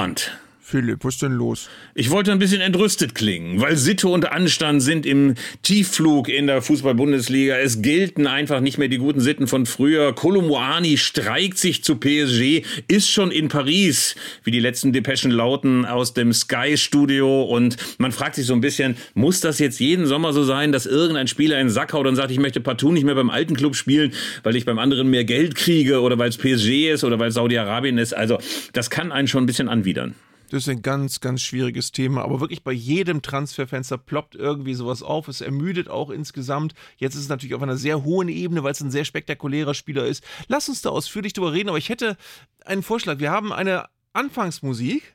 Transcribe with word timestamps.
Bernd. 0.00 0.30
Philipp, 0.70 1.04
was 1.04 1.14
ist 1.14 1.22
denn 1.22 1.32
los? 1.32 1.68
Ich 1.96 2.10
wollte 2.10 2.30
ein 2.30 2.38
bisschen 2.38 2.60
entrüstet 2.60 3.16
klingen, 3.16 3.60
weil 3.60 3.76
Sitte 3.76 4.06
und 4.06 4.30
Anstand 4.30 4.80
sind 4.80 5.04
im 5.04 5.34
Tiefflug 5.62 6.28
in 6.28 6.46
der 6.46 6.62
Fußball-Bundesliga. 6.62 7.56
Es 7.56 7.82
gelten 7.82 8.28
einfach 8.28 8.60
nicht 8.60 8.78
mehr 8.78 8.86
die 8.86 8.98
guten 8.98 9.18
Sitten 9.18 9.48
von 9.48 9.66
früher. 9.66 10.14
Kolomouani 10.14 10.96
streikt 10.96 11.58
sich 11.58 11.82
zu 11.82 11.96
PSG, 11.96 12.62
ist 12.86 13.10
schon 13.10 13.32
in 13.32 13.48
Paris, 13.48 14.14
wie 14.44 14.52
die 14.52 14.60
letzten 14.60 14.92
Depeschen 14.92 15.32
lauten 15.32 15.84
aus 15.84 16.14
dem 16.14 16.32
Sky-Studio. 16.32 17.42
Und 17.42 17.76
man 17.98 18.12
fragt 18.12 18.36
sich 18.36 18.46
so 18.46 18.54
ein 18.54 18.60
bisschen, 18.60 18.94
muss 19.14 19.40
das 19.40 19.58
jetzt 19.58 19.80
jeden 19.80 20.06
Sommer 20.06 20.32
so 20.32 20.44
sein, 20.44 20.70
dass 20.70 20.86
irgendein 20.86 21.26
Spieler 21.26 21.58
in 21.58 21.66
den 21.66 21.72
Sack 21.72 21.94
haut 21.94 22.06
und 22.06 22.14
sagt, 22.14 22.30
ich 22.30 22.38
möchte 22.38 22.60
partout 22.60 22.92
nicht 22.92 23.04
mehr 23.04 23.16
beim 23.16 23.30
alten 23.30 23.56
Club 23.56 23.74
spielen, 23.74 24.12
weil 24.44 24.54
ich 24.54 24.66
beim 24.66 24.78
anderen 24.78 25.10
mehr 25.10 25.24
Geld 25.24 25.56
kriege 25.56 26.00
oder 26.00 26.16
weil 26.16 26.28
es 26.28 26.38
PSG 26.38 26.92
ist 26.92 27.02
oder 27.02 27.18
weil 27.18 27.30
es 27.30 27.34
Saudi-Arabien 27.34 27.98
ist. 27.98 28.16
Also 28.16 28.38
das 28.72 28.88
kann 28.88 29.10
einen 29.10 29.26
schon 29.26 29.42
ein 29.42 29.46
bisschen 29.46 29.68
anwidern. 29.68 30.14
Das 30.50 30.64
ist 30.64 30.68
ein 30.68 30.82
ganz, 30.82 31.20
ganz 31.20 31.42
schwieriges 31.42 31.92
Thema. 31.92 32.22
Aber 32.22 32.40
wirklich 32.40 32.64
bei 32.64 32.72
jedem 32.72 33.22
Transferfenster 33.22 33.96
ploppt 33.96 34.34
irgendwie 34.34 34.74
sowas 34.74 35.02
auf. 35.02 35.28
Es 35.28 35.40
ermüdet 35.40 35.88
auch 35.88 36.10
insgesamt. 36.10 36.74
Jetzt 36.96 37.14
ist 37.14 37.22
es 37.22 37.28
natürlich 37.28 37.54
auf 37.54 37.62
einer 37.62 37.76
sehr 37.76 38.02
hohen 38.02 38.28
Ebene, 38.28 38.64
weil 38.64 38.72
es 38.72 38.80
ein 38.80 38.90
sehr 38.90 39.04
spektakulärer 39.04 39.74
Spieler 39.74 40.06
ist. 40.06 40.24
Lass 40.48 40.68
uns 40.68 40.82
da 40.82 40.90
ausführlich 40.90 41.32
drüber 41.32 41.52
reden. 41.52 41.68
Aber 41.68 41.78
ich 41.78 41.88
hätte 41.88 42.16
einen 42.64 42.82
Vorschlag. 42.82 43.20
Wir 43.20 43.30
haben 43.30 43.52
eine 43.52 43.84
Anfangsmusik. 44.12 45.14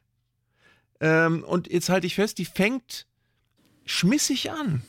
Ähm, 1.01 1.43
und 1.43 1.69
jetzt 1.69 1.89
halte 1.89 2.07
ich 2.07 2.15
fest, 2.15 2.37
die 2.37 2.45
fängt 2.45 3.05
schmissig 3.85 4.51
an. 4.51 4.83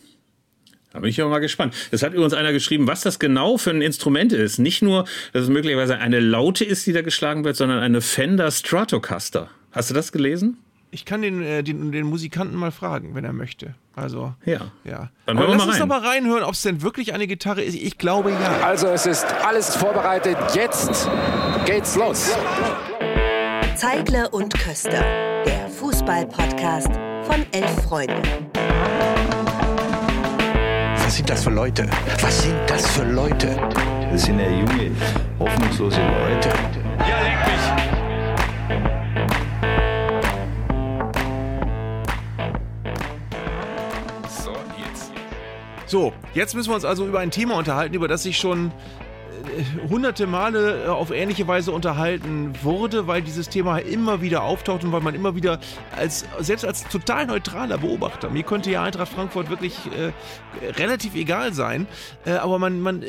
Da 0.92 1.00
bin 1.00 1.10
ich 1.10 1.20
aber 1.20 1.30
mal 1.30 1.40
gespannt. 1.40 1.74
Es 1.90 2.04
hat 2.04 2.14
übrigens 2.14 2.32
einer 2.34 2.52
geschrieben, 2.52 2.86
was 2.86 3.02
das 3.02 3.18
genau 3.18 3.58
für 3.58 3.70
ein 3.70 3.82
Instrument 3.82 4.32
ist. 4.32 4.58
Nicht 4.58 4.80
nur, 4.80 5.04
dass 5.32 5.42
es 5.42 5.48
möglicherweise 5.48 5.98
eine 5.98 6.20
Laute 6.20 6.64
ist, 6.64 6.86
die 6.86 6.92
da 6.92 7.02
geschlagen 7.02 7.44
wird, 7.44 7.56
sondern 7.56 7.80
eine 7.80 8.00
Fender 8.00 8.50
Stratocaster. 8.50 9.50
Hast 9.76 9.90
du 9.90 9.94
das 9.94 10.10
gelesen? 10.10 10.56
Ich 10.90 11.04
kann 11.04 11.20
den, 11.20 11.42
äh, 11.42 11.62
den, 11.62 11.92
den, 11.92 12.06
Musikanten 12.06 12.56
mal 12.56 12.70
fragen, 12.70 13.14
wenn 13.14 13.26
er 13.26 13.34
möchte. 13.34 13.74
Also, 13.94 14.32
ja. 14.46 14.72
ja. 14.84 15.10
Dann 15.26 15.36
aber 15.36 15.48
lass 15.48 15.66
uns 15.66 15.78
doch 15.78 15.86
mal 15.86 16.00
reinhören, 16.00 16.44
ob 16.44 16.54
es 16.54 16.62
denn 16.62 16.80
wirklich 16.80 17.12
eine 17.12 17.26
Gitarre 17.26 17.62
ist. 17.62 17.74
Ich 17.74 17.98
glaube 17.98 18.30
ja. 18.30 18.60
Also, 18.64 18.86
es 18.86 19.04
ist 19.04 19.26
alles 19.44 19.76
vorbereitet. 19.76 20.38
Jetzt 20.54 21.10
geht's 21.66 21.94
los. 21.94 22.30
Zeigler 23.74 24.32
und 24.32 24.54
Köster, 24.54 25.04
der 25.44 25.68
Fußball-Podcast 25.68 26.92
von 27.24 27.44
Elf 27.52 27.82
Freunde. 27.82 28.22
Was 30.94 31.16
sind 31.16 31.28
das 31.28 31.44
für 31.44 31.50
Leute? 31.50 31.86
Was 32.22 32.42
sind 32.44 32.58
das 32.66 32.90
für 32.92 33.04
Leute? 33.04 33.54
Das 34.10 34.22
sind 34.22 34.40
ja 34.40 34.48
junge, 34.48 34.92
hoffnungslose 35.38 36.00
Leute. 36.00 36.48
Ja, 37.00 37.20
leck 37.20 37.46
mich. 37.46 37.55
So, 45.88 46.12
jetzt 46.34 46.56
müssen 46.56 46.70
wir 46.70 46.74
uns 46.74 46.84
also 46.84 47.06
über 47.06 47.20
ein 47.20 47.30
Thema 47.30 47.56
unterhalten, 47.56 47.94
über 47.94 48.08
das 48.08 48.26
ich 48.26 48.38
schon 48.38 48.72
äh, 49.56 49.88
hunderte 49.88 50.26
Male 50.26 50.84
äh, 50.84 50.88
auf 50.88 51.12
ähnliche 51.12 51.46
Weise 51.46 51.70
unterhalten 51.70 52.52
wurde, 52.64 53.06
weil 53.06 53.22
dieses 53.22 53.48
Thema 53.48 53.78
immer 53.78 54.20
wieder 54.20 54.42
auftaucht 54.42 54.82
und 54.82 54.90
weil 54.90 55.00
man 55.00 55.14
immer 55.14 55.36
wieder 55.36 55.60
als 55.94 56.24
selbst 56.40 56.64
als 56.64 56.88
total 56.88 57.26
neutraler 57.26 57.78
Beobachter, 57.78 58.30
mir 58.30 58.42
könnte 58.42 58.68
ja 58.68 58.82
Eintracht 58.82 59.12
Frankfurt 59.12 59.48
wirklich 59.48 59.76
äh, 59.96 60.70
relativ 60.72 61.14
egal 61.14 61.54
sein, 61.54 61.86
äh, 62.24 62.32
aber 62.32 62.58
man, 62.58 62.80
man, 62.80 63.04
äh, 63.04 63.06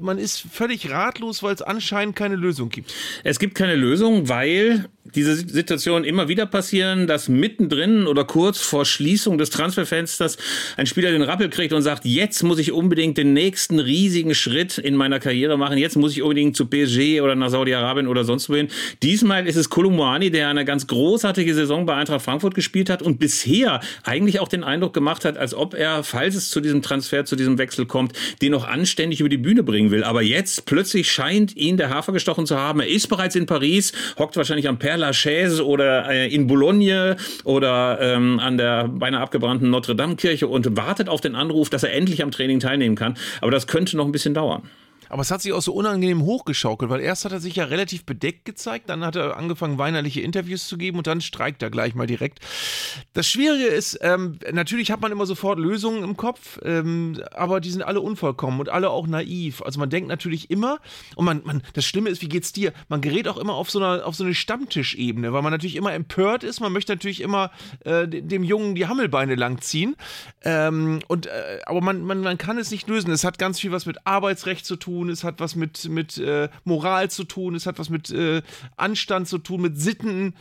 man 0.00 0.18
ist 0.18 0.40
völlig 0.40 0.90
ratlos, 0.90 1.44
weil 1.44 1.54
es 1.54 1.62
anscheinend 1.62 2.16
keine 2.16 2.34
Lösung 2.34 2.68
gibt. 2.68 2.92
Es 3.22 3.38
gibt 3.38 3.54
keine 3.54 3.76
Lösung, 3.76 4.28
weil 4.28 4.88
diese 5.14 5.36
Situationen 5.36 6.04
immer 6.04 6.28
wieder 6.28 6.46
passieren, 6.46 7.06
dass 7.06 7.28
mittendrin 7.28 8.06
oder 8.06 8.24
kurz 8.24 8.60
vor 8.60 8.84
Schließung 8.84 9.38
des 9.38 9.50
Transferfensters 9.50 10.36
ein 10.76 10.86
Spieler 10.86 11.10
den 11.10 11.22
Rappel 11.22 11.48
kriegt 11.48 11.72
und 11.72 11.82
sagt, 11.82 12.04
jetzt 12.04 12.42
muss 12.42 12.58
ich 12.58 12.72
unbedingt 12.72 13.16
den 13.16 13.32
nächsten 13.32 13.78
riesigen 13.78 14.34
Schritt 14.34 14.78
in 14.78 14.96
meiner 14.96 15.20
Karriere 15.20 15.56
machen, 15.56 15.78
jetzt 15.78 15.96
muss 15.96 16.12
ich 16.12 16.22
unbedingt 16.22 16.56
zu 16.56 16.66
PSG 16.66 17.20
oder 17.20 17.34
nach 17.34 17.50
Saudi-Arabien 17.50 18.06
oder 18.06 18.24
sonst 18.24 18.48
wohin. 18.48 18.68
Diesmal 19.02 19.46
ist 19.46 19.56
es 19.56 19.70
Kolumani, 19.70 20.30
der 20.30 20.48
eine 20.48 20.64
ganz 20.64 20.86
großartige 20.86 21.54
Saison 21.54 21.86
bei 21.86 21.94
Eintracht 21.94 22.22
Frankfurt 22.22 22.54
gespielt 22.54 22.90
hat 22.90 23.02
und 23.02 23.18
bisher 23.18 23.80
eigentlich 24.04 24.40
auch 24.40 24.48
den 24.48 24.64
Eindruck 24.64 24.92
gemacht 24.92 25.24
hat, 25.24 25.38
als 25.38 25.54
ob 25.54 25.74
er, 25.74 26.02
falls 26.04 26.34
es 26.34 26.50
zu 26.50 26.60
diesem 26.60 26.82
Transfer, 26.82 27.24
zu 27.24 27.36
diesem 27.36 27.58
Wechsel 27.58 27.86
kommt, 27.86 28.12
den 28.42 28.52
noch 28.52 28.66
anständig 28.66 29.20
über 29.20 29.28
die 29.28 29.38
Bühne 29.38 29.62
bringen 29.62 29.90
will. 29.90 30.04
Aber 30.04 30.22
jetzt 30.22 30.66
plötzlich 30.66 31.10
scheint 31.10 31.56
ihn 31.56 31.76
der 31.76 31.90
Hafer 31.90 32.12
gestochen 32.12 32.46
zu 32.46 32.56
haben. 32.56 32.80
Er 32.80 32.88
ist 32.88 33.08
bereits 33.08 33.34
in 33.36 33.46
Paris, 33.46 33.92
hockt 34.18 34.36
wahrscheinlich 34.36 34.68
am 34.68 34.78
Perl 34.78 34.97
Lachaise 34.98 35.66
oder 35.66 36.08
äh, 36.10 36.32
in 36.32 36.46
Boulogne 36.46 37.16
oder 37.44 37.98
ähm, 38.00 38.38
an 38.40 38.58
der 38.58 38.88
beinahe 38.88 39.20
abgebrannten 39.20 39.70
Notre-Dame-Kirche 39.70 40.46
und 40.46 40.76
wartet 40.76 41.08
auf 41.08 41.20
den 41.20 41.34
Anruf, 41.34 41.70
dass 41.70 41.82
er 41.82 41.92
endlich 41.92 42.22
am 42.22 42.30
Training 42.30 42.60
teilnehmen 42.60 42.96
kann. 42.96 43.16
Aber 43.40 43.50
das 43.50 43.66
könnte 43.66 43.96
noch 43.96 44.06
ein 44.06 44.12
bisschen 44.12 44.34
dauern. 44.34 44.62
Aber 45.08 45.22
es 45.22 45.30
hat 45.30 45.42
sich 45.42 45.52
auch 45.52 45.62
so 45.62 45.72
unangenehm 45.72 46.22
hochgeschaukelt, 46.22 46.90
weil 46.90 47.00
erst 47.00 47.24
hat 47.24 47.32
er 47.32 47.40
sich 47.40 47.56
ja 47.56 47.64
relativ 47.64 48.04
bedeckt 48.04 48.44
gezeigt, 48.44 48.88
dann 48.88 49.04
hat 49.04 49.16
er 49.16 49.36
angefangen, 49.36 49.78
weinerliche 49.78 50.20
Interviews 50.20 50.68
zu 50.68 50.76
geben 50.76 50.98
und 50.98 51.06
dann 51.06 51.20
streikt 51.20 51.62
er 51.62 51.70
gleich 51.70 51.94
mal 51.94 52.06
direkt. 52.06 52.40
Das 53.12 53.28
Schwierige 53.28 53.66
ist, 53.66 53.98
ähm, 54.02 54.38
natürlich 54.52 54.90
hat 54.90 55.00
man 55.00 55.12
immer 55.12 55.26
sofort 55.26 55.58
Lösungen 55.58 56.04
im 56.04 56.16
Kopf, 56.16 56.58
ähm, 56.62 57.20
aber 57.32 57.60
die 57.60 57.70
sind 57.70 57.82
alle 57.82 58.00
unvollkommen 58.00 58.60
und 58.60 58.68
alle 58.68 58.90
auch 58.90 59.06
naiv. 59.06 59.62
Also 59.62 59.80
man 59.80 59.90
denkt 59.90 60.08
natürlich 60.08 60.50
immer, 60.50 60.78
und 61.16 61.24
man, 61.24 61.42
man, 61.44 61.62
das 61.72 61.84
Schlimme 61.84 62.10
ist, 62.10 62.22
wie 62.22 62.28
geht's 62.28 62.52
dir? 62.52 62.72
Man 62.88 63.00
gerät 63.00 63.28
auch 63.28 63.38
immer 63.38 63.54
auf 63.54 63.70
so, 63.70 63.78
einer, 63.78 64.06
auf 64.06 64.14
so 64.14 64.24
eine 64.24 64.34
Stammtischebene, 64.34 65.32
weil 65.32 65.42
man 65.42 65.52
natürlich 65.52 65.76
immer 65.76 65.92
empört 65.92 66.44
ist, 66.44 66.60
man 66.60 66.72
möchte 66.72 66.92
natürlich 66.92 67.20
immer 67.20 67.50
äh, 67.84 68.06
dem 68.06 68.44
Jungen 68.44 68.74
die 68.74 68.86
Hammelbeine 68.86 69.34
langziehen. 69.34 69.96
Ähm, 70.42 71.00
und, 71.08 71.26
äh, 71.26 71.60
aber 71.66 71.80
man, 71.80 72.02
man, 72.02 72.20
man 72.20 72.38
kann 72.38 72.58
es 72.58 72.70
nicht 72.70 72.88
lösen. 72.88 73.10
Es 73.10 73.24
hat 73.24 73.38
ganz 73.38 73.60
viel 73.60 73.72
was 73.72 73.86
mit 73.86 74.06
Arbeitsrecht 74.06 74.66
zu 74.66 74.76
tun 74.76 74.97
tun, 74.98 75.10
es 75.10 75.24
hat 75.24 75.40
was 75.40 75.54
mit, 75.54 75.88
mit 75.88 76.18
äh, 76.18 76.48
Moral 76.64 77.10
zu 77.10 77.24
tun, 77.24 77.54
es 77.54 77.66
hat 77.66 77.78
was 77.78 77.88
mit 77.88 78.10
äh, 78.10 78.42
Anstand 78.76 79.28
zu 79.28 79.38
tun, 79.38 79.62
mit 79.62 79.78
Sitten 79.78 80.34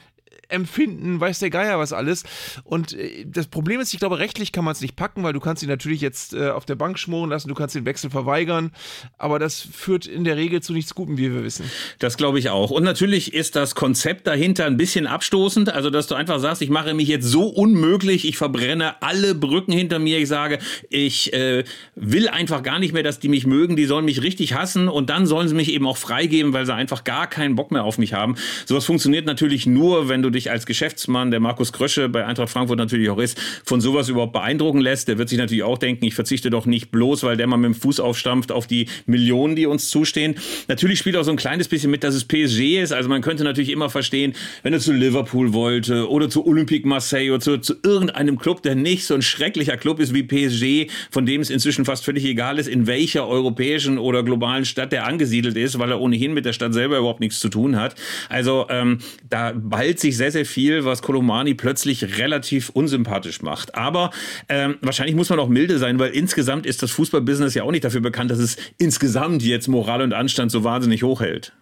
empfinden, 0.50 1.20
weiß 1.20 1.40
der 1.40 1.50
Geier 1.50 1.80
was 1.80 1.94
alles. 1.94 2.24
Und 2.64 2.94
äh, 2.94 3.26
das 3.26 3.48
Problem 3.48 3.80
ist, 3.80 3.94
ich 3.94 4.00
glaube, 4.00 4.20
rechtlich 4.20 4.52
kann 4.52 4.66
man 4.66 4.72
es 4.72 4.82
nicht 4.82 4.96
packen, 4.96 5.24
weil 5.24 5.34
du 5.34 5.40
kannst 5.40 5.64
ihn 5.64 5.70
natürlich 5.70 6.02
jetzt 6.02 6.34
äh, 6.34 6.50
auf 6.50 6.66
der 6.66 6.76
Bank 6.76 7.00
schmoren 7.00 7.30
lassen, 7.30 7.50
du 7.50 7.56
kannst 7.56 7.76
den 7.76 7.86
Wechsel 7.86 8.10
verweigern, 8.10 8.72
aber 9.18 9.40
das 9.40 9.62
führt 9.62 10.06
in 10.06 10.24
der 10.24 10.38
Regel 10.38 10.62
zu 10.62 10.74
nichts 10.74 10.96
Gutem, 10.96 11.18
wie 11.18 11.34
wir 11.34 11.44
wissen. 11.44 11.70
Das 12.00 12.18
glaube 12.18 12.40
ich 12.40 12.50
auch. 12.50 12.72
Und 12.72 12.84
natürlich 12.84 13.34
ist 13.34 13.56
das 13.56 13.76
Konzept 13.76 14.28
dahinter 14.28 14.66
ein 14.66 14.78
bisschen 14.78 15.08
abstoßend, 15.08 15.74
also 15.74 15.90
dass 15.90 16.08
du 16.08 16.16
einfach 16.16 16.40
sagst, 16.40 16.62
ich 16.62 16.70
mache 16.70 16.94
mich 16.94 17.08
jetzt 17.08 17.26
so 17.26 17.48
unmöglich, 17.48 18.28
ich 18.28 18.38
verbrenne 18.38 19.02
alle 19.02 19.36
Brücken 19.36 19.72
hinter 19.72 20.00
mir, 20.00 20.20
ich 20.20 20.28
sage, 20.28 20.60
ich 20.90 21.34
äh, 21.34 21.64
will 21.96 22.30
einfach 22.30 22.64
gar 22.64 22.80
nicht 22.80 22.94
mehr, 22.94 23.04
dass 23.04 23.20
die 23.20 23.30
mich 23.30 23.46
mögen, 23.46 23.76
die 23.76 23.86
sollen 23.86 24.06
mich 24.06 24.22
richtig 24.22 24.54
hassen 24.54 24.88
und 24.88 25.10
dann 25.10 25.26
sollen 25.26 25.48
sie 25.48 25.56
mich 25.56 25.72
eben 25.72 25.88
auch 25.88 25.98
freigeben, 25.98 26.54
weil 26.54 26.66
sie 26.66 26.74
einfach 26.74 27.04
gar 27.04 27.28
keinen 27.28 27.56
Bock 27.56 27.72
mehr 27.72 27.84
auf 27.84 27.98
mich 27.98 28.14
haben. 28.14 28.36
Sowas 28.66 28.86
funktioniert 28.86 29.26
natürlich 29.26 29.66
nur, 29.66 30.10
wenn 30.10 30.22
du 30.22 30.30
dich 30.38 30.52
als 30.52 30.66
Geschäftsmann, 30.66 31.32
der 31.32 31.40
Markus 31.40 31.74
Krösche 31.74 32.08
bei 32.10 32.26
Eintracht 32.26 32.50
Frankfurt 32.50 32.78
natürlich 32.78 33.10
auch 33.10 33.20
ist, 33.20 33.40
von 33.66 33.82
sowas 33.82 34.08
überhaupt 34.10 34.34
beeindrucken 34.34 34.80
lässt. 34.80 35.08
Der 35.08 35.18
wird 35.18 35.30
sich 35.30 35.38
natürlich 35.38 35.64
auch 35.64 35.78
denken, 35.78 36.06
ich 36.06 36.16
verzichte 36.16 36.50
doch 36.50 36.66
nicht 36.66 36.92
bloß, 36.92 37.24
weil 37.24 37.38
der 37.38 37.48
mal 37.48 37.58
mit 37.58 37.74
dem 37.74 37.76
Fuß 37.76 38.00
aufstampft 38.00 38.52
auf 38.52 38.68
die 38.68 38.88
Millionen, 39.06 39.56
die 39.56 39.66
uns 39.66 39.90
zustehen. 39.90 40.36
Natürlich 40.68 41.00
spielt 41.00 41.18
auch 41.18 41.24
so 41.24 41.32
ein 41.32 41.38
kleines 41.38 41.68
bisschen 41.68 41.92
mit, 41.92 42.04
dass 42.04 42.16
es 42.16 42.24
PSG 42.24 42.80
ist. 42.82 42.94
Also 42.94 43.10
man 43.10 43.22
könnte 43.22 43.44
natürlich 43.44 43.72
immer 43.72 43.90
verstehen, 43.90 44.34
wenn 44.64 44.74
er 44.74 44.80
zu 44.80 44.94
Liverpool 44.94 45.54
wollte 45.54 46.10
oder 46.10 46.30
zu 46.30 46.46
Olympique 46.46 46.88
Marseille 46.88 47.32
oder 47.32 47.40
zu, 47.40 47.58
zu 47.58 47.76
irgendeinem 47.84 48.38
Club, 48.38 48.62
der 48.62 48.76
nicht 48.76 49.06
so 49.06 49.16
ein 49.16 49.22
schrecklicher 49.22 49.78
Club 49.78 50.00
ist 50.00 50.14
wie 50.14 50.24
PSG, 50.24 50.92
von 51.12 51.26
dem 51.26 51.42
es 51.42 51.50
inzwischen 51.50 51.86
fast 51.86 52.06
völlig 52.06 52.26
egal 52.26 52.60
ist, 52.60 52.68
in 52.68 52.88
welcher 52.88 53.28
europäischen 53.28 53.98
oder 53.98 54.24
globalen 54.24 54.66
Stadt 54.66 54.92
der 54.92 55.06
angesiedelt 55.06 55.58
ist, 55.58 55.80
weil 55.80 55.92
er 55.92 56.00
ohnehin 56.00 56.34
mit 56.34 56.46
der 56.46 56.54
Stadt 56.54 56.74
selber 56.74 56.98
überhaupt 56.98 57.20
nichts 57.20 57.40
zu 57.40 57.50
tun 57.50 57.76
hat. 57.76 57.96
Also 58.30 58.68
ähm, 58.70 59.00
da 59.30 59.54
ballt 59.56 60.00
sich 60.00 60.18
sehr, 60.28 60.44
sehr 60.44 60.46
viel, 60.46 60.84
was 60.84 61.02
Kolomani 61.02 61.54
plötzlich 61.54 62.18
relativ 62.18 62.70
unsympathisch 62.70 63.42
macht. 63.42 63.76
Aber 63.76 64.12
ähm, 64.50 64.76
wahrscheinlich 64.82 65.16
muss 65.16 65.30
man 65.30 65.40
auch 65.40 65.48
milde 65.48 65.78
sein, 65.80 66.00
weil 66.00 66.12
insgesamt 66.12 66.66
ist 66.66 66.84
das 66.84 66.92
Fußballbusiness 66.92 67.54
ja 67.54 67.64
auch 67.64 67.72
nicht 67.72 67.86
dafür 67.86 68.02
bekannt, 68.02 68.30
dass 68.30 68.40
es 68.40 68.58
insgesamt 68.78 69.42
jetzt 69.42 69.70
Moral 69.70 70.02
und 70.02 70.14
Anstand 70.14 70.52
so 70.52 70.66
wahnsinnig 70.66 71.04
hochhält. 71.04 71.54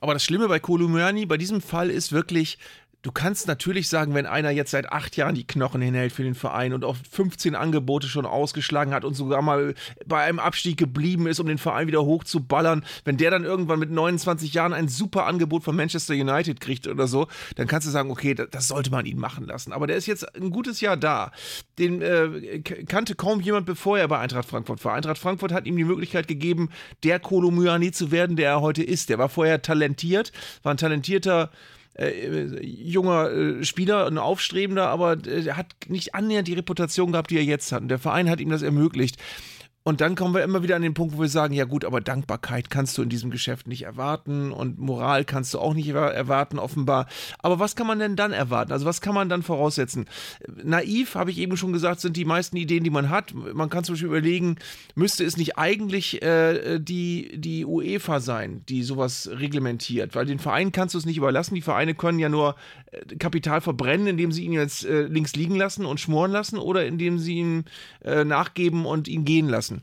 Aber 0.00 0.14
das 0.14 0.24
Schlimme 0.24 0.48
bei 0.48 0.58
Kolomani 0.58 1.26
bei 1.26 1.36
diesem 1.36 1.60
Fall 1.60 1.90
ist 1.90 2.12
wirklich, 2.12 2.58
Du 3.04 3.12
kannst 3.12 3.46
natürlich 3.46 3.90
sagen, 3.90 4.14
wenn 4.14 4.24
einer 4.24 4.48
jetzt 4.48 4.70
seit 4.70 4.90
acht 4.90 5.14
Jahren 5.16 5.34
die 5.34 5.46
Knochen 5.46 5.82
hinhält 5.82 6.10
für 6.10 6.22
den 6.22 6.34
Verein 6.34 6.72
und 6.72 6.86
auf 6.86 6.96
15 7.10 7.54
Angebote 7.54 8.08
schon 8.08 8.24
ausgeschlagen 8.24 8.94
hat 8.94 9.04
und 9.04 9.12
sogar 9.12 9.42
mal 9.42 9.74
bei 10.06 10.22
einem 10.22 10.38
Abstieg 10.38 10.78
geblieben 10.78 11.26
ist, 11.26 11.38
um 11.38 11.46
den 11.46 11.58
Verein 11.58 11.86
wieder 11.86 12.02
hochzuballern, 12.02 12.82
wenn 13.04 13.18
der 13.18 13.30
dann 13.30 13.44
irgendwann 13.44 13.78
mit 13.78 13.90
29 13.90 14.54
Jahren 14.54 14.72
ein 14.72 14.88
super 14.88 15.26
Angebot 15.26 15.64
von 15.64 15.76
Manchester 15.76 16.14
United 16.14 16.60
kriegt 16.60 16.86
oder 16.86 17.06
so, 17.06 17.28
dann 17.56 17.66
kannst 17.66 17.86
du 17.86 17.90
sagen, 17.90 18.10
okay, 18.10 18.34
das 18.34 18.68
sollte 18.68 18.90
man 18.90 19.04
ihn 19.04 19.18
machen 19.18 19.44
lassen. 19.44 19.74
Aber 19.74 19.86
der 19.86 19.96
ist 19.96 20.06
jetzt 20.06 20.34
ein 20.34 20.48
gutes 20.48 20.80
Jahr 20.80 20.96
da. 20.96 21.30
Den 21.78 22.00
äh, 22.00 22.60
kannte 22.86 23.16
kaum 23.16 23.42
jemand, 23.42 23.66
bevor 23.66 23.98
er 23.98 24.08
bei 24.08 24.18
Eintracht 24.18 24.48
Frankfurt 24.48 24.82
war. 24.82 24.94
Eintracht 24.94 25.18
Frankfurt 25.18 25.52
hat 25.52 25.66
ihm 25.66 25.76
die 25.76 25.84
Möglichkeit 25.84 26.26
gegeben, 26.26 26.70
der 27.02 27.20
Kolo 27.20 27.50
Myani 27.50 27.92
zu 27.92 28.12
werden, 28.12 28.36
der 28.36 28.48
er 28.48 28.60
heute 28.62 28.82
ist. 28.82 29.10
Der 29.10 29.18
war 29.18 29.28
vorher 29.28 29.60
talentiert, 29.60 30.32
war 30.62 30.72
ein 30.72 30.78
talentierter 30.78 31.50
äh, 31.94 32.60
junger 32.62 33.30
äh, 33.30 33.64
Spieler, 33.64 34.06
ein 34.06 34.18
Aufstrebender, 34.18 34.88
aber 34.88 35.16
äh, 35.26 35.46
er 35.46 35.56
hat 35.56 35.74
nicht 35.88 36.14
annähernd 36.14 36.48
die 36.48 36.54
Reputation 36.54 37.12
gehabt, 37.12 37.30
die 37.30 37.36
er 37.36 37.44
jetzt 37.44 37.72
hat. 37.72 37.82
Und 37.82 37.88
der 37.88 37.98
Verein 37.98 38.28
hat 38.28 38.40
ihm 38.40 38.50
das 38.50 38.62
ermöglicht. 38.62 39.16
Und 39.86 40.00
dann 40.00 40.14
kommen 40.14 40.32
wir 40.32 40.42
immer 40.42 40.62
wieder 40.62 40.76
an 40.76 40.82
den 40.82 40.94
Punkt, 40.94 41.14
wo 41.14 41.20
wir 41.20 41.28
sagen, 41.28 41.52
ja 41.52 41.66
gut, 41.66 41.84
aber 41.84 42.00
Dankbarkeit 42.00 42.70
kannst 42.70 42.96
du 42.96 43.02
in 43.02 43.10
diesem 43.10 43.30
Geschäft 43.30 43.68
nicht 43.68 43.82
erwarten 43.82 44.50
und 44.50 44.78
Moral 44.78 45.26
kannst 45.26 45.52
du 45.52 45.58
auch 45.58 45.74
nicht 45.74 45.88
erwarten, 45.88 46.58
offenbar. 46.58 47.06
Aber 47.40 47.58
was 47.58 47.76
kann 47.76 47.86
man 47.86 47.98
denn 47.98 48.16
dann 48.16 48.32
erwarten? 48.32 48.72
Also 48.72 48.86
was 48.86 49.02
kann 49.02 49.14
man 49.14 49.28
dann 49.28 49.42
voraussetzen? 49.42 50.06
Naiv, 50.62 51.16
habe 51.16 51.30
ich 51.30 51.36
eben 51.36 51.58
schon 51.58 51.74
gesagt, 51.74 52.00
sind 52.00 52.16
die 52.16 52.24
meisten 52.24 52.56
Ideen, 52.56 52.82
die 52.82 52.88
man 52.88 53.10
hat. 53.10 53.34
Man 53.34 53.68
kann 53.68 53.84
zum 53.84 53.92
Beispiel 53.92 54.08
überlegen, 54.08 54.56
müsste 54.94 55.22
es 55.22 55.36
nicht 55.36 55.58
eigentlich 55.58 56.22
äh, 56.22 56.78
die, 56.78 57.38
die 57.38 57.66
UEFA 57.66 58.20
sein, 58.20 58.62
die 58.70 58.84
sowas 58.84 59.28
reglementiert? 59.34 60.14
Weil 60.14 60.24
den 60.24 60.38
Verein 60.38 60.72
kannst 60.72 60.94
du 60.94 60.98
es 60.98 61.04
nicht 61.04 61.18
überlassen. 61.18 61.56
Die 61.56 61.60
Vereine 61.60 61.94
können 61.94 62.18
ja 62.18 62.30
nur 62.30 62.56
äh, 62.90 63.16
Kapital 63.16 63.60
verbrennen, 63.60 64.06
indem 64.06 64.32
sie 64.32 64.44
ihn 64.44 64.54
jetzt 64.54 64.86
äh, 64.86 65.02
links 65.02 65.36
liegen 65.36 65.56
lassen 65.56 65.84
und 65.84 66.00
schmoren 66.00 66.32
lassen 66.32 66.56
oder 66.56 66.86
indem 66.86 67.18
sie 67.18 67.34
ihn 67.34 67.64
äh, 68.02 68.24
nachgeben 68.24 68.86
und 68.86 69.08
ihn 69.08 69.26
gehen 69.26 69.50
lassen 69.50 69.73
lassen. 69.74 69.82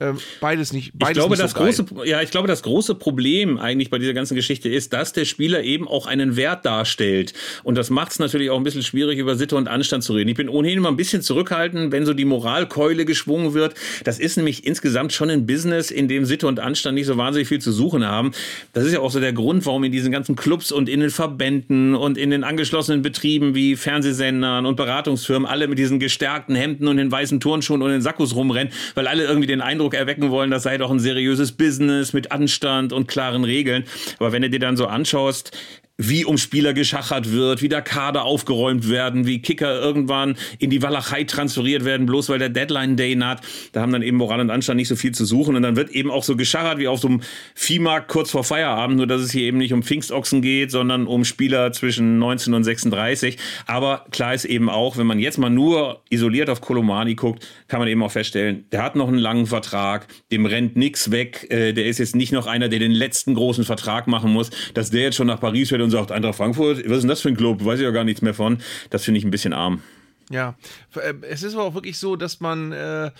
Ähm, 0.00 0.18
beides 0.40 0.72
nicht. 0.72 0.92
Beides 0.94 1.10
ich 1.10 1.14
glaube, 1.14 1.30
nicht 1.36 1.42
das 1.42 1.50
so 1.52 1.84
große, 1.84 2.08
ja, 2.08 2.22
ich 2.22 2.30
glaube, 2.30 2.48
das 2.48 2.62
große 2.62 2.94
Problem 2.94 3.58
eigentlich 3.58 3.90
bei 3.90 3.98
dieser 3.98 4.14
ganzen 4.14 4.34
Geschichte 4.34 4.70
ist, 4.70 4.94
dass 4.94 5.12
der 5.12 5.26
Spieler 5.26 5.62
eben 5.62 5.86
auch 5.86 6.06
einen 6.06 6.36
Wert 6.36 6.64
darstellt. 6.64 7.34
Und 7.64 7.76
das 7.76 7.90
macht 7.90 8.12
es 8.12 8.18
natürlich 8.18 8.48
auch 8.48 8.56
ein 8.56 8.64
bisschen 8.64 8.82
schwierig, 8.82 9.18
über 9.18 9.36
Sitte 9.36 9.56
und 9.56 9.68
Anstand 9.68 10.02
zu 10.02 10.14
reden. 10.14 10.30
Ich 10.30 10.36
bin 10.36 10.48
ohnehin 10.48 10.78
immer 10.78 10.88
ein 10.88 10.96
bisschen 10.96 11.20
zurückhaltend, 11.20 11.92
wenn 11.92 12.06
so 12.06 12.14
die 12.14 12.24
Moralkeule 12.24 13.04
geschwungen 13.04 13.52
wird. 13.52 13.74
Das 14.04 14.18
ist 14.18 14.36
nämlich 14.36 14.66
insgesamt 14.66 15.12
schon 15.12 15.28
ein 15.28 15.46
Business, 15.46 15.90
in 15.90 16.08
dem 16.08 16.24
Sitte 16.24 16.46
und 16.46 16.60
Anstand 16.60 16.94
nicht 16.94 17.06
so 17.06 17.18
wahnsinnig 17.18 17.48
viel 17.48 17.60
zu 17.60 17.70
suchen 17.70 18.06
haben. 18.06 18.32
Das 18.72 18.86
ist 18.86 18.94
ja 18.94 19.00
auch 19.00 19.10
so 19.10 19.20
der 19.20 19.34
Grund, 19.34 19.66
warum 19.66 19.84
in 19.84 19.92
diesen 19.92 20.10
ganzen 20.10 20.34
Clubs 20.34 20.72
und 20.72 20.88
in 20.88 21.00
den 21.00 21.10
Verbänden 21.10 21.94
und 21.94 22.16
in 22.16 22.30
den 22.30 22.42
angeschlossenen 22.42 23.02
Betrieben 23.02 23.54
wie 23.54 23.76
Fernsehsendern 23.76 24.64
und 24.64 24.76
Beratungsfirmen 24.76 25.46
alle 25.46 25.68
mit 25.68 25.78
diesen 25.78 25.98
gestärkten 25.98 26.54
Hemden 26.54 26.88
und 26.88 26.96
den 26.96 27.12
weißen 27.12 27.38
Turnschuhen 27.38 27.82
und 27.82 27.90
den 27.90 28.00
Sakkos 28.00 28.34
rumrennen, 28.34 28.72
weil 28.94 29.06
alle 29.06 29.24
irgendwie 29.24 29.46
den 29.46 29.60
Eindruck 29.60 29.89
Eindruck 29.90 29.94
erwecken 29.94 30.30
wollen, 30.30 30.50
das 30.50 30.62
sei 30.62 30.78
doch 30.78 30.90
ein 30.90 31.00
seriöses 31.00 31.52
Business 31.52 32.12
mit 32.12 32.32
Anstand 32.32 32.92
und 32.92 33.08
klaren 33.08 33.44
Regeln. 33.44 33.84
Aber 34.18 34.32
wenn 34.32 34.42
du 34.42 34.50
dir 34.50 34.60
dann 34.60 34.76
so 34.76 34.86
anschaust, 34.86 35.56
wie 36.00 36.24
um 36.24 36.38
Spieler 36.38 36.72
geschachert 36.72 37.30
wird, 37.30 37.60
wie 37.60 37.68
der 37.68 37.82
Kader 37.82 38.24
aufgeräumt 38.24 38.88
werden, 38.88 39.26
wie 39.26 39.42
Kicker 39.42 39.80
irgendwann 39.80 40.36
in 40.58 40.70
die 40.70 40.82
Walachei 40.82 41.24
transferiert 41.24 41.84
werden, 41.84 42.06
bloß 42.06 42.30
weil 42.30 42.38
der 42.38 42.48
Deadline 42.48 42.96
Day 42.96 43.14
naht. 43.14 43.42
Da 43.72 43.82
haben 43.82 43.92
dann 43.92 44.02
eben 44.02 44.16
Moral 44.16 44.40
und 44.40 44.50
Anstand 44.50 44.78
nicht 44.78 44.88
so 44.88 44.96
viel 44.96 45.12
zu 45.12 45.26
suchen. 45.26 45.56
Und 45.56 45.62
dann 45.62 45.76
wird 45.76 45.90
eben 45.90 46.10
auch 46.10 46.24
so 46.24 46.36
geschachert 46.36 46.78
wie 46.78 46.88
auf 46.88 47.00
so 47.00 47.08
einem 47.08 47.20
Viehmarkt 47.54 48.08
kurz 48.08 48.30
vor 48.30 48.44
Feierabend, 48.44 48.96
nur 48.96 49.06
dass 49.06 49.20
es 49.20 49.30
hier 49.30 49.42
eben 49.42 49.58
nicht 49.58 49.74
um 49.74 49.82
Pfingstochsen 49.82 50.40
geht, 50.40 50.70
sondern 50.70 51.06
um 51.06 51.24
Spieler 51.24 51.72
zwischen 51.72 52.18
19 52.18 52.54
und 52.54 52.64
36. 52.64 53.36
Aber 53.66 54.06
klar 54.10 54.32
ist 54.32 54.46
eben 54.46 54.70
auch, 54.70 54.96
wenn 54.96 55.06
man 55.06 55.18
jetzt 55.18 55.36
mal 55.36 55.50
nur 55.50 56.00
isoliert 56.08 56.48
auf 56.48 56.62
Kolomani 56.62 57.14
guckt, 57.14 57.46
kann 57.68 57.78
man 57.78 57.88
eben 57.88 58.02
auch 58.02 58.10
feststellen, 58.10 58.64
der 58.72 58.82
hat 58.82 58.96
noch 58.96 59.08
einen 59.08 59.18
langen 59.18 59.46
Vertrag, 59.46 60.06
dem 60.32 60.46
rennt 60.46 60.76
nichts 60.76 61.10
weg. 61.10 61.46
Äh, 61.50 61.74
der 61.74 61.84
ist 61.84 61.98
jetzt 61.98 62.16
nicht 62.16 62.32
noch 62.32 62.46
einer, 62.46 62.70
der 62.70 62.78
den 62.78 62.92
letzten 62.92 63.34
großen 63.34 63.64
Vertrag 63.64 64.06
machen 64.06 64.32
muss, 64.32 64.50
dass 64.72 64.90
der 64.90 65.02
jetzt 65.02 65.16
schon 65.16 65.26
nach 65.26 65.40
Paris 65.40 65.68
fährt 65.68 65.82
und 65.82 65.89
und 65.90 65.98
sagt, 65.98 66.12
Eintracht 66.12 66.36
Frankfurt, 66.36 66.78
was 66.88 66.98
ist 66.98 67.02
denn 67.02 67.08
das 67.08 67.20
für 67.20 67.28
ein 67.28 67.36
Club? 67.36 67.64
Weiß 67.64 67.78
ich 67.78 67.84
ja 67.84 67.90
gar 67.90 68.04
nichts 68.04 68.22
mehr 68.22 68.34
von. 68.34 68.58
Das 68.90 69.04
finde 69.04 69.18
ich 69.18 69.24
ein 69.24 69.30
bisschen 69.30 69.52
arm. 69.52 69.82
Ja, 70.30 70.54
äh, 70.94 71.12
es 71.22 71.42
ist 71.42 71.54
aber 71.54 71.64
auch 71.64 71.74
wirklich 71.74 71.98
so, 71.98 72.14
dass 72.14 72.38
man, 72.40 72.70
äh, 72.70 73.10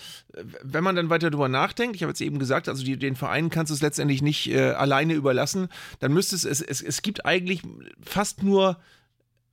wenn 0.63 0.83
man 0.83 0.95
dann 0.95 1.09
weiter 1.09 1.29
drüber 1.29 1.49
nachdenkt, 1.49 1.97
ich 1.97 2.03
habe 2.03 2.11
jetzt 2.11 2.21
eben 2.21 2.39
gesagt, 2.39 2.69
also 2.69 2.85
die, 2.85 2.97
den 2.97 3.17
Vereinen 3.17 3.49
kannst 3.49 3.69
du 3.69 3.73
es 3.73 3.81
letztendlich 3.81 4.21
nicht 4.21 4.49
äh, 4.49 4.71
alleine 4.71 5.13
überlassen, 5.13 5.67
dann 5.99 6.13
müsste 6.13 6.37
es, 6.37 6.45
es, 6.45 6.61
es, 6.61 6.81
es 6.81 7.01
gibt 7.01 7.25
eigentlich 7.25 7.63
fast 8.01 8.43
nur 8.43 8.77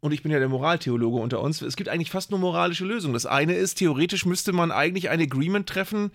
und 0.01 0.13
ich 0.13 0.23
bin 0.23 0.31
ja 0.31 0.39
der 0.39 0.49
Moraltheologe 0.49 1.19
unter 1.19 1.41
uns, 1.41 1.61
es 1.61 1.75
gibt 1.75 1.89
eigentlich 1.89 2.11
fast 2.11 2.31
nur 2.31 2.39
moralische 2.39 2.85
Lösungen. 2.85 3.15
Das 3.15 3.27
eine 3.27 3.55
ist, 3.55 3.79
theoretisch 3.79 4.25
müsste 4.25 4.53
man 4.53 4.71
eigentlich 4.71 5.11
ein 5.11 5.21
Agreement 5.21 5.69
treffen, 5.69 6.13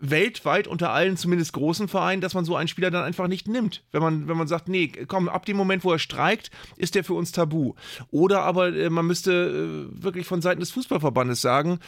weltweit 0.00 0.66
unter 0.66 0.90
allen 0.90 1.16
zumindest 1.16 1.52
großen 1.52 1.88
Vereinen, 1.88 2.20
dass 2.20 2.34
man 2.34 2.44
so 2.44 2.56
einen 2.56 2.68
Spieler 2.68 2.90
dann 2.90 3.04
einfach 3.04 3.28
nicht 3.28 3.48
nimmt. 3.48 3.82
Wenn 3.92 4.02
man, 4.02 4.28
wenn 4.28 4.36
man 4.36 4.48
sagt, 4.48 4.68
nee, 4.68 4.92
komm, 5.06 5.28
ab 5.28 5.46
dem 5.46 5.56
Moment, 5.56 5.84
wo 5.84 5.92
er 5.92 5.98
streikt, 5.98 6.50
ist 6.76 6.94
der 6.94 7.04
für 7.04 7.14
uns 7.14 7.32
tabu. 7.32 7.74
Oder 8.10 8.42
aber 8.42 8.74
äh, 8.74 8.90
man 8.90 9.06
müsste 9.06 9.88
äh, 9.90 10.02
wirklich 10.02 10.26
von 10.26 10.42
Seiten 10.42 10.60
des 10.60 10.70
Fußballverbandes 10.70 11.40
sagen, 11.40 11.80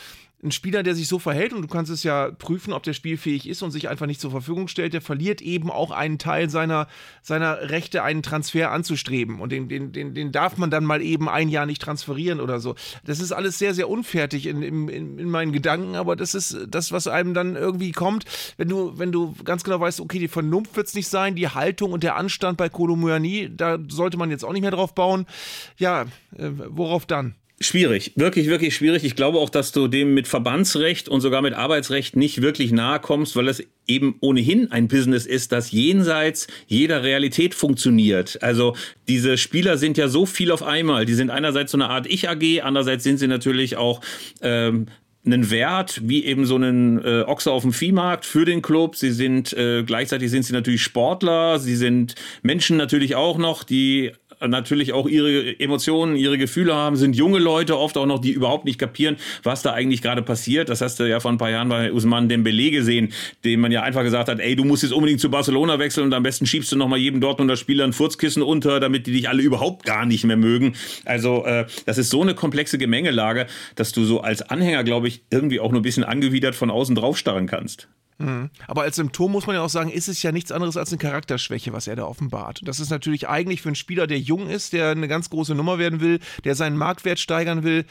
ein 0.43 0.53
Spieler, 0.53 0.83
der 0.83 0.95
sich 0.95 1.09
so 1.09 1.19
verhält, 1.19 1.53
und 1.53 1.63
du 1.63 1.69
kannst 1.69 1.91
es 1.91 2.03
ja 2.03 2.31
prüfen, 2.31 2.73
ob 2.73 2.83
der 2.83 2.95
spielfähig 2.95 3.49
ist 3.49 3.63
und 3.63 3.71
sich 3.71 3.89
einfach 3.89 4.07
nicht 4.07 4.21
zur 4.21 4.31
Verfügung 4.31 4.69
stellt, 4.69 4.95
der 4.95 5.03
verliert 5.03 5.43
eben 5.43 5.71
auch 5.71 5.91
einen 5.91 6.19
Teil 6.19 6.49
seiner, 6.49 6.89
seiner 7.23 7.71
Rechte, 7.71 8.03
einen 8.03 8.23
Transfer 8.23 8.71
anzustreben. 8.71 9.41
Und 9.41 9.53
den, 9.53 9.69
den, 9.69 9.93
den, 9.93 10.15
den 10.15 10.33
darf 10.33 10.57
man 10.57 10.71
dann 10.71 10.85
mal 10.85 11.03
eben 11.03 11.29
ein 11.29 11.49
Jahr 11.49 11.67
nicht 11.67 11.83
transferieren 11.83 12.41
oder 12.41 12.61
so. 12.61 12.75
Das 13.05 13.21
ist 13.21 13.33
alles 13.33 13.59
sehr, 13.59 13.75
sehr 13.75 13.89
unfertig 13.89 14.47
in, 14.47 14.63
in, 14.63 15.19
in 15.19 15.31
meinen 15.31 15.53
Gedanken, 15.53 15.95
aber 15.95 16.17
das 16.17 16.35
ist 16.35 16.57
das, 16.69 16.91
was 16.91 17.07
einem 17.07 17.35
dann 17.35 17.57
irgendwie 17.57 17.93
kommt, 17.93 18.25
wenn 18.57 18.69
du, 18.69 18.99
wenn 18.99 19.13
du 19.13 19.35
ganz 19.45 19.63
genau 19.63 19.81
weißt, 19.81 20.01
okay, 20.01 20.19
die 20.19 20.29
Vernunft 20.29 20.77
wird 20.77 20.87
es 20.87 20.95
nicht 20.95 21.09
sein, 21.09 21.37
die 21.37 21.49
Haltung 21.49 21.93
und 21.93 22.03
der 22.03 22.17
Anstand 22.17 22.57
bei 22.57 22.69
Kolomoyani, 22.69 23.51
da 23.55 23.79
sollte 23.89 24.17
man 24.17 24.31
jetzt 24.31 24.45
auch 24.45 24.53
nicht 24.53 24.63
mehr 24.63 24.71
drauf 24.71 24.95
bauen. 24.95 25.27
Ja, 25.77 26.03
äh, 26.37 26.51
worauf 26.69 27.05
dann? 27.05 27.35
Schwierig, 27.63 28.13
wirklich, 28.17 28.47
wirklich 28.47 28.75
schwierig. 28.75 29.05
Ich 29.05 29.17
glaube 29.17 29.39
auch, 29.39 29.51
dass 29.51 29.71
du 29.71 29.87
dem 29.87 30.15
mit 30.15 30.27
Verbandsrecht 30.27 31.11
und 31.11 31.21
sogar 31.21 31.43
mit 31.43 31.53
Arbeitsrecht 31.53 32.17
nicht 32.17 32.41
wirklich 32.41 32.73
nahe 32.73 33.01
kommst, 33.01 33.37
weil 33.37 33.49
es 33.49 33.63
eben 33.87 34.17
ohnehin 34.21 34.73
ein 34.73 34.89
Business 34.89 35.27
ist, 35.27 35.53
das 35.53 35.71
jenseits 35.71 36.47
jeder 36.69 37.03
Realität 37.03 37.55
funktioniert. 37.55 38.43
Also 38.43 38.77
diese 39.09 39.37
Spieler 39.37 39.77
sind 39.77 39.99
ja 39.99 40.09
so 40.09 40.25
viel 40.25 40.53
auf 40.53 40.63
einmal. 40.63 41.05
Die 41.05 41.13
sind 41.13 41.29
einerseits 41.29 41.73
so 41.73 41.77
eine 41.77 41.91
Art 41.91 42.07
Ich-AG, 42.07 42.63
andererseits 42.63 43.05
sind 43.05 43.19
sie 43.19 43.29
natürlich 43.29 43.77
auch 43.77 44.01
ähm, 44.41 44.87
einen 45.27 45.51
Wert, 45.51 46.01
wie 46.03 46.25
eben 46.25 46.47
so 46.47 46.55
einen 46.55 47.05
äh, 47.05 47.25
Ochse 47.27 47.53
auf 47.53 47.61
dem 47.61 47.75
Viehmarkt 47.75 48.25
für 48.25 48.47
den 48.47 48.63
Club. 48.63 48.97
Sie 48.97 49.11
sind 49.11 49.53
äh, 49.53 49.83
gleichzeitig 49.83 50.31
sind 50.31 50.45
sie 50.45 50.55
natürlich 50.55 50.83
Sportler, 50.83 51.59
sie 51.59 51.77
sind 51.77 52.15
Menschen 52.43 52.79
natürlich 52.79 53.17
auch 53.17 53.37
noch, 53.37 53.65
die 53.65 54.13
natürlich 54.47 54.93
auch 54.93 55.09
ihre 55.09 55.59
Emotionen, 55.61 56.17
ihre 56.17 56.39
Gefühle 56.39 56.75
haben, 56.75 56.97
sind 56.97 57.17
junge 57.17 57.39
Leute 57.39 57.79
oft 57.79 57.97
auch 57.97 58.07
noch, 58.07 58.19
die 58.21 58.33
überhaupt 58.33 58.65
nicht 58.65 58.79
kapieren, 58.79 59.17
was 59.43 59.63
da 59.63 59.73
eigentlich 59.73 60.03
gerade 60.03 60.23
passiert. 60.23 60.69
Das 60.69 60.81
hast 60.81 61.01
du 61.01 61.09
ja 61.09 61.21
vor 61.21 61.31
ein 61.31 61.39
paar 61.39 61.51
Jahren 61.51 61.69
bei 61.69 61.93
Usman 61.93 62.29
Dembele 62.29 62.71
gesehen, 62.71 63.13
dem 63.45 63.61
man 63.61 63.73
ja 63.73 63.83
einfach 63.83 64.03
gesagt 64.03 64.29
hat, 64.29 64.41
ey, 64.41 64.57
du 64.57 64.65
musst 64.65 64.83
jetzt 64.83 64.93
unbedingt 64.93 65.21
zu 65.21 65.31
Barcelona 65.31 65.79
wechseln 65.79 66.05
und 66.05 66.15
am 66.15 66.23
besten 66.23 66.47
schiebst 66.47 66.73
du 66.73 66.77
noch 66.77 66.89
mal 66.89 66.99
jedem 66.99 67.21
Dortmunder 67.21 67.57
Spieler 67.57 67.85
ein 67.85 67.93
Furzkissen 67.93 68.43
unter, 68.43 68.81
damit 68.81 69.07
die 69.07 69.13
dich 69.13 69.29
alle 69.29 69.43
überhaupt 69.43 69.85
gar 69.85 70.07
nicht 70.07 70.25
mehr 70.25 70.37
mögen. 70.37 70.75
Also 71.05 71.45
äh, 71.45 71.67
das 71.87 71.99
ist 71.99 72.11
so 72.11 72.23
eine 72.23 72.35
komplexe 72.35 72.79
Gemengelage, 72.79 73.47
dass 73.75 73.93
du 73.93 74.05
so 74.05 74.21
als 74.21 74.43
Anhänger, 74.43 74.85
glaube 74.85 75.09
ich, 75.09 75.23
irgendwie 75.31 75.61
auch 75.61 75.71
nur 75.71 75.81
ein 75.81 75.85
bisschen 75.85 76.05
angewidert 76.05 76.55
von 76.55 76.71
außen 76.71 76.95
draufstarren 76.95 77.47
kannst. 77.47 77.89
Mhm. 78.21 78.51
Aber 78.67 78.83
als 78.83 78.97
Symptom 78.97 79.33
muss 79.33 79.47
man 79.47 79.57
ja 79.57 79.63
auch 79.63 79.71
sagen, 79.71 79.91
ist 79.91 80.09
es 80.09 80.23
ja 80.23 80.33
nichts 80.33 80.53
anderes 80.53 80.77
als 80.77 80.91
eine 80.91 80.99
Charakterschwäche, 80.99 81.73
was 81.73 81.87
er 81.87 81.97
da 81.97 82.05
offenbart. 82.05 82.61
Das 82.65 82.81
ist 82.81 82.91
natürlich 82.91 83.29
eigentlich 83.29 83.63
für 83.63 83.71
einen 83.71 83.77
Spieler, 83.77 84.07
der 84.07 84.19
jung 84.19 84.49
ist, 84.49 84.73
der 84.73 84.91
eine 84.91 85.09
ganz 85.09 85.31
große 85.31 85.55
Nummer 85.55 85.79
werden 85.79 86.01
will, 86.01 86.21
der 86.45 86.55
seinen 86.55 86.77
Marktwert 86.77 87.19
steigern 87.19 87.63
will, 87.63 87.85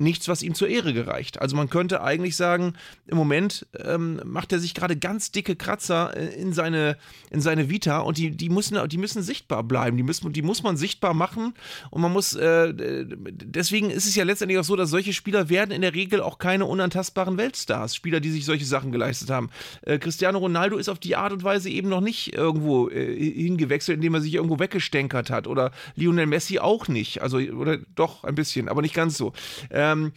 nichts, 0.00 0.28
was 0.28 0.42
ihm 0.42 0.54
zur 0.54 0.68
Ehre 0.68 0.92
gereicht. 0.92 1.40
Also 1.40 1.56
man 1.56 1.68
könnte 1.68 2.02
eigentlich 2.02 2.36
sagen, 2.36 2.74
im 3.06 3.16
Moment 3.16 3.66
ähm, 3.78 4.20
macht 4.24 4.52
er 4.52 4.58
sich 4.58 4.74
gerade 4.74 4.96
ganz 4.96 5.30
dicke 5.30 5.56
Kratzer 5.56 6.16
äh, 6.16 6.34
in 6.40 6.52
seine, 6.52 6.96
in 7.30 7.40
seine 7.40 7.68
Vita 7.68 8.00
und 8.00 8.16
die, 8.16 8.30
die, 8.30 8.48
müssen, 8.48 8.78
die 8.88 8.98
müssen 8.98 9.22
sichtbar 9.22 9.62
bleiben. 9.62 9.96
Die, 9.96 10.02
müssen, 10.02 10.32
die 10.32 10.42
muss 10.42 10.62
man 10.62 10.76
sichtbar 10.76 11.12
machen 11.14 11.54
und 11.90 12.00
man 12.00 12.12
muss, 12.12 12.34
äh, 12.34 12.72
deswegen 12.74 13.90
ist 13.90 14.06
es 14.06 14.16
ja 14.16 14.24
letztendlich 14.24 14.58
auch 14.58 14.64
so, 14.64 14.76
dass 14.76 14.90
solche 14.90 15.12
Spieler 15.12 15.48
werden 15.50 15.70
in 15.70 15.82
der 15.82 15.94
Regel 15.94 16.22
auch 16.22 16.38
keine 16.38 16.64
unantastbaren 16.64 17.36
Weltstars. 17.36 17.94
Spieler, 17.94 18.20
die 18.20 18.30
sich 18.30 18.46
solche 18.46 18.64
Sachen 18.64 18.92
geleistet 18.92 19.30
haben. 19.30 19.50
Äh, 19.82 19.98
Cristiano 19.98 20.38
Ronaldo 20.38 20.78
ist 20.78 20.88
auf 20.88 20.98
die 20.98 21.16
Art 21.16 21.32
und 21.32 21.44
Weise 21.44 21.68
eben 21.68 21.88
noch 21.88 22.00
nicht 22.00 22.32
irgendwo 22.32 22.88
äh, 22.88 23.14
hingewechselt, 23.16 23.96
indem 23.96 24.14
er 24.14 24.22
sich 24.22 24.34
irgendwo 24.34 24.58
weggestänkert 24.58 25.28
hat 25.30 25.46
oder 25.46 25.72
Lionel 25.94 26.26
Messi 26.26 26.58
auch 26.58 26.88
nicht. 26.88 27.20
Also, 27.20 27.38
oder 27.38 27.78
doch 27.94 28.24
ein 28.24 28.34
bisschen, 28.34 28.68
aber 28.68 28.80
nicht 28.80 28.94
ganz 28.94 29.18
so. 29.18 29.32
Äh, 29.68 29.89
ähm, 29.92 30.12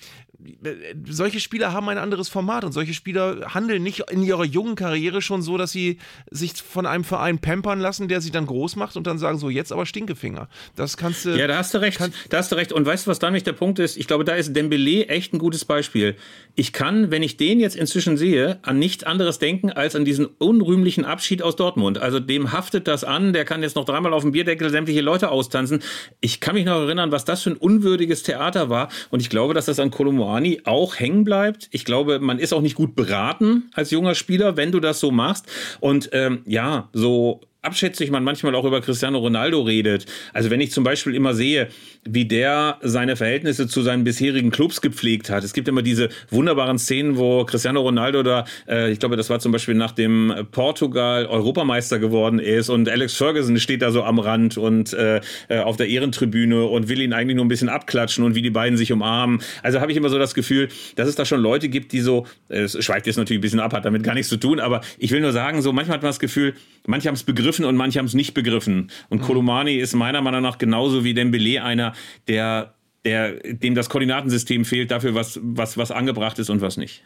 solche 1.07 1.39
Spieler 1.39 1.73
haben 1.73 1.87
ein 1.89 1.97
anderes 1.97 2.29
Format 2.29 2.63
und 2.63 2.71
solche 2.71 2.93
Spieler 2.93 3.53
handeln 3.53 3.83
nicht 3.83 4.11
in 4.11 4.23
ihrer 4.23 4.43
jungen 4.43 4.75
Karriere 4.75 5.21
schon 5.21 5.41
so, 5.41 5.57
dass 5.57 5.71
sie 5.71 5.97
sich 6.29 6.53
von 6.53 6.85
einem 6.85 7.03
Verein 7.03 7.39
pampern 7.39 7.79
lassen, 7.79 8.07
der 8.07 8.21
sie 8.21 8.31
dann 8.31 8.45
groß 8.45 8.75
macht 8.75 8.95
und 8.97 9.07
dann 9.07 9.17
sagen 9.17 9.37
so, 9.37 9.49
jetzt 9.49 9.71
aber 9.71 9.85
Stinkefinger. 9.85 10.49
Das 10.75 10.97
kannst 10.97 11.25
du. 11.25 11.31
Ja, 11.31 11.47
da 11.47 11.57
hast 11.57 11.73
du 11.73 11.79
recht. 11.79 11.99
Da 12.29 12.37
hast 12.37 12.51
du 12.51 12.55
recht. 12.55 12.71
Und 12.73 12.85
weißt 12.85 13.05
du, 13.05 13.11
was 13.11 13.19
da 13.19 13.31
nicht 13.31 13.47
der 13.47 13.53
Punkt 13.53 13.79
ist? 13.79 13.97
Ich 13.97 14.07
glaube, 14.07 14.25
da 14.25 14.35
ist 14.35 14.53
Dembele 14.53 15.07
echt 15.07 15.33
ein 15.33 15.39
gutes 15.39 15.65
Beispiel. 15.65 16.15
Ich 16.55 16.73
kann, 16.73 17.11
wenn 17.11 17.23
ich 17.23 17.37
den 17.37 17.59
jetzt 17.59 17.75
inzwischen 17.75 18.17
sehe, 18.17 18.59
an 18.63 18.79
nichts 18.79 19.03
anderes 19.03 19.39
denken 19.39 19.71
als 19.71 19.95
an 19.95 20.05
diesen 20.05 20.25
unrühmlichen 20.25 21.05
Abschied 21.05 21.41
aus 21.41 21.55
Dortmund. 21.55 21.97
Also 21.97 22.19
dem 22.19 22.51
haftet 22.51 22.87
das 22.87 23.03
an. 23.03 23.33
Der 23.33 23.45
kann 23.45 23.63
jetzt 23.63 23.75
noch 23.75 23.85
dreimal 23.85 24.13
auf 24.13 24.23
dem 24.23 24.31
Bierdeckel 24.31 24.69
sämtliche 24.69 25.01
Leute 25.01 25.29
austanzen. 25.29 25.81
Ich 26.21 26.39
kann 26.39 26.55
mich 26.55 26.65
noch 26.65 26.81
erinnern, 26.81 27.11
was 27.11 27.25
das 27.25 27.43
für 27.43 27.51
ein 27.51 27.57
unwürdiges 27.57 28.23
Theater 28.23 28.69
war. 28.69 28.89
Und 29.09 29.21
ich 29.21 29.29
glaube, 29.29 29.53
dass 29.53 29.65
das 29.65 29.79
an 29.79 29.91
Kolomouani 30.33 30.61
auch 30.65 30.99
hängen 30.99 31.23
bleibt. 31.23 31.69
Ich 31.71 31.85
glaube, 31.85 32.19
man 32.19 32.39
ist 32.39 32.53
auch 32.53 32.61
nicht 32.61 32.75
gut 32.75 32.95
beraten 32.95 33.69
als 33.73 33.91
junger 33.91 34.15
Spieler, 34.15 34.57
wenn 34.57 34.71
du 34.71 34.79
das 34.79 34.99
so 34.99 35.11
machst. 35.11 35.45
Und 35.79 36.09
ähm, 36.13 36.41
ja, 36.45 36.89
so 36.93 37.41
abschätzig 37.63 38.11
man 38.11 38.23
manchmal 38.23 38.53
auch 38.55 38.65
über 38.65 38.81
Cristiano 38.81 39.17
Ronaldo 39.17 39.61
redet. 39.61 40.05
Also 40.33 40.49
wenn 40.49 40.61
ich 40.61 40.71
zum 40.71 40.83
Beispiel 40.83 41.15
immer 41.15 41.33
sehe, 41.33 41.69
wie 42.05 42.25
der 42.25 42.77
seine 42.81 43.15
Verhältnisse 43.15 43.67
zu 43.67 43.81
seinen 43.81 44.03
bisherigen 44.03 44.51
Clubs 44.51 44.81
gepflegt 44.81 45.29
hat. 45.29 45.43
Es 45.45 45.53
gibt 45.53 45.69
immer 45.69 45.81
diese 45.81 46.09
wunderbaren 46.29 46.77
Szenen, 46.77 47.17
wo 47.17 47.45
Cristiano 47.45 47.81
Ronaldo 47.81 48.21
da, 48.23 48.45
äh, 48.67 48.91
ich 48.91 48.99
glaube, 48.99 49.15
das 49.15 49.29
war 49.29 49.39
zum 49.39 49.53
Beispiel 49.53 49.75
nach 49.75 49.91
dem 49.91 50.33
Portugal 50.51 51.25
Europameister 51.25 51.99
geworden 51.99 52.39
ist 52.39 52.69
und 52.69 52.89
Alex 52.89 53.15
Ferguson 53.15 53.57
steht 53.57 53.81
da 53.81 53.91
so 53.91 54.03
am 54.03 54.19
Rand 54.19 54.57
und 54.57 54.91
äh, 54.93 55.21
äh, 55.47 55.59
auf 55.59 55.77
der 55.77 55.87
Ehrentribüne 55.87 56.65
und 56.65 56.89
will 56.89 57.01
ihn 57.01 57.13
eigentlich 57.13 57.37
nur 57.37 57.45
ein 57.45 57.49
bisschen 57.49 57.69
abklatschen 57.69 58.25
und 58.25 58.35
wie 58.35 58.41
die 58.41 58.49
beiden 58.49 58.77
sich 58.77 58.91
umarmen. 58.91 59.41
Also 59.61 59.79
habe 59.79 59.91
ich 59.91 59.97
immer 59.97 60.09
so 60.09 60.19
das 60.19 60.33
Gefühl, 60.33 60.67
dass 60.97 61.07
es 61.07 61.15
da 61.15 61.23
schon 61.23 61.39
Leute 61.39 61.69
gibt, 61.69 61.93
die 61.93 62.01
so, 62.01 62.27
es 62.49 62.83
schweift 62.83 63.07
jetzt 63.07 63.15
natürlich 63.15 63.39
ein 63.39 63.41
bisschen 63.41 63.61
ab, 63.61 63.73
hat 63.73 63.85
damit 63.85 64.03
gar 64.03 64.13
nichts 64.13 64.27
zu 64.27 64.37
tun, 64.37 64.59
aber 64.59 64.81
ich 64.97 65.11
will 65.11 65.21
nur 65.21 65.31
sagen, 65.31 65.61
so 65.61 65.71
manchmal 65.71 65.95
hat 65.95 66.03
man 66.03 66.09
das 66.09 66.19
Gefühl, 66.19 66.53
manche 66.87 67.07
haben 67.07 67.15
es 67.15 67.23
begriffen 67.23 67.65
und 67.65 67.75
manche 67.75 67.99
haben 67.99 68.05
es 68.05 68.13
nicht 68.13 68.33
begriffen. 68.33 68.91
Und 69.09 69.21
mhm. 69.21 69.25
Kolomani 69.25 69.75
ist 69.75 69.93
meiner 69.93 70.21
Meinung 70.21 70.41
nach 70.41 70.57
genauso 70.57 71.03
wie 71.03 71.13
Dembele 71.13 71.63
einer, 71.63 71.93
der, 72.27 72.75
der, 73.05 73.33
dem 73.53 73.75
das 73.75 73.89
Koordinatensystem 73.89 74.65
fehlt 74.65 74.91
dafür, 74.91 75.15
was, 75.15 75.39
was, 75.41 75.77
was 75.77 75.91
angebracht 75.91 76.39
ist 76.39 76.49
und 76.49 76.61
was 76.61 76.77
nicht. 76.77 77.03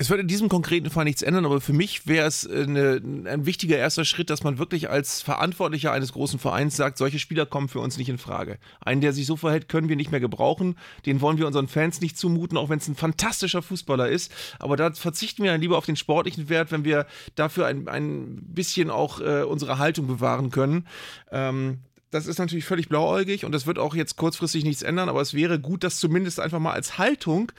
Es 0.00 0.08
wird 0.08 0.18
in 0.18 0.28
diesem 0.28 0.48
konkreten 0.48 0.88
Fall 0.88 1.04
nichts 1.04 1.20
ändern, 1.20 1.44
aber 1.44 1.60
für 1.60 1.74
mich 1.74 2.06
wäre 2.06 2.26
es 2.26 2.48
eine, 2.48 3.02
ein 3.26 3.44
wichtiger 3.44 3.76
erster 3.76 4.06
Schritt, 4.06 4.30
dass 4.30 4.42
man 4.42 4.56
wirklich 4.56 4.88
als 4.88 5.20
Verantwortlicher 5.20 5.92
eines 5.92 6.14
großen 6.14 6.38
Vereins 6.38 6.74
sagt, 6.74 6.96
solche 6.96 7.18
Spieler 7.18 7.44
kommen 7.44 7.68
für 7.68 7.80
uns 7.80 7.98
nicht 7.98 8.08
in 8.08 8.16
Frage. 8.16 8.56
Einen, 8.80 9.02
der 9.02 9.12
sich 9.12 9.26
so 9.26 9.36
verhält, 9.36 9.68
können 9.68 9.90
wir 9.90 9.96
nicht 9.96 10.10
mehr 10.10 10.18
gebrauchen. 10.18 10.78
Den 11.04 11.20
wollen 11.20 11.36
wir 11.36 11.46
unseren 11.46 11.68
Fans 11.68 12.00
nicht 12.00 12.16
zumuten, 12.16 12.56
auch 12.56 12.70
wenn 12.70 12.78
es 12.78 12.88
ein 12.88 12.94
fantastischer 12.94 13.60
Fußballer 13.60 14.08
ist. 14.08 14.32
Aber 14.58 14.78
da 14.78 14.90
verzichten 14.90 15.42
wir 15.42 15.52
dann 15.52 15.60
lieber 15.60 15.76
auf 15.76 15.84
den 15.84 15.96
sportlichen 15.96 16.48
Wert, 16.48 16.72
wenn 16.72 16.84
wir 16.84 17.04
dafür 17.34 17.66
ein, 17.66 17.86
ein 17.86 18.38
bisschen 18.42 18.88
auch 18.88 19.20
äh, 19.20 19.42
unsere 19.42 19.76
Haltung 19.76 20.06
bewahren 20.06 20.48
können. 20.48 20.86
Ähm, 21.30 21.80
das 22.10 22.26
ist 22.26 22.38
natürlich 22.38 22.64
völlig 22.64 22.88
blauäugig 22.88 23.44
und 23.44 23.52
das 23.52 23.66
wird 23.66 23.78
auch 23.78 23.94
jetzt 23.94 24.16
kurzfristig 24.16 24.64
nichts 24.64 24.82
ändern, 24.82 25.08
aber 25.08 25.20
es 25.20 25.34
wäre 25.34 25.60
gut, 25.60 25.84
das 25.84 25.98
zumindest 25.98 26.40
einfach 26.40 26.58
mal 26.58 26.72
als 26.72 26.98
Haltung 26.98 27.52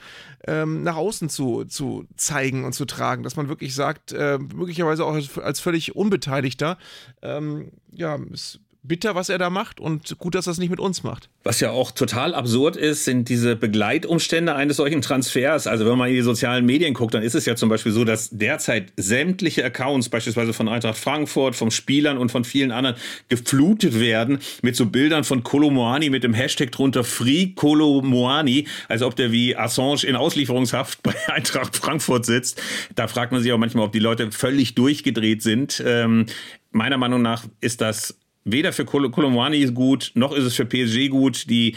ähm, 0.46 0.82
nach 0.82 0.96
außen 0.96 1.28
zu, 1.28 1.64
zu 1.64 2.06
zeigen 2.16 2.64
und 2.64 2.72
zu 2.72 2.84
tragen, 2.84 3.22
dass 3.22 3.36
man 3.36 3.48
wirklich 3.48 3.74
sagt, 3.74 4.12
äh, 4.12 4.38
möglicherweise 4.38 5.04
auch 5.04 5.14
als, 5.14 5.38
als 5.38 5.60
völlig 5.60 5.96
Unbeteiligter, 5.96 6.78
ähm, 7.22 7.72
ja, 7.90 8.18
es 8.32 8.60
bitter, 8.84 9.14
was 9.14 9.28
er 9.28 9.38
da 9.38 9.48
macht 9.48 9.78
und 9.78 10.18
gut, 10.18 10.34
dass 10.34 10.48
er 10.48 10.52
es 10.52 10.58
nicht 10.58 10.70
mit 10.70 10.80
uns 10.80 11.04
macht. 11.04 11.30
Was 11.44 11.60
ja 11.60 11.70
auch 11.70 11.92
total 11.92 12.34
absurd 12.34 12.76
ist, 12.76 13.04
sind 13.04 13.28
diese 13.28 13.54
Begleitumstände 13.54 14.54
eines 14.54 14.76
solchen 14.78 15.02
Transfers. 15.02 15.68
Also 15.68 15.86
wenn 15.86 15.96
man 15.96 16.08
in 16.08 16.16
die 16.16 16.22
sozialen 16.22 16.66
Medien 16.66 16.92
guckt, 16.92 17.14
dann 17.14 17.22
ist 17.22 17.34
es 17.34 17.46
ja 17.46 17.54
zum 17.54 17.68
Beispiel 17.68 17.92
so, 17.92 18.04
dass 18.04 18.30
derzeit 18.30 18.92
sämtliche 18.96 19.64
Accounts, 19.64 20.08
beispielsweise 20.08 20.52
von 20.52 20.68
Eintracht 20.68 20.98
Frankfurt, 20.98 21.54
von 21.54 21.70
Spielern 21.70 22.18
und 22.18 22.32
von 22.32 22.44
vielen 22.44 22.72
anderen, 22.72 22.96
geflutet 23.28 24.00
werden 24.00 24.38
mit 24.62 24.74
so 24.74 24.86
Bildern 24.86 25.22
von 25.22 25.44
Kolomoani 25.44 26.10
mit 26.10 26.24
dem 26.24 26.34
Hashtag 26.34 26.72
drunter 26.72 27.04
Free 27.04 27.48
Kolomoani, 27.54 28.66
als 28.88 29.02
ob 29.02 29.14
der 29.14 29.30
wie 29.30 29.56
Assange 29.56 30.04
in 30.04 30.16
Auslieferungshaft 30.16 31.02
bei 31.04 31.14
Eintracht 31.28 31.76
Frankfurt 31.76 32.26
sitzt. 32.26 32.60
Da 32.96 33.06
fragt 33.06 33.30
man 33.30 33.42
sich 33.42 33.52
auch 33.52 33.58
manchmal, 33.58 33.86
ob 33.86 33.92
die 33.92 34.00
Leute 34.00 34.32
völlig 34.32 34.74
durchgedreht 34.74 35.42
sind. 35.42 35.82
Ähm, 35.86 36.26
meiner 36.72 36.96
Meinung 36.96 37.22
nach 37.22 37.44
ist 37.60 37.80
das 37.80 38.18
weder 38.44 38.72
für 38.72 38.84
Kol 38.84 39.10
gut, 39.10 40.12
noch 40.14 40.32
ist 40.32 40.44
es 40.44 40.54
für 40.54 40.64
PSG 40.64 41.08
gut, 41.08 41.48
die 41.50 41.76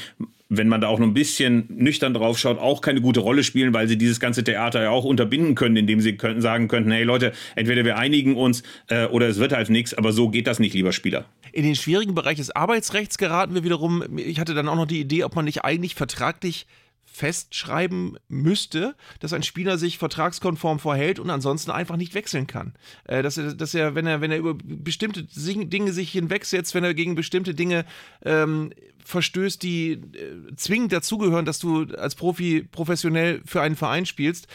wenn 0.50 0.68
man 0.68 0.80
da 0.80 0.88
auch 0.88 1.00
noch 1.00 1.08
ein 1.08 1.14
bisschen 1.14 1.66
nüchtern 1.70 2.14
drauf 2.14 2.38
schaut, 2.38 2.60
auch 2.60 2.82
keine 2.82 3.02
gute 3.02 3.20
Rolle 3.20 3.44
spielen, 3.44 3.74
weil 3.74 3.88
sie 3.88 3.98
dieses 3.98 4.20
ganze 4.20 4.44
Theater 4.44 4.84
ja 4.84 4.90
auch 4.92 5.04
unterbinden 5.04 5.56
können, 5.56 5.76
indem 5.76 6.02
sie 6.02 6.18
könnten, 6.18 6.42
sagen 6.42 6.68
könnten, 6.68 6.92
hey 6.92 7.04
Leute, 7.04 7.32
entweder 7.56 7.84
wir 7.84 7.98
einigen 7.98 8.36
uns 8.36 8.64
äh, 8.88 9.06
oder 9.08 9.28
es 9.28 9.40
wird 9.40 9.54
halt 9.54 9.70
nichts, 9.70 9.94
aber 9.94 10.12
so 10.12 10.30
geht 10.30 10.48
das 10.48 10.60
nicht, 10.60 10.74
lieber 10.74 10.92
Spieler. 10.92 11.26
In 11.52 11.64
den 11.64 11.76
schwierigen 11.76 12.14
Bereich 12.14 12.38
des 12.38 12.52
Arbeitsrechts 12.52 13.18
geraten 13.18 13.56
wir 13.56 13.64
wiederum. 13.64 14.04
Ich 14.18 14.40
hatte 14.40 14.54
dann 14.54 14.68
auch 14.68 14.76
noch 14.76 14.86
die 14.86 15.00
Idee, 15.00 15.24
ob 15.24 15.36
man 15.36 15.46
nicht 15.46 15.64
eigentlich 15.64 15.96
vertraglich 15.96 16.68
festschreiben 17.16 18.18
müsste, 18.28 18.96
dass 19.20 19.32
ein 19.32 19.44
Spieler 19.44 19.78
sich 19.78 19.98
vertragskonform 19.98 20.80
verhält 20.80 21.20
und 21.20 21.30
ansonsten 21.30 21.72
einfach 21.72 21.96
nicht 21.96 22.14
wechseln 22.14 22.46
kann. 22.46 22.74
Äh, 23.06 23.24
dass, 23.24 23.38
er, 23.38 23.54
dass 23.54 23.74
er, 23.74 23.96
wenn 23.96 24.06
er, 24.06 24.20
wenn 24.22 24.32
er 24.32 24.38
über 24.38 24.54
bestimmte 24.54 25.24
Dinge 25.24 25.94
sich 25.94 26.12
hinwegsetzt, 26.12 26.76
wenn 26.76 26.84
er 26.84 26.94
gegen 26.94 27.16
bestimmte 27.16 27.56
Dinge 27.56 27.86
ähm, 28.24 28.74
verstößt, 29.04 29.64
die 29.64 29.92
äh, 29.92 30.56
zwingend 30.58 30.92
dazugehören, 30.92 31.46
dass 31.46 31.60
du 31.60 31.86
als 31.96 32.16
Profi 32.16 32.68
professionell 32.70 33.42
für 33.46 33.62
einen 33.62 33.78
Verein 33.78 34.06
spielst, 34.06 34.48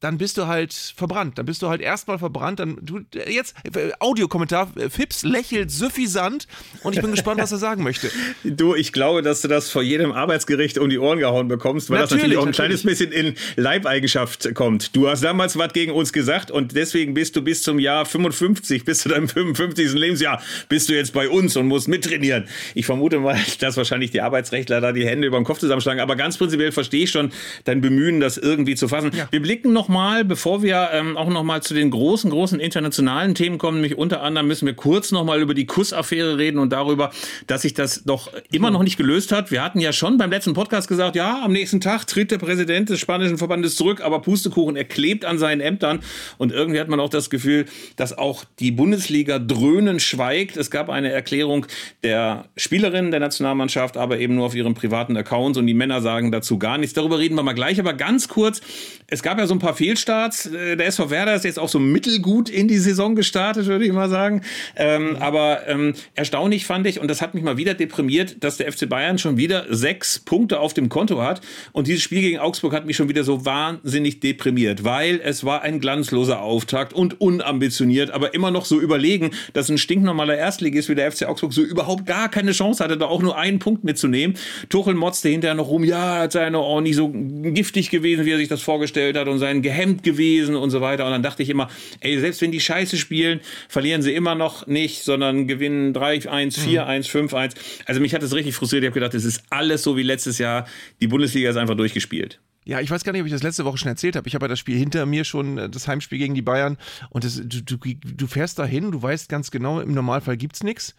dann 0.00 0.18
bist 0.18 0.38
du 0.38 0.46
halt 0.46 0.72
verbrannt. 0.72 1.38
Dann 1.38 1.46
bist 1.46 1.62
du 1.62 1.68
halt 1.68 1.80
erstmal 1.80 2.18
verbrannt. 2.18 2.58
Dann 2.58 2.78
du 2.80 3.00
jetzt 3.28 3.54
Audiokommentar. 3.98 4.72
Fips 4.88 5.22
lächelt 5.22 5.70
suffisant 5.70 6.46
und 6.82 6.94
ich 6.94 7.02
bin 7.02 7.10
gespannt, 7.10 7.40
was 7.40 7.52
er 7.52 7.58
sagen 7.58 7.82
möchte. 7.82 8.10
Du, 8.42 8.74
ich 8.74 8.92
glaube, 8.92 9.22
dass 9.22 9.42
du 9.42 9.48
das 9.48 9.70
vor 9.70 9.82
jedem 9.82 10.12
Arbeitsgericht 10.12 10.78
um 10.78 10.88
die 10.88 10.98
Ohren 10.98 11.18
gehauen 11.18 11.48
bekommst, 11.48 11.90
weil 11.90 12.00
natürlich, 12.00 12.22
das 12.22 12.22
natürlich 12.22 12.38
auch 12.38 12.42
ein 12.42 12.50
natürlich. 12.50 12.82
kleines 12.82 13.10
bisschen 13.10 13.12
in 13.12 13.34
Leibeigenschaft 13.56 14.54
kommt. 14.54 14.96
Du 14.96 15.08
hast 15.08 15.22
damals 15.22 15.56
was 15.56 15.72
gegen 15.72 15.92
uns 15.92 16.12
gesagt 16.12 16.50
und 16.50 16.74
deswegen 16.74 17.14
bist 17.14 17.36
du 17.36 17.42
bis 17.42 17.62
zum 17.62 17.78
Jahr 17.78 18.06
55, 18.06 18.84
bis 18.84 18.98
zu 18.98 19.08
deinem 19.08 19.28
55. 19.28 19.92
Lebensjahr, 19.92 20.42
bist 20.68 20.88
du 20.88 20.94
jetzt 20.94 21.12
bei 21.12 21.28
uns 21.28 21.56
und 21.56 21.66
musst 21.66 21.88
mittrainieren. 21.88 22.46
Ich 22.74 22.86
vermute 22.86 23.18
mal, 23.18 23.38
dass 23.60 23.76
wahrscheinlich 23.76 24.10
die 24.10 24.20
Arbeitsrechtler 24.20 24.80
da 24.80 24.92
die 24.92 25.06
Hände 25.06 25.26
über 25.26 25.38
den 25.38 25.44
Kopf 25.44 25.58
zusammenschlagen. 25.58 26.00
Aber 26.00 26.16
ganz 26.16 26.38
prinzipiell 26.38 26.72
verstehe 26.72 27.04
ich 27.04 27.10
schon 27.10 27.32
dein 27.64 27.80
Bemühen, 27.80 28.20
das 28.20 28.38
irgendwie 28.38 28.74
zu 28.74 28.88
fassen. 28.88 29.10
Ja. 29.14 29.28
Wir 29.30 29.42
blicken 29.42 29.72
noch 29.72 29.89
mal, 29.90 30.24
bevor 30.24 30.62
wir 30.62 30.88
ähm, 30.92 31.16
auch 31.16 31.28
noch 31.28 31.42
mal 31.42 31.62
zu 31.62 31.74
den 31.74 31.90
großen, 31.90 32.30
großen 32.30 32.58
internationalen 32.58 33.34
Themen 33.34 33.58
kommen, 33.58 33.82
nämlich 33.82 33.98
unter 33.98 34.22
anderem 34.22 34.48
müssen 34.48 34.64
wir 34.64 34.74
kurz 34.74 35.12
noch 35.12 35.24
mal 35.24 35.42
über 35.42 35.52
die 35.52 35.66
Kussaffäre 35.66 36.38
reden 36.38 36.58
und 36.58 36.72
darüber, 36.72 37.10
dass 37.46 37.62
sich 37.62 37.74
das 37.74 38.04
doch 38.04 38.32
immer 38.50 38.70
noch 38.70 38.82
nicht 38.82 38.96
gelöst 38.96 39.32
hat. 39.32 39.50
Wir 39.50 39.62
hatten 39.62 39.80
ja 39.80 39.92
schon 39.92 40.16
beim 40.16 40.30
letzten 40.30 40.54
Podcast 40.54 40.88
gesagt, 40.88 41.16
ja, 41.16 41.42
am 41.44 41.52
nächsten 41.52 41.80
Tag 41.80 42.06
tritt 42.06 42.30
der 42.30 42.38
Präsident 42.38 42.88
des 42.88 43.00
spanischen 43.00 43.36
Verbandes 43.36 43.76
zurück, 43.76 44.00
aber 44.00 44.22
Pustekuchen, 44.22 44.76
er 44.76 44.84
klebt 44.84 45.24
an 45.24 45.38
seinen 45.38 45.60
Ämtern 45.60 46.00
und 46.38 46.52
irgendwie 46.52 46.80
hat 46.80 46.88
man 46.88 47.00
auch 47.00 47.10
das 47.10 47.28
Gefühl, 47.28 47.66
dass 47.96 48.16
auch 48.16 48.44
die 48.60 48.70
Bundesliga 48.70 49.38
dröhnen 49.38 50.00
schweigt. 50.00 50.56
Es 50.56 50.70
gab 50.70 50.88
eine 50.88 51.10
Erklärung 51.12 51.66
der 52.02 52.46
Spielerinnen 52.56 53.10
der 53.10 53.20
Nationalmannschaft, 53.20 53.96
aber 53.96 54.18
eben 54.18 54.36
nur 54.36 54.46
auf 54.46 54.54
ihren 54.54 54.74
privaten 54.74 55.16
Accounts 55.16 55.58
und 55.58 55.66
die 55.66 55.74
Männer 55.74 56.00
sagen 56.00 56.30
dazu 56.30 56.58
gar 56.58 56.78
nichts. 56.78 56.94
Darüber 56.94 57.18
reden 57.18 57.34
wir 57.34 57.42
mal 57.42 57.52
gleich, 57.52 57.80
aber 57.80 57.92
ganz 57.92 58.28
kurz, 58.28 58.60
es 59.08 59.22
gab 59.22 59.38
ja 59.38 59.46
so 59.46 59.54
ein 59.54 59.58
paar 59.58 59.74
Fehlstarts. 59.80 60.44
Äh, 60.44 60.76
der 60.76 60.88
SV 60.88 61.08
Werder 61.08 61.34
ist 61.34 61.46
jetzt 61.46 61.58
auch 61.58 61.70
so 61.70 61.78
mittelgut 61.78 62.50
in 62.50 62.68
die 62.68 62.76
Saison 62.76 63.14
gestartet, 63.14 63.64
würde 63.64 63.86
ich 63.86 63.92
mal 63.92 64.10
sagen. 64.10 64.42
Ähm, 64.76 65.16
aber 65.20 65.66
ähm, 65.68 65.94
erstaunlich 66.14 66.66
fand 66.66 66.86
ich, 66.86 67.00
und 67.00 67.08
das 67.08 67.22
hat 67.22 67.32
mich 67.32 67.42
mal 67.42 67.56
wieder 67.56 67.72
deprimiert, 67.72 68.44
dass 68.44 68.58
der 68.58 68.70
FC 68.70 68.90
Bayern 68.90 69.16
schon 69.16 69.38
wieder 69.38 69.64
sechs 69.70 70.18
Punkte 70.18 70.60
auf 70.60 70.74
dem 70.74 70.90
Konto 70.90 71.22
hat. 71.22 71.40
Und 71.72 71.86
dieses 71.86 72.02
Spiel 72.02 72.20
gegen 72.20 72.38
Augsburg 72.38 72.74
hat 72.74 72.84
mich 72.84 72.96
schon 72.96 73.08
wieder 73.08 73.24
so 73.24 73.46
wahnsinnig 73.46 74.20
deprimiert, 74.20 74.84
weil 74.84 75.18
es 75.24 75.44
war 75.44 75.62
ein 75.62 75.80
glanzloser 75.80 76.42
Auftakt 76.42 76.92
und 76.92 77.18
unambitioniert, 77.18 78.10
aber 78.10 78.34
immer 78.34 78.50
noch 78.50 78.66
so 78.66 78.78
überlegen, 78.78 79.30
dass 79.54 79.70
ein 79.70 79.78
stinknormaler 79.78 80.36
Erstligist 80.36 80.90
wie 80.90 80.94
der 80.94 81.10
FC 81.10 81.24
Augsburg 81.24 81.54
so 81.54 81.62
überhaupt 81.62 82.04
gar 82.04 82.28
keine 82.28 82.52
Chance 82.52 82.84
hatte, 82.84 82.98
da 82.98 83.06
auch 83.06 83.22
nur 83.22 83.38
einen 83.38 83.60
Punkt 83.60 83.82
mitzunehmen. 83.82 84.36
Tuchel 84.68 84.92
motzte 84.92 85.30
hinterher 85.30 85.54
noch 85.54 85.68
rum, 85.68 85.84
ja, 85.84 86.18
hat 86.18 86.32
seine 86.32 86.58
auch 86.58 86.82
nicht 86.82 86.96
so 86.96 87.10
giftig 87.14 87.88
gewesen, 87.88 88.26
wie 88.26 88.32
er 88.32 88.36
sich 88.36 88.48
das 88.48 88.60
vorgestellt 88.60 89.16
hat 89.16 89.26
und 89.26 89.38
sein 89.38 89.62
gehemmt 89.70 90.02
gewesen 90.02 90.56
und 90.56 90.70
so 90.70 90.80
weiter. 90.80 91.06
Und 91.06 91.12
dann 91.12 91.22
dachte 91.22 91.44
ich 91.44 91.48
immer, 91.48 91.68
ey, 92.00 92.18
selbst 92.18 92.42
wenn 92.42 92.50
die 92.50 92.58
Scheiße 92.58 92.96
spielen, 92.96 93.40
verlieren 93.68 94.02
sie 94.02 94.12
immer 94.12 94.34
noch 94.34 94.66
nicht, 94.66 95.04
sondern 95.04 95.46
gewinnen 95.46 95.94
3-1, 95.94 96.58
4-1, 96.58 97.08
5-1. 97.08 97.54
Also 97.86 98.00
mich 98.00 98.12
hat 98.12 98.22
das 98.22 98.34
richtig 98.34 98.56
frustriert. 98.56 98.82
Ich 98.82 98.88
habe 98.88 98.94
gedacht, 98.94 99.14
es 99.14 99.24
ist 99.24 99.44
alles 99.48 99.84
so 99.84 99.96
wie 99.96 100.02
letztes 100.02 100.38
Jahr. 100.38 100.66
Die 101.00 101.06
Bundesliga 101.06 101.50
ist 101.50 101.56
einfach 101.56 101.76
durchgespielt. 101.76 102.40
Ja, 102.64 102.80
ich 102.80 102.90
weiß 102.90 103.04
gar 103.04 103.12
nicht, 103.12 103.20
ob 103.20 103.26
ich 103.26 103.32
das 103.32 103.42
letzte 103.42 103.64
Woche 103.64 103.78
schon 103.78 103.88
erzählt 103.88 104.16
habe. 104.16 104.28
Ich 104.28 104.34
habe 104.34 104.44
ja 104.44 104.48
das 104.48 104.58
Spiel 104.58 104.76
hinter 104.76 105.06
mir 105.06 105.24
schon, 105.24 105.56
äh, 105.56 105.70
das 105.70 105.86
Heimspiel 105.88 106.18
gegen 106.18 106.34
die 106.34 106.42
Bayern. 106.42 106.76
Und 107.10 107.24
das, 107.24 107.36
du, 107.36 107.62
du, 107.62 107.78
du 107.78 108.26
fährst 108.26 108.58
dahin, 108.58 108.90
du 108.90 109.00
weißt 109.00 109.28
ganz 109.28 109.50
genau, 109.50 109.80
im 109.80 109.94
Normalfall 109.94 110.36
gibt 110.36 110.56
es 110.56 110.62
nichts. 110.62 110.94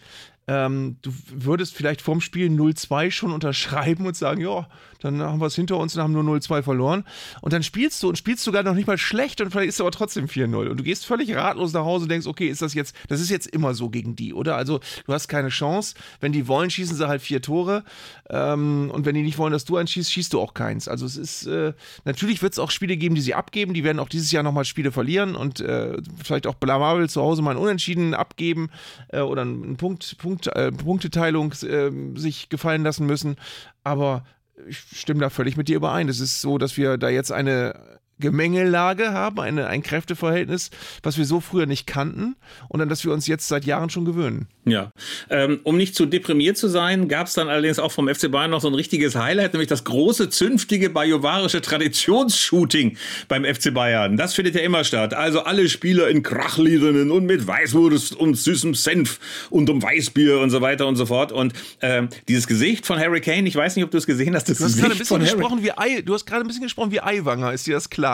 Ähm, 0.48 0.98
du 1.02 1.12
würdest 1.32 1.76
vielleicht 1.76 2.02
vorm 2.02 2.20
Spiel 2.20 2.50
0-2 2.50 3.12
schon 3.12 3.32
unterschreiben 3.32 4.06
und 4.06 4.16
sagen, 4.16 4.42
ja, 4.42 4.68
dann 5.02 5.22
haben 5.22 5.40
wir 5.40 5.48
es 5.48 5.56
hinter 5.56 5.78
uns 5.78 5.96
und 5.96 6.02
haben 6.02 6.14
nur 6.14 6.24
0-2 6.24 6.64
verloren. 6.64 7.06
Und 7.42 7.54
dann 7.54 7.64
spielst 7.64 8.02
du 8.02 8.10
und 8.10 8.18
spielst 8.18 8.44
sogar 8.44 8.64
noch 8.64 8.74
nicht 8.74 8.88
mal 8.88 8.98
schlecht 8.98 9.42
und 9.42 9.52
vielleicht 9.52 9.70
ist 9.70 9.76
es 9.76 9.82
aber 9.82 9.92
trotzdem 9.92 10.26
4-0. 10.26 10.70
Und 10.70 10.78
du 10.78 10.84
gehst 10.84 11.06
völlig 11.06 11.36
ratlos 11.36 11.74
nach 11.74 11.86
Hause 11.86 12.04
und 12.04 12.10
denkst, 12.10 12.28
okay, 12.28 12.48
ist 12.48 12.62
das 12.62 12.74
jetzt, 12.74 12.96
das 13.08 13.20
ist 13.20 13.30
jetzt 13.30 13.48
immer 13.48 13.74
so 13.74 13.90
gegen 13.90 14.16
die, 14.16 14.34
oder? 14.34 14.56
Also 14.56 14.80
du 15.06 15.14
hast 15.14 15.28
keine 15.28 15.50
Chance. 15.50 15.96
Wenn 16.20 16.32
die 16.32 16.48
wollen, 16.48 16.70
schießen 16.70 16.96
sie 16.96 17.08
halt 17.08 17.22
vier 17.22 17.42
Tore. 17.42 17.84
Ähm, 18.30 18.92
und 18.94 19.06
wenn 19.06 19.16
die 19.16 19.24
nicht 19.24 19.38
wollen, 19.38 19.54
dass 19.54 19.66
du 19.66 19.78
eins 19.78 19.92
schießt, 19.92 20.12
schießt 20.12 20.34
du 20.34 20.40
auch 20.40 20.54
keins. 20.54 20.88
Also 20.88 21.06
es 21.06 21.18
ist, 21.18 21.46
äh, 21.46 21.74
natürlich 22.06 22.42
wird 22.42 22.54
es 22.54 22.60
auch 22.60 22.72
Spiele 22.72 22.98
geben, 22.98 23.16
die 23.16 23.22
sie 23.22 23.36
abgeben. 23.36 23.74
Die 23.74 23.84
werden 23.84 24.00
auch 24.00 24.10
dieses 24.10 24.32
Jahr 24.32 24.44
nochmal 24.44 24.66
Spiele 24.66 24.92
verlieren 24.92 25.36
und 25.36 25.60
äh, 25.62 25.98
vielleicht 26.24 26.48
auch 26.48 26.56
blamabel 26.56 27.10
zu 27.10 27.22
Hause 27.22 27.42
mal 27.42 27.52
einen 27.52 27.60
Unentschieden 27.60 28.14
abgeben 28.14 28.70
äh, 29.10 29.20
oder 29.20 29.42
einen 29.42 29.78
Punkt, 29.78 30.18
Punkt, 30.18 30.31
äh, 30.48 30.72
Punkteteilung 30.72 31.54
äh, 31.64 31.92
sich 32.16 32.50
gefallen 32.50 32.84
lassen 32.84 33.06
müssen. 33.06 33.36
Aber 33.84 34.26
ich 34.68 34.78
stimme 34.78 35.22
da 35.22 35.30
völlig 35.30 35.58
mit 35.58 35.68
dir 35.68 35.78
überein. 35.78 36.10
Es 36.10 36.20
ist 36.20 36.42
so, 36.42 36.58
dass 36.58 36.78
wir 36.78 36.98
da 36.98 37.10
jetzt 37.10 37.32
eine 37.32 38.00
Gemengelage 38.22 39.12
haben, 39.12 39.42
eine, 39.42 39.68
ein 39.68 39.84
Kräfteverhältnis, 39.84 40.70
was 41.04 41.18
wir 41.18 41.26
so 41.26 41.42
früher 41.42 41.66
nicht 41.66 41.86
kannten 41.88 42.38
und 42.70 42.80
an 42.80 42.88
das 42.88 43.04
wir 43.04 43.12
uns 43.12 43.28
jetzt 43.28 43.50
seit 43.50 43.66
Jahren 43.66 43.90
schon 43.90 44.06
gewöhnen. 44.06 44.48
Ja, 44.64 44.92
ähm, 45.32 45.60
um 45.64 45.76
nicht 45.76 45.96
zu 45.96 46.06
deprimiert 46.06 46.56
zu 46.56 46.68
sein, 46.68 47.08
gab 47.08 47.26
es 47.26 47.34
dann 47.34 47.50
allerdings 47.50 47.80
auch 47.80 47.92
vom 47.92 48.08
FC 48.08 48.32
Bayern 48.32 48.52
noch 48.52 48.62
so 48.62 48.68
ein 48.68 48.76
richtiges 48.76 49.16
Highlight, 49.16 49.54
nämlich 49.54 49.70
das 49.70 49.84
große, 49.84 50.30
zünftige 50.30 50.92
bajovarische 50.92 51.62
Traditionsshooting 51.62 52.96
beim 53.28 53.44
FC 53.44 53.74
Bayern. 53.74 54.18
Das 54.18 54.36
findet 54.36 54.54
ja 54.54 54.62
immer 54.62 54.84
statt. 54.84 55.16
Also 55.16 55.42
alle 55.42 55.68
Spieler 55.68 56.10
in 56.10 56.22
Krachliedern 56.22 57.10
und 57.10 57.26
mit 57.26 57.48
Weißwurst 57.48 58.16
und 58.16 58.36
süßem 58.36 58.76
Senf 58.76 59.20
und 59.50 59.68
um 59.72 59.82
Weißbier 59.82 60.40
und 60.40 60.52
so 60.52 60.62
weiter 60.62 60.86
und 60.86 60.96
so 60.96 61.08
fort. 61.08 61.32
Und 61.32 61.54
ähm, 61.82 62.10
dieses 62.28 62.46
Gesicht 62.46 62.86
von 62.86 63.00
Harry 63.00 63.22
Kane, 63.22 63.48
ich 63.48 63.56
weiß 63.56 63.76
nicht, 63.76 63.86
ob 63.86 63.90
du 63.90 63.98
es 63.98 64.06
gesehen 64.06 64.36
hast, 64.36 64.48
das 64.48 64.60
du 64.60 64.66
hast 64.66 64.74
Gesicht 64.74 64.84
gerade 64.84 64.96
ein 64.96 65.00
bisschen 65.00 65.22
Harry 65.22 65.38
gesprochen 65.38 65.64
wie 65.64 65.72
Ei, 65.72 66.02
du 66.02 66.14
hast 66.14 66.28
gerade 66.28 66.46
ein 66.46 66.48
bisschen 66.48 66.64
gesprochen 66.64 66.92
wie 66.92 67.02
Eiwanger, 67.02 67.52
ist 67.52 67.66
dir 67.66 67.74
das 67.74 67.90
klar? 67.90 68.11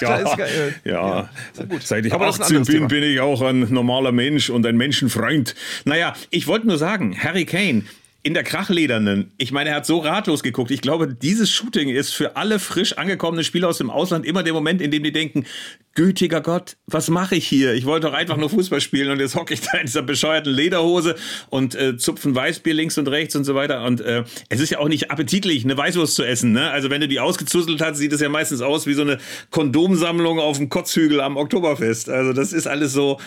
Ja, 0.00 0.16
ist 0.16 0.36
geil. 0.36 0.74
ja, 0.84 0.92
Ja. 0.92 1.28
Seit 1.80 2.06
ich 2.06 2.12
Aber 2.12 2.26
das 2.26 2.36
ist 2.36 2.40
ein 2.40 2.44
18 2.44 2.56
anderes 2.56 2.66
bin, 2.68 2.76
Thema. 2.76 2.88
bin 2.88 3.02
ich 3.02 3.20
auch 3.20 3.42
ein 3.42 3.60
normaler 3.72 4.12
Mensch 4.12 4.50
und 4.50 4.64
ein 4.66 4.76
Menschenfreund. 4.76 5.54
Naja, 5.84 6.14
ich 6.30 6.46
wollte 6.46 6.66
nur 6.66 6.78
sagen, 6.78 7.16
Harry 7.22 7.44
Kane, 7.44 7.82
in 8.22 8.34
der 8.34 8.42
Krachledernen, 8.42 9.32
ich 9.38 9.50
meine, 9.50 9.70
er 9.70 9.76
hat 9.76 9.86
so 9.86 9.98
ratlos 9.98 10.42
geguckt. 10.42 10.70
Ich 10.70 10.82
glaube, 10.82 11.08
dieses 11.08 11.50
Shooting 11.50 11.88
ist 11.88 12.12
für 12.12 12.36
alle 12.36 12.58
frisch 12.58 12.98
angekommenen 12.98 13.44
Spieler 13.44 13.68
aus 13.68 13.78
dem 13.78 13.88
Ausland 13.88 14.26
immer 14.26 14.42
der 14.42 14.52
Moment, 14.52 14.82
in 14.82 14.90
dem 14.90 15.02
die 15.02 15.12
denken, 15.12 15.46
gütiger 15.94 16.40
Gott, 16.40 16.76
was 16.86 17.08
mache 17.08 17.34
ich 17.36 17.46
hier? 17.48 17.72
Ich 17.72 17.86
wollte 17.86 18.08
doch 18.08 18.14
einfach 18.14 18.36
nur 18.36 18.50
Fußball 18.50 18.80
spielen 18.80 19.10
und 19.10 19.20
jetzt 19.20 19.36
hocke 19.36 19.54
ich 19.54 19.62
da 19.62 19.78
in 19.78 19.86
dieser 19.86 20.02
bescheuerten 20.02 20.52
Lederhose 20.52 21.16
und 21.48 21.74
äh, 21.74 21.96
zupfen 21.96 22.34
Weißbier 22.34 22.74
links 22.74 22.98
und 22.98 23.08
rechts 23.08 23.34
und 23.36 23.44
so 23.44 23.54
weiter. 23.54 23.84
Und 23.84 24.02
äh, 24.02 24.24
es 24.50 24.60
ist 24.60 24.70
ja 24.70 24.78
auch 24.78 24.88
nicht 24.88 25.10
appetitlich, 25.10 25.64
eine 25.64 25.76
Weißwurst 25.76 26.14
zu 26.14 26.22
essen. 26.22 26.52
Ne? 26.52 26.70
Also 26.70 26.90
wenn 26.90 27.00
du 27.00 27.08
die 27.08 27.20
ausgezuzelt 27.20 27.80
hast, 27.80 27.98
sieht 27.98 28.12
es 28.12 28.20
ja 28.20 28.28
meistens 28.28 28.60
aus 28.60 28.86
wie 28.86 28.94
so 28.94 29.02
eine 29.02 29.18
Kondomsammlung 29.50 30.38
auf 30.38 30.58
dem 30.58 30.68
Kotzhügel 30.68 31.20
am 31.20 31.36
Oktoberfest. 31.36 32.10
Also 32.10 32.34
das 32.34 32.52
ist 32.52 32.66
alles 32.66 32.92
so 32.92 33.18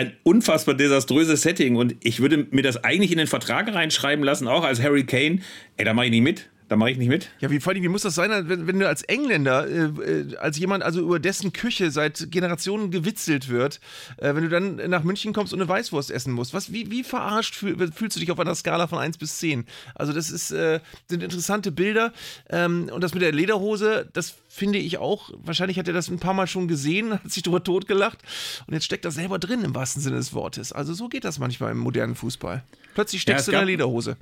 ein 0.00 0.16
unfassbar 0.22 0.74
desaströses 0.74 1.42
Setting 1.42 1.76
und 1.76 1.94
ich 2.02 2.20
würde 2.20 2.46
mir 2.50 2.62
das 2.62 2.82
eigentlich 2.82 3.12
in 3.12 3.18
den 3.18 3.26
Vertrag 3.26 3.72
reinschreiben 3.72 4.24
lassen, 4.24 4.48
auch 4.48 4.64
als 4.64 4.82
Harry 4.82 5.04
Kane. 5.04 5.40
Ey, 5.76 5.84
da 5.84 5.92
mache 5.92 6.06
ich 6.06 6.10
nicht 6.10 6.22
mit. 6.22 6.48
Da 6.70 6.76
mache 6.76 6.92
ich 6.92 6.98
nicht 6.98 7.08
mit. 7.08 7.30
Ja, 7.40 7.50
wie, 7.50 7.58
vor 7.58 7.72
allem, 7.72 7.82
wie 7.82 7.88
muss 7.88 8.02
das 8.02 8.14
sein, 8.14 8.30
wenn, 8.48 8.68
wenn 8.68 8.78
du 8.78 8.86
als 8.86 9.02
Engländer, 9.02 9.66
äh, 9.66 9.86
äh, 9.86 10.36
als 10.36 10.56
jemand, 10.56 10.84
also 10.84 11.00
über 11.00 11.18
dessen 11.18 11.52
Küche 11.52 11.90
seit 11.90 12.30
Generationen 12.30 12.92
gewitzelt 12.92 13.48
wird, 13.48 13.80
äh, 14.18 14.36
wenn 14.36 14.44
du 14.44 14.48
dann 14.48 14.76
nach 14.88 15.02
München 15.02 15.32
kommst 15.32 15.52
und 15.52 15.60
eine 15.60 15.68
Weißwurst 15.68 16.12
essen 16.12 16.32
musst? 16.32 16.54
Was, 16.54 16.72
wie, 16.72 16.88
wie 16.92 17.02
verarscht 17.02 17.56
fühl, 17.56 17.90
fühlst 17.90 18.14
du 18.14 18.20
dich 18.20 18.30
auf 18.30 18.38
einer 18.38 18.54
Skala 18.54 18.86
von 18.86 19.00
1 19.00 19.18
bis 19.18 19.38
10? 19.38 19.66
Also, 19.96 20.12
das 20.12 20.30
ist, 20.30 20.52
äh, 20.52 20.78
sind 21.08 21.24
interessante 21.24 21.72
Bilder. 21.72 22.12
Ähm, 22.48 22.88
und 22.94 23.02
das 23.02 23.14
mit 23.14 23.22
der 23.24 23.32
Lederhose, 23.32 24.08
das 24.12 24.36
finde 24.46 24.78
ich 24.78 24.98
auch, 24.98 25.32
wahrscheinlich 25.42 25.76
hat 25.76 25.88
er 25.88 25.94
das 25.94 26.06
ein 26.06 26.20
paar 26.20 26.34
Mal 26.34 26.46
schon 26.46 26.68
gesehen, 26.68 27.14
hat 27.24 27.32
sich 27.32 27.42
drüber 27.42 27.64
totgelacht 27.64 28.20
und 28.68 28.74
jetzt 28.74 28.84
steckt 28.84 29.04
er 29.04 29.10
selber 29.10 29.40
drin 29.40 29.64
im 29.64 29.74
wahrsten 29.74 30.00
Sinne 30.00 30.18
des 30.18 30.34
Wortes. 30.34 30.70
Also, 30.70 30.94
so 30.94 31.08
geht 31.08 31.24
das 31.24 31.40
manchmal 31.40 31.72
im 31.72 31.78
modernen 31.78 32.14
Fußball. 32.14 32.62
Plötzlich 32.94 33.22
steckst 33.22 33.48
Ja, 33.48 33.52
du 33.52 33.56
in 33.56 33.60
der 33.60 33.66
Lederhose. 33.66 34.16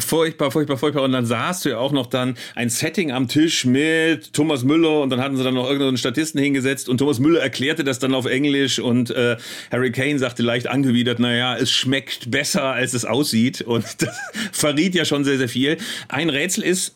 Furchtbar, 0.00 0.50
furchtbar, 0.50 0.76
furchtbar. 0.76 1.02
Und 1.02 1.12
dann 1.12 1.26
sahst 1.26 1.64
du 1.64 1.70
ja 1.70 1.78
auch 1.78 1.92
noch 1.92 2.06
dann 2.06 2.36
ein 2.54 2.70
Setting 2.70 3.12
am 3.12 3.28
Tisch 3.28 3.64
mit 3.64 4.32
Thomas 4.32 4.64
Müller 4.64 5.00
und 5.00 5.10
dann 5.10 5.20
hatten 5.20 5.36
sie 5.36 5.44
dann 5.44 5.54
noch 5.54 5.66
irgendeinen 5.66 5.96
Statisten 5.96 6.40
hingesetzt 6.40 6.88
und 6.88 6.98
Thomas 6.98 7.18
Müller 7.18 7.40
erklärte 7.40 7.84
das 7.84 7.98
dann 7.98 8.14
auf 8.14 8.26
Englisch 8.26 8.78
und 8.78 9.10
äh, 9.10 9.36
Harry 9.70 9.92
Kane 9.92 10.18
sagte 10.18 10.42
leicht 10.42 10.68
angewidert, 10.68 11.18
naja, 11.18 11.56
es 11.56 11.70
schmeckt 11.70 12.30
besser, 12.30 12.64
als 12.64 12.94
es 12.94 13.04
aussieht. 13.04 13.62
Und 13.62 13.84
das 14.02 14.16
verriet 14.52 14.94
ja 14.94 15.04
schon 15.04 15.24
sehr, 15.24 15.38
sehr 15.38 15.48
viel. 15.48 15.78
Ein 16.08 16.30
Rätsel 16.30 16.64
ist, 16.64 16.94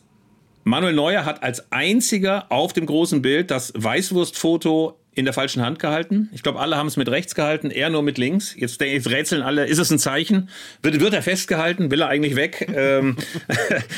Manuel 0.65 0.93
Neuer 0.93 1.25
hat 1.25 1.43
als 1.43 1.71
einziger 1.71 2.49
auf 2.49 2.71
dem 2.71 2.85
großen 2.85 3.21
Bild 3.21 3.51
das 3.51 3.73
Weißwurstfoto 3.75 4.97
in 5.15 5.25
der 5.25 5.33
falschen 5.33 5.61
Hand 5.63 5.79
gehalten. 5.79 6.29
Ich 6.33 6.41
glaube, 6.41 6.59
alle 6.59 6.75
haben 6.75 6.87
es 6.87 6.97
mit 6.97 7.07
rechts 7.07 7.35
gehalten, 7.35 7.69
er 7.69 7.89
nur 7.89 8.01
mit 8.01 8.17
links. 8.17 8.55
Jetzt, 8.57 8.81
jetzt 8.81 9.09
rätseln 9.09 9.43
alle, 9.43 9.65
ist 9.65 9.77
es 9.77 9.91
ein 9.91 9.99
Zeichen? 9.99 10.49
Wird, 10.81 10.99
wird 10.99 11.13
er 11.13 11.21
festgehalten? 11.21 11.91
Will 11.91 12.01
er 12.01 12.07
eigentlich 12.07 12.35
weg? 12.35 12.67
ähm, 12.75 13.15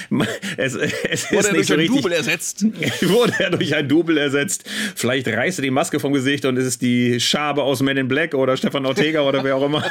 es, 0.57 0.75
es 0.75 1.31
Wurde 1.31 1.47
er 1.47 1.53
durch 1.53 1.67
so 1.67 1.73
ein 1.73 1.79
richtig. 1.79 2.01
Double 2.01 2.11
ersetzt? 2.11 2.65
Wurde 3.01 3.33
er 3.39 3.49
durch 3.51 3.73
ein 3.73 3.87
Double 3.87 4.17
ersetzt. 4.17 4.69
Vielleicht 4.95 5.27
reißt 5.27 5.59
er 5.59 5.63
die 5.63 5.71
Maske 5.71 5.99
vom 5.99 6.11
Gesicht 6.11 6.43
und 6.45 6.57
es 6.57 6.65
ist 6.65 6.81
die 6.81 7.19
Schabe 7.19 7.63
aus 7.63 7.81
Men 7.81 7.95
in 7.95 8.07
Black 8.07 8.33
oder 8.33 8.57
Stefan 8.57 8.85
Ortega 8.85 9.21
oder 9.21 9.43
wer 9.43 9.55
auch 9.55 9.65
immer. 9.65 9.83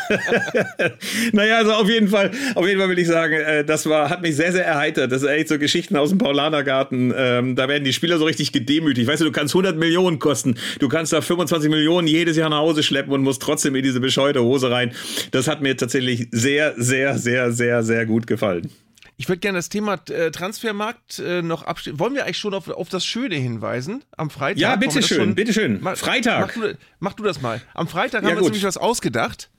naja, 1.33 1.59
also 1.59 1.73
auf 1.73 1.89
jeden 1.89 2.09
Fall, 2.09 2.33
auf 2.55 2.67
jeden 2.67 2.79
Fall 2.79 2.89
will 2.91 2.99
ich 2.99 3.09
sagen, 3.09 3.35
äh, 3.35 3.65
das 3.65 3.89
war, 3.89 4.11
hat 4.11 4.21
mich 4.21 4.37
sehr, 4.37 4.53
sehr 4.53 4.67
erheitert. 4.67 5.11
Das 5.11 5.23
sind 5.23 5.31
echt 5.31 5.49
so 5.49 5.59
Geschichten 5.59 5.97
aus 5.97 6.11
dem 6.11 6.19
Paulanergarten. 6.19 7.15
Ähm, 7.17 7.57
da 7.57 7.67
werden 7.69 7.85
die 7.85 7.95
Spieler 7.95 8.19
so 8.19 8.27
richtig 8.27 8.53
gedemütigt. 8.53 9.09
Weißt 9.09 9.23
du, 9.23 9.25
du 9.25 9.33
kannst 9.33 9.55
100 9.55 9.79
Millionen 9.79 10.19
kosten. 10.19 10.57
Du 10.81 10.89
kannst 10.89 11.14
da 11.15 11.23
25 11.23 11.71
Millionen 11.71 12.07
jedes 12.07 12.37
Jahr 12.37 12.51
nach 12.51 12.59
Hause 12.59 12.83
schleppen 12.83 13.13
und 13.13 13.23
musst 13.23 13.41
trotzdem 13.43 13.75
in 13.75 13.83
diese 13.83 14.01
bescheuerte 14.01 14.43
Hose 14.43 14.71
rein. 14.71 14.93
Das 15.31 15.49
hat 15.49 15.63
mir 15.63 15.77
tatsächlich 15.77 16.29
sehr, 16.31 16.75
sehr, 16.77 17.19
sehr, 17.19 17.53
sehr, 17.53 17.83
sehr 17.83 18.07
gut 18.07 18.27
gefallen. 18.27 18.71
Ich 19.17 19.29
würde 19.29 19.39
gerne 19.39 19.59
das 19.59 19.69
Thema 19.69 20.01
äh, 20.11 20.33
Transfermarkt 20.33 21.21
äh, 21.21 21.41
noch 21.41 21.63
abstellen. 21.63 22.01
Wollen 22.01 22.15
wir 22.15 22.25
eigentlich 22.25 22.39
schon 22.39 22.53
auf, 22.53 22.69
auf 22.69 22.89
das 22.89 23.07
Schöne 23.07 23.37
hinweisen? 23.37 24.03
Am 24.17 24.29
Freitag? 24.29 24.59
Ja, 24.59 24.75
bitteschön, 24.75 25.37
bitteschön. 25.37 25.81
Freitag. 25.95 26.41
Mach 26.57 26.63
du, 26.63 26.79
mach 26.99 27.13
du 27.13 27.23
das 27.23 27.41
mal. 27.41 27.63
Am 27.75 27.87
Freitag 27.87 28.23
Ja, 28.23 28.31
haben 28.31 28.37
wir 28.37 28.43
uns 28.43 28.49
nämlich 28.49 28.65
was 28.65 28.77
ausgedacht. 28.77 29.51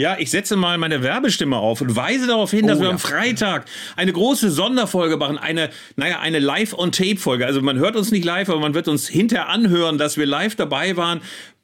Ja, 0.00 0.16
ich 0.18 0.30
setze 0.30 0.56
mal 0.56 0.78
meine 0.78 1.02
Werbestimme 1.02 1.58
auf 1.58 1.82
und 1.82 1.94
weise 1.94 2.26
darauf 2.26 2.50
hin, 2.52 2.66
dass 2.66 2.78
Oh, 2.78 2.80
wir 2.80 2.86
ja. 2.86 2.92
am 2.94 2.98
Freitag 2.98 3.66
eine 3.96 4.10
große 4.14 4.50
Sonderfolge 4.50 5.18
machen, 5.18 5.36
eine, 5.36 5.68
naja, 5.96 6.20
eine 6.20 6.38
Live-on-Tape-Folge. 6.38 7.44
Also 7.44 7.60
man 7.60 7.76
hört 7.76 7.96
uns 7.96 8.10
nicht 8.10 8.24
live, 8.24 8.48
aber 8.48 8.60
man 8.60 8.72
wird 8.72 8.88
uns 8.88 9.06
hinterher 9.06 9.50
anhören, 9.50 9.98
dass 9.98 10.16
wir 10.16 10.24
live 10.24 10.54
dabei 10.54 10.96
waren 10.96 11.20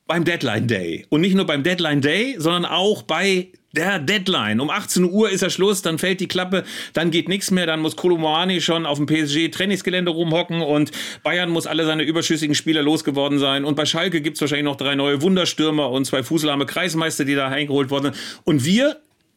beim 0.06 0.24
Deadline 0.24 0.66
Day. 0.68 1.06
Und 1.08 1.22
nicht 1.22 1.34
nur 1.34 1.46
beim 1.46 1.62
Deadline 1.62 2.02
Day, 2.02 2.36
sondern 2.38 2.66
auch 2.66 3.04
bei 3.04 3.48
der 3.76 3.98
Deadline. 3.98 4.60
Um 4.60 4.70
18 4.70 5.04
Uhr 5.04 5.30
ist 5.30 5.42
er 5.42 5.50
Schluss, 5.50 5.82
dann 5.82 5.98
fällt 5.98 6.20
die 6.20 6.28
Klappe, 6.28 6.64
dann 6.92 7.10
geht 7.10 7.28
nichts 7.28 7.50
mehr, 7.50 7.66
dann 7.66 7.80
muss 7.80 7.96
Kolomani 7.96 8.60
schon 8.60 8.86
auf 8.86 8.98
dem 8.98 9.06
PSG-Trainingsgelände 9.06 10.10
rumhocken 10.10 10.62
und 10.62 10.90
Bayern 11.22 11.50
muss 11.50 11.66
alle 11.66 11.84
seine 11.84 12.02
überschüssigen 12.02 12.54
Spieler 12.54 12.82
losgeworden 12.82 13.38
sein. 13.38 13.64
Und 13.64 13.76
bei 13.76 13.86
Schalke 13.86 14.20
gibt's 14.20 14.40
wahrscheinlich 14.40 14.64
noch 14.64 14.76
drei 14.76 14.94
neue 14.94 15.22
Wunderstürmer 15.22 15.90
und 15.90 16.06
zwei 16.06 16.22
fußlahme 16.22 16.66
Kreismeister, 16.66 17.24
die 17.24 17.34
da 17.34 17.48
eingeholt 17.48 17.90
worden 17.90 18.12
sind. 18.12 18.40
Und 18.44 18.64
wir 18.64 18.96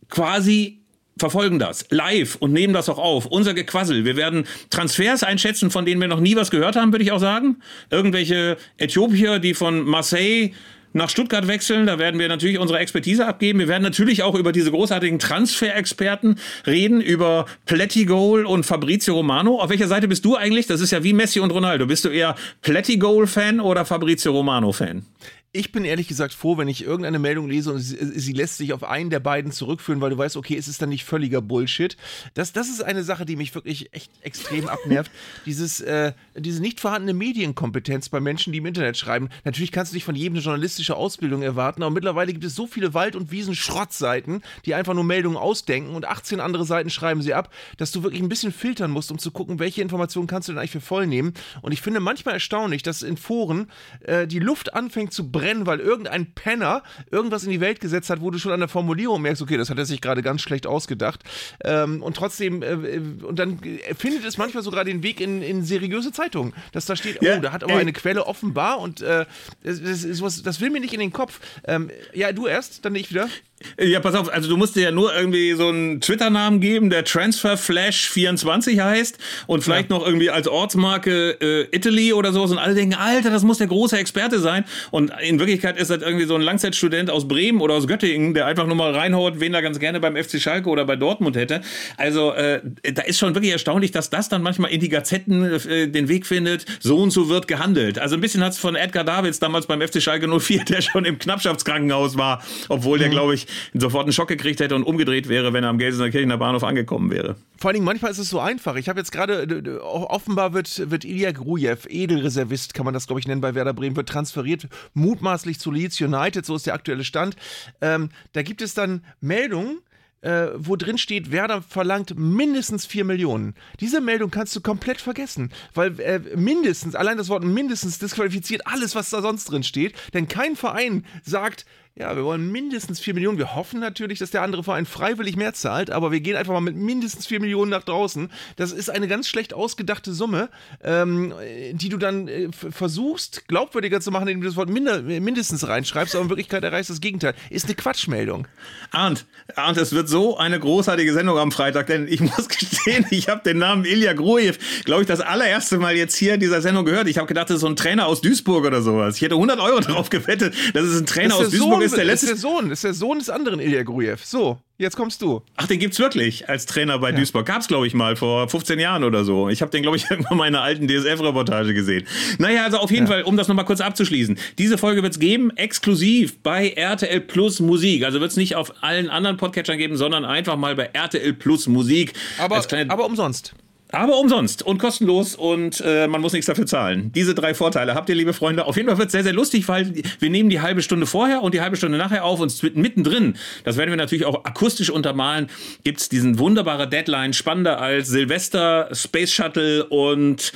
quasi 0.10 0.80
verfolgen 1.20 1.60
das 1.60 1.86
live 1.90 2.38
und 2.38 2.54
nehmen 2.54 2.74
das 2.74 2.90
auch 2.90 2.98
auf. 2.98 3.26
Unser 3.26 3.54
Gequassel. 3.54 4.06
Wir 4.06 4.16
werden 4.16 4.46
Transfers 4.70 5.24
einschätzen, 5.24 5.70
von 5.70 5.86
denen 5.86 6.00
wir 6.00 6.08
noch 6.08 6.22
nie 6.22 6.36
was 6.36 6.50
gehört 6.50 6.78
haben, 6.78 6.94
würde 6.94 7.04
ich 7.04 7.12
auch 7.12 7.20
sagen. 7.20 7.58
Irgendwelche 7.92 8.58
Äthiopier, 8.78 9.40
die 9.40 9.54
von 9.54 9.84
Marseille 9.84 10.52
nach 10.94 11.10
Stuttgart 11.10 11.48
wechseln, 11.48 11.86
da 11.86 12.00
werden 12.00 12.20
wir 12.20 12.28
natürlich 12.28 12.60
unsere 12.60 12.80
Expertise 12.80 13.26
abgeben. 13.28 13.60
Wir 13.60 13.68
werden 13.68 13.84
natürlich 13.84 14.24
auch 14.24 14.36
über 14.36 14.52
diese 14.52 14.72
großartigen 14.72 15.20
Transferexperten 15.20 16.40
reden, 16.66 17.02
über 17.02 17.46
Plettigol 17.66 18.46
und 18.46 18.66
Fabrizio 18.66 19.16
Romano. 19.16 19.60
Auf 19.60 19.70
welcher 19.70 19.88
Seite 19.88 20.08
bist 20.08 20.26
du 20.26 20.36
eigentlich? 20.36 20.68
Das 20.68 20.82
ist 20.82 20.92
ja 20.92 21.04
wie 21.04 21.14
Messi 21.14 21.40
und 21.40 21.52
Ronaldo. 21.52 21.86
Bist 21.86 22.06
du 22.06 22.10
eher 22.10 22.36
Plettigol-Fan 22.62 23.60
oder 23.60 23.86
Fabrizio 23.86 24.32
Romano-Fan? 24.32 25.04
Ich 25.52 25.72
bin 25.72 25.84
ehrlich 25.84 26.08
gesagt 26.08 26.36
froh, 26.36 26.60
wenn 26.60 26.68
ich 26.68 26.84
irgendeine 26.84 27.18
Meldung 27.18 27.50
lese 27.50 27.74
und 27.74 27.80
sie, 27.80 27.98
sie 28.20 28.34
lässt 28.34 28.58
sich 28.58 28.72
auf 28.72 28.84
einen 28.84 29.10
der 29.10 29.20
beiden 29.20 29.52
zurückführen, 29.52 30.00
weil 30.00 30.12
du 30.12 30.18
weißt, 30.20 30.38
okay, 30.38 30.56
es 30.56 30.68
ist 30.68 30.80
dann 30.80 30.90
nicht 30.90 31.06
völliger 31.06 31.42
Bullshit. 31.42 31.98
Das, 32.36 32.54
das 32.54 32.70
ist 32.70 32.84
eine 32.84 33.04
Sache, 33.04 33.26
die 33.26 33.36
mich 33.36 33.56
wirklich 33.56 33.92
echt 33.92 34.12
extrem 34.22 34.68
abnervt. 34.70 35.10
Dieses, 35.48 35.82
äh, 35.82 36.14
diese 36.36 36.62
nicht 36.62 36.80
vorhandene 36.80 37.16
Medienkompetenz 37.16 38.10
bei 38.10 38.20
Menschen, 38.20 38.54
die 38.54 38.60
im 38.60 38.68
Internet 38.68 38.96
schreiben. 38.96 39.30
Natürlich 39.44 39.72
kannst 39.72 39.92
du 39.92 39.96
nicht 39.96 40.04
von 40.04 40.14
jedem 40.14 40.36
eine 40.36 40.44
journalistische 40.44 40.96
Ausbildung 40.96 41.42
erwarten, 41.42 41.82
aber 41.82 41.96
mittlerweile 41.96 42.32
gibt 42.32 42.46
es 42.46 42.54
so 42.54 42.68
viele 42.68 42.94
Wald- 42.94 43.16
und 43.16 43.32
Wiesen-Schrottseiten, 43.32 44.44
die 44.68 44.76
einfach 44.76 44.94
nur 44.94 45.04
Meldungen 45.04 45.38
ausdenken 45.38 45.96
und 45.96 46.06
18 46.06 46.42
andere 46.42 46.64
Seiten 46.64 46.92
schreiben 46.92 47.24
sie 47.24 47.34
ab, 47.34 47.52
dass 47.78 47.92
du 47.92 48.04
wirklich 48.04 48.22
ein 48.22 48.30
bisschen 48.30 48.52
filtern 48.52 48.92
musst, 48.92 49.12
um 49.12 49.18
zu 49.18 49.32
gucken, 49.32 49.58
welche 49.58 49.82
Informationen 49.82 50.28
kannst 50.28 50.48
du 50.48 50.52
denn 50.52 50.60
eigentlich 50.60 50.70
für 50.70 50.80
voll 50.80 51.08
nehmen. 51.08 51.34
Und 51.64 51.72
ich 51.72 51.82
finde 51.82 52.02
manchmal 52.02 52.36
erstaunlich, 52.36 52.84
dass 52.84 53.02
in 53.02 53.18
Foren 53.18 53.72
äh, 54.02 54.28
die 54.28 54.38
Luft 54.38 54.76
anfängt 54.76 55.12
zu 55.12 55.32
brennen, 55.32 55.39
weil 55.66 55.80
irgendein 55.80 56.34
Penner 56.34 56.84
irgendwas 57.12 57.44
in 57.44 57.52
die 57.52 57.62
Welt 57.62 57.80
gesetzt 57.80 58.10
hat, 58.10 58.22
wo 58.22 58.32
du 58.32 58.38
schon 58.40 58.52
an 58.52 58.60
der 58.60 58.70
Formulierung 58.70 59.22
merkst, 59.22 59.42
okay, 59.42 59.58
das 59.58 59.70
hat 59.70 59.78
er 59.78 59.86
sich 59.86 60.02
gerade 60.02 60.22
ganz 60.22 60.42
schlecht 60.42 60.68
ausgedacht. 60.68 61.24
Ähm, 61.64 62.02
und 62.02 62.16
trotzdem, 62.16 62.62
äh, 62.62 62.74
äh, 62.74 63.02
und 63.24 63.40
dann 63.40 63.62
äh, 63.64 63.94
findet 63.96 64.26
es 64.26 64.38
manchmal 64.38 64.64
sogar 64.64 64.86
den 64.86 65.04
Weg 65.04 65.22
in, 65.22 65.42
in 65.42 65.64
seriöse 65.64 66.12
Zeitungen, 66.12 66.54
dass 66.72 66.86
da 66.86 66.96
steht, 66.96 67.22
Ja, 67.22 67.38
oh, 67.38 67.42
da 67.42 67.52
hat 67.52 67.64
aber 67.64 67.74
ey. 67.74 67.80
eine 67.80 67.94
Quelle 67.94 68.26
offenbar 68.26 68.80
und 68.80 69.02
äh, 69.02 69.26
das, 69.64 69.82
das, 69.82 70.04
ist 70.04 70.22
was, 70.22 70.42
das 70.42 70.62
will 70.62 70.70
mir 70.70 70.80
nicht 70.80 70.94
in 70.94 71.00
den 71.00 71.14
Kopf. 71.14 71.40
Ähm, 71.66 71.90
ja, 72.14 72.32
du 72.32 72.48
erst, 72.48 72.86
dann 72.86 72.96
ich 72.96 73.10
wieder. 73.10 73.30
Ja, 73.78 74.00
pass 74.00 74.16
auf, 74.16 74.32
also 74.32 74.48
du 74.48 74.56
musst 74.56 74.76
dir 74.76 74.84
ja 74.84 74.92
nur 74.92 75.14
irgendwie 75.14 75.54
so 75.54 75.68
einen 75.68 76.00
Twitter-Namen 76.00 76.62
geben, 76.62 76.90
der 76.90 77.06
Transferflash24 77.06 78.82
heißt 78.82 79.18
und 79.48 79.64
vielleicht 79.64 79.90
ja. 79.90 79.98
noch 79.98 80.06
irgendwie 80.06 80.30
als 80.30 80.48
Ortsmarke 80.48 81.38
äh, 81.42 81.76
Italy 81.76 82.14
oder 82.14 82.32
so 82.32 82.44
und 82.44 82.58
alle 82.58 82.74
denken, 82.74 82.96
Alter, 82.96 83.30
das 83.30 83.44
muss 83.44 83.58
der 83.58 83.68
große 83.68 83.98
Experte 83.98 84.40
sein 84.40 84.64
und 84.92 85.12
in 85.22 85.40
Wirklichkeit 85.40 85.78
ist 85.78 85.90
das 85.90 86.02
irgendwie 86.02 86.26
so 86.26 86.36
ein 86.36 86.42
Langzeitstudent 86.42 87.10
aus 87.10 87.28
Bremen 87.28 87.60
oder 87.60 87.74
aus 87.74 87.88
Göttingen, 87.88 88.34
der 88.34 88.46
einfach 88.46 88.66
nur 88.66 88.76
mal 88.76 88.96
reinhaut, 88.96 89.40
wen 89.40 89.54
er 89.54 89.62
ganz 89.62 89.80
gerne 89.80 90.00
beim 90.00 90.16
FC 90.16 90.42
Schalke 90.42 90.70
oder 90.70 90.86
bei 90.86 90.96
Dortmund 90.96 91.36
hätte. 91.36 91.62
Also 91.98 92.32
äh, 92.32 92.62
da 92.94 93.02
ist 93.02 93.20
schon 93.20 93.36
wirklich 93.36 93.52
erstaunlich, 93.52 93.92
dass 93.92 94.10
das 94.10 94.30
dann 94.30 94.42
manchmal 94.42 94.72
in 94.72 94.80
die 94.80 94.90
Gazetten 94.90 95.44
äh, 95.44 95.88
den 95.88 96.08
Weg 96.08 96.26
findet, 96.26 96.66
so 96.80 96.98
und 96.98 97.12
so 97.12 97.28
wird 97.28 97.48
gehandelt. 97.48 98.00
Also 98.00 98.16
ein 98.16 98.22
bisschen 98.22 98.44
hat 98.44 98.54
es 98.54 98.58
von 98.58 98.76
Edgar 98.76 99.04
Davids 99.04 99.40
damals 99.40 99.68
beim 99.68 99.82
FC 99.82 100.02
Schalke 100.02 100.28
04, 100.40 100.64
der 100.70 100.82
schon 100.82 101.04
im 101.04 101.20
Knappschaftskrankenhaus 101.20 102.18
war, 102.18 102.44
obwohl 102.70 103.00
der, 103.00 103.10
mhm. 103.10 103.12
glaube 103.12 103.36
ich, 103.36 103.49
sofort 103.74 104.04
einen 104.04 104.14
Schock 104.14 104.28
gekriegt 104.28 104.60
hätte 104.60 104.76
und 104.76 104.84
umgedreht 104.84 105.30
wäre, 105.30 105.54
wenn 105.54 105.64
er 105.64 105.70
am 105.70 105.78
Gelsenkirchener 105.78 106.38
Bahnhof 106.38 106.64
angekommen 106.64 107.12
wäre. 107.12 107.36
Vor 107.58 107.70
allen 107.70 107.76
Dingen, 107.76 107.86
manchmal 107.86 108.12
ist 108.12 108.18
es 108.20 108.30
so 108.30 108.40
einfach. 108.40 108.76
Ich 108.76 108.90
habe 108.90 109.00
jetzt 109.00 109.12
gerade, 109.12 109.82
offenbar 109.82 110.54
wird, 110.54 110.90
wird 110.90 111.06
Ilya 111.06 111.32
Grujew, 111.32 111.78
Edelreservist, 111.88 112.74
kann 112.74 112.86
man 112.86 112.94
das, 112.94 113.08
glaube 113.08 113.20
ich, 113.20 113.28
nennen, 113.28 113.42
bei 113.42 113.56
Werder 113.56 113.74
Bremen, 113.74 113.96
wird 113.96 114.10
transferiert, 114.10 114.68
mutmaßlich 114.94 115.60
zu 115.60 115.72
Leeds 115.72 116.00
United, 116.02 116.46
so 116.46 116.56
ist 116.56 116.66
der 116.66 116.74
aktuelle 116.74 117.04
Stand. 117.04 117.36
Ähm, 117.82 118.10
da 118.34 118.42
gibt 118.42 118.62
es 118.62 118.74
dann 118.74 119.04
Meldungen, 119.22 119.80
äh, 120.22 120.48
wo 120.56 120.76
drin 120.76 120.98
steht, 120.98 121.32
Werder 121.32 121.62
verlangt 121.62 122.18
mindestens 122.18 122.86
4 122.86 123.06
Millionen. 123.06 123.56
Diese 123.80 124.02
Meldung 124.02 124.32
kannst 124.32 124.56
du 124.56 124.62
komplett 124.62 125.00
vergessen, 125.00 125.52
weil 125.74 126.00
äh, 126.00 126.20
mindestens, 126.36 126.96
allein 126.96 127.18
das 127.18 127.30
Wort 127.30 127.44
mindestens 127.44 128.00
disqualifiziert 128.00 128.68
alles, 128.68 128.96
was 128.96 129.10
da 129.10 129.22
sonst 129.22 129.46
drin 129.46 129.64
steht, 129.64 129.94
denn 130.14 130.28
kein 130.28 130.56
Verein 130.56 131.06
sagt, 131.24 131.66
ja, 131.96 132.16
wir 132.16 132.24
wollen 132.24 132.50
mindestens 132.50 133.02
4 133.02 133.14
Millionen. 133.14 133.38
Wir 133.38 133.56
hoffen 133.56 133.82
natürlich, 133.82 134.20
dass 134.20 134.32
der 134.32 134.42
andere 134.42 134.64
Verein 134.64 134.86
freiwillig 134.86 135.36
mehr 135.36 135.54
zahlt, 135.54 135.92
aber 135.92 136.14
wir 136.14 136.22
gehen 136.22 136.38
einfach 136.38 136.54
mal 136.54 136.62
mit 136.62 136.76
mindestens 136.76 137.28
4 137.28 137.42
Millionen 137.42 137.70
nach 137.70 137.84
draußen. 137.84 138.32
Das 138.56 138.72
ist 138.72 138.90
eine 138.90 139.10
ganz 139.10 139.28
schlecht 139.28 139.54
ausgedachte 139.54 140.14
Summe, 140.14 140.50
ähm, 140.82 141.34
die 141.74 141.90
du 141.90 141.98
dann 141.98 142.30
äh, 142.30 142.48
versuchst, 142.52 143.50
glaubwürdiger 143.50 144.00
zu 144.00 144.12
machen, 144.12 144.30
indem 144.30 144.42
du 144.42 144.48
das 144.48 144.56
Wort 144.56 144.70
minder, 144.70 145.02
mindestens 145.02 145.68
reinschreibst, 145.68 146.16
aber 146.16 146.24
in 146.24 146.30
Wirklichkeit 146.30 146.64
erreichst 146.64 146.90
das 146.90 147.02
Gegenteil. 147.02 147.34
Ist 147.50 147.66
eine 147.66 147.76
Quatschmeldung. 147.76 148.48
Arndt, 148.92 149.26
Arndt, 149.56 149.78
es 149.78 149.92
wird 149.92 150.08
so 150.08 150.38
eine 150.38 150.58
großartige 150.58 151.12
Sendung 151.12 151.38
am 151.38 151.52
Freitag, 151.52 151.88
denn 151.88 152.08
ich 152.08 152.22
muss 152.22 152.48
gestehen, 152.48 153.06
ich 153.10 153.28
habe 153.28 153.42
den 153.44 153.58
Namen 153.58 153.84
Ilya 153.84 154.14
Grujew, 154.14 154.54
glaube 154.86 155.02
ich, 155.02 155.08
das 155.08 155.20
allererste 155.20 155.78
Mal 155.78 155.98
jetzt 155.98 156.16
hier 156.16 156.36
in 156.36 156.40
dieser 156.40 156.62
Sendung 156.62 156.86
gehört. 156.86 157.10
Ich 157.10 157.18
habe 157.18 157.28
gedacht, 157.28 157.50
das 157.50 157.56
ist 157.56 157.62
so 157.62 157.68
ein 157.68 157.76
Trainer 157.76 158.06
aus 158.06 158.22
Duisburg 158.22 158.66
oder 158.66 158.82
sowas. 158.82 159.18
Ich 159.18 159.22
hätte 159.22 159.36
100 159.36 159.60
Euro 159.60 159.82
drauf 159.82 160.10
gewettet, 160.10 160.56
dass 160.74 160.84
es 160.84 161.02
ein 161.02 161.06
Trainer 161.06 161.36
aus 161.36 161.50
Duisburg 161.50 161.79
ist 161.82 161.92
ist 161.92 161.98
der 161.98 162.06
letzte. 162.06 162.26
Ist 162.28 162.32
der 162.32 162.38
Sohn, 162.38 162.72
ist 162.72 162.84
der 162.84 162.94
Sohn 162.94 163.20
des 163.20 163.30
anderen 163.30 163.60
Ilya 163.60 163.84
Grujew. 163.84 164.18
So, 164.24 164.60
jetzt 164.78 164.96
kommst 164.96 165.22
du. 165.22 165.42
Ach, 165.56 165.68
den 165.68 165.80
gibt's 165.80 166.00
wirklich 166.00 166.48
als 166.50 166.66
Trainer 166.66 167.00
bei 167.00 167.12
ja. 167.12 167.16
Duisburg. 167.16 167.46
Gab's, 167.46 167.68
glaube 167.68 167.88
ich, 167.88 167.94
mal 167.94 168.16
vor 168.16 168.48
15 168.50 168.80
Jahren 168.80 169.04
oder 169.04 169.24
so. 169.24 169.50
Ich 169.50 169.62
habe 169.62 169.72
den, 169.72 169.82
glaube 169.82 169.98
ich, 169.98 170.06
irgendwann 170.10 170.38
mal 170.38 170.48
in 170.48 170.56
einer 170.56 170.64
alten 170.64 170.88
DSF-Reportage 170.88 171.74
gesehen. 171.74 172.06
Naja, 172.38 172.64
also 172.64 172.78
auf 172.78 172.92
jeden 172.92 173.06
ja. 173.06 173.14
Fall, 173.14 173.24
um 173.24 173.38
das 173.38 173.48
nochmal 173.48 173.66
kurz 173.66 173.82
abzuschließen. 173.82 174.38
Diese 174.58 174.78
Folge 174.78 175.04
wird's 175.04 175.20
geben, 175.20 175.52
exklusiv 175.56 176.42
bei 176.42 176.70
RTL 176.70 177.22
Plus 177.22 177.60
Musik. 177.60 178.04
Also 178.04 178.22
wird's 178.22 178.38
nicht 178.38 178.56
auf 178.56 178.84
allen 178.84 179.10
anderen 179.10 179.38
Podcatchern 179.38 179.78
geben, 179.78 179.98
sondern 179.98 180.26
einfach 180.26 180.56
mal 180.56 180.76
bei 180.76 180.90
RTL 180.94 181.34
Plus 181.34 181.68
Musik. 181.68 182.14
Aber, 182.38 182.64
aber 182.90 183.06
umsonst. 183.06 183.54
Aber 183.92 184.20
umsonst 184.20 184.62
und 184.62 184.78
kostenlos 184.78 185.34
und 185.36 185.82
äh, 185.84 186.08
man 186.08 186.22
muss 186.22 186.34
nichts 186.34 186.46
dafür 186.46 186.68
zahlen. 186.68 187.12
Diese 187.14 187.34
drei 187.34 187.56
Vorteile 187.56 187.96
habt 187.96 188.08
ihr, 188.10 188.16
liebe 188.16 188.34
Freunde. 188.34 188.66
Auf 188.66 188.78
jeden 188.78 188.88
Fall 188.88 189.00
wird 189.00 189.08
es 189.08 189.14
sehr, 189.14 189.24
sehr 189.24 189.34
lustig, 189.34 189.68
weil 189.68 189.96
wir 190.20 190.30
nehmen 190.30 190.50
die 190.50 190.62
halbe 190.62 190.84
Stunde 190.84 191.08
vorher 191.08 191.42
und 191.42 191.56
die 191.56 191.62
halbe 191.62 191.76
Stunde 191.76 191.98
nachher 191.98 192.24
auf 192.24 192.40
und 192.40 192.76
mittendrin, 192.76 193.36
das 193.64 193.78
werden 193.78 193.90
wir 193.90 193.98
natürlich 193.98 194.26
auch 194.26 194.46
akustisch 194.46 194.92
untermalen, 194.92 195.48
gibt 195.84 196.02
es 196.02 196.10
diesen 196.10 196.38
wunderbare 196.38 196.88
Deadline, 196.88 197.34
spannender 197.34 197.82
als 197.82 198.10
Silvester, 198.10 198.90
Space 198.94 199.32
Shuttle 199.32 199.86
und 199.86 200.54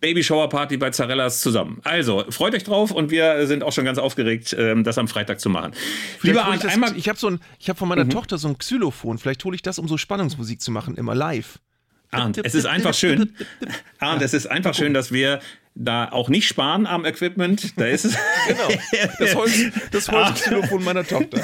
Baby 0.00 0.24
Shower 0.24 0.48
Party 0.48 0.78
bei 0.78 0.88
Zarellas 0.88 1.42
zusammen. 1.42 1.80
Also, 1.84 2.24
freut 2.30 2.54
euch 2.54 2.64
drauf 2.64 2.90
und 2.90 3.10
wir 3.10 3.46
sind 3.46 3.62
auch 3.62 3.72
schon 3.72 3.84
ganz 3.84 3.98
aufgeregt, 3.98 4.56
ähm, 4.58 4.84
das 4.84 4.96
am 4.96 5.08
Freitag 5.08 5.40
zu 5.40 5.50
machen. 5.50 5.72
Lieber 6.22 6.46
Arndt, 6.46 6.64
ich, 6.64 6.70
einmal, 6.70 6.96
ich 6.96 7.10
habe 7.10 7.18
so 7.18 7.28
ein, 7.28 7.40
ich 7.58 7.68
habe 7.68 7.78
von 7.78 7.88
meiner 7.88 8.04
mhm. 8.04 8.10
Tochter 8.10 8.38
so 8.38 8.48
ein 8.48 8.56
Xylophon. 8.56 9.18
Vielleicht 9.18 9.44
hole 9.44 9.54
ich 9.54 9.60
das, 9.60 9.78
um 9.78 9.86
so 9.86 9.98
Spannungsmusik 9.98 10.62
zu 10.62 10.70
machen, 10.70 10.96
immer 10.96 11.14
live. 11.14 11.58
Arndt, 12.10 12.40
es 12.44 12.54
ist 12.54 12.66
einfach 12.66 12.94
schön. 12.94 13.36
Arndt, 13.98 14.22
es 14.22 14.34
ist 14.34 14.46
einfach 14.46 14.74
schön, 14.74 14.94
dass 14.94 15.12
wir 15.12 15.40
da 15.74 16.08
auch 16.10 16.28
nicht 16.28 16.46
sparen 16.46 16.86
am 16.86 17.04
Equipment. 17.04 17.78
Da 17.78 17.86
ist 17.86 18.04
es. 18.04 18.16
genau. 18.48 18.68
Das 19.18 19.34
Holz, 19.34 19.58
das 19.92 20.08
Holztelefon 20.08 20.84
meiner 20.84 21.06
Tochter. 21.06 21.40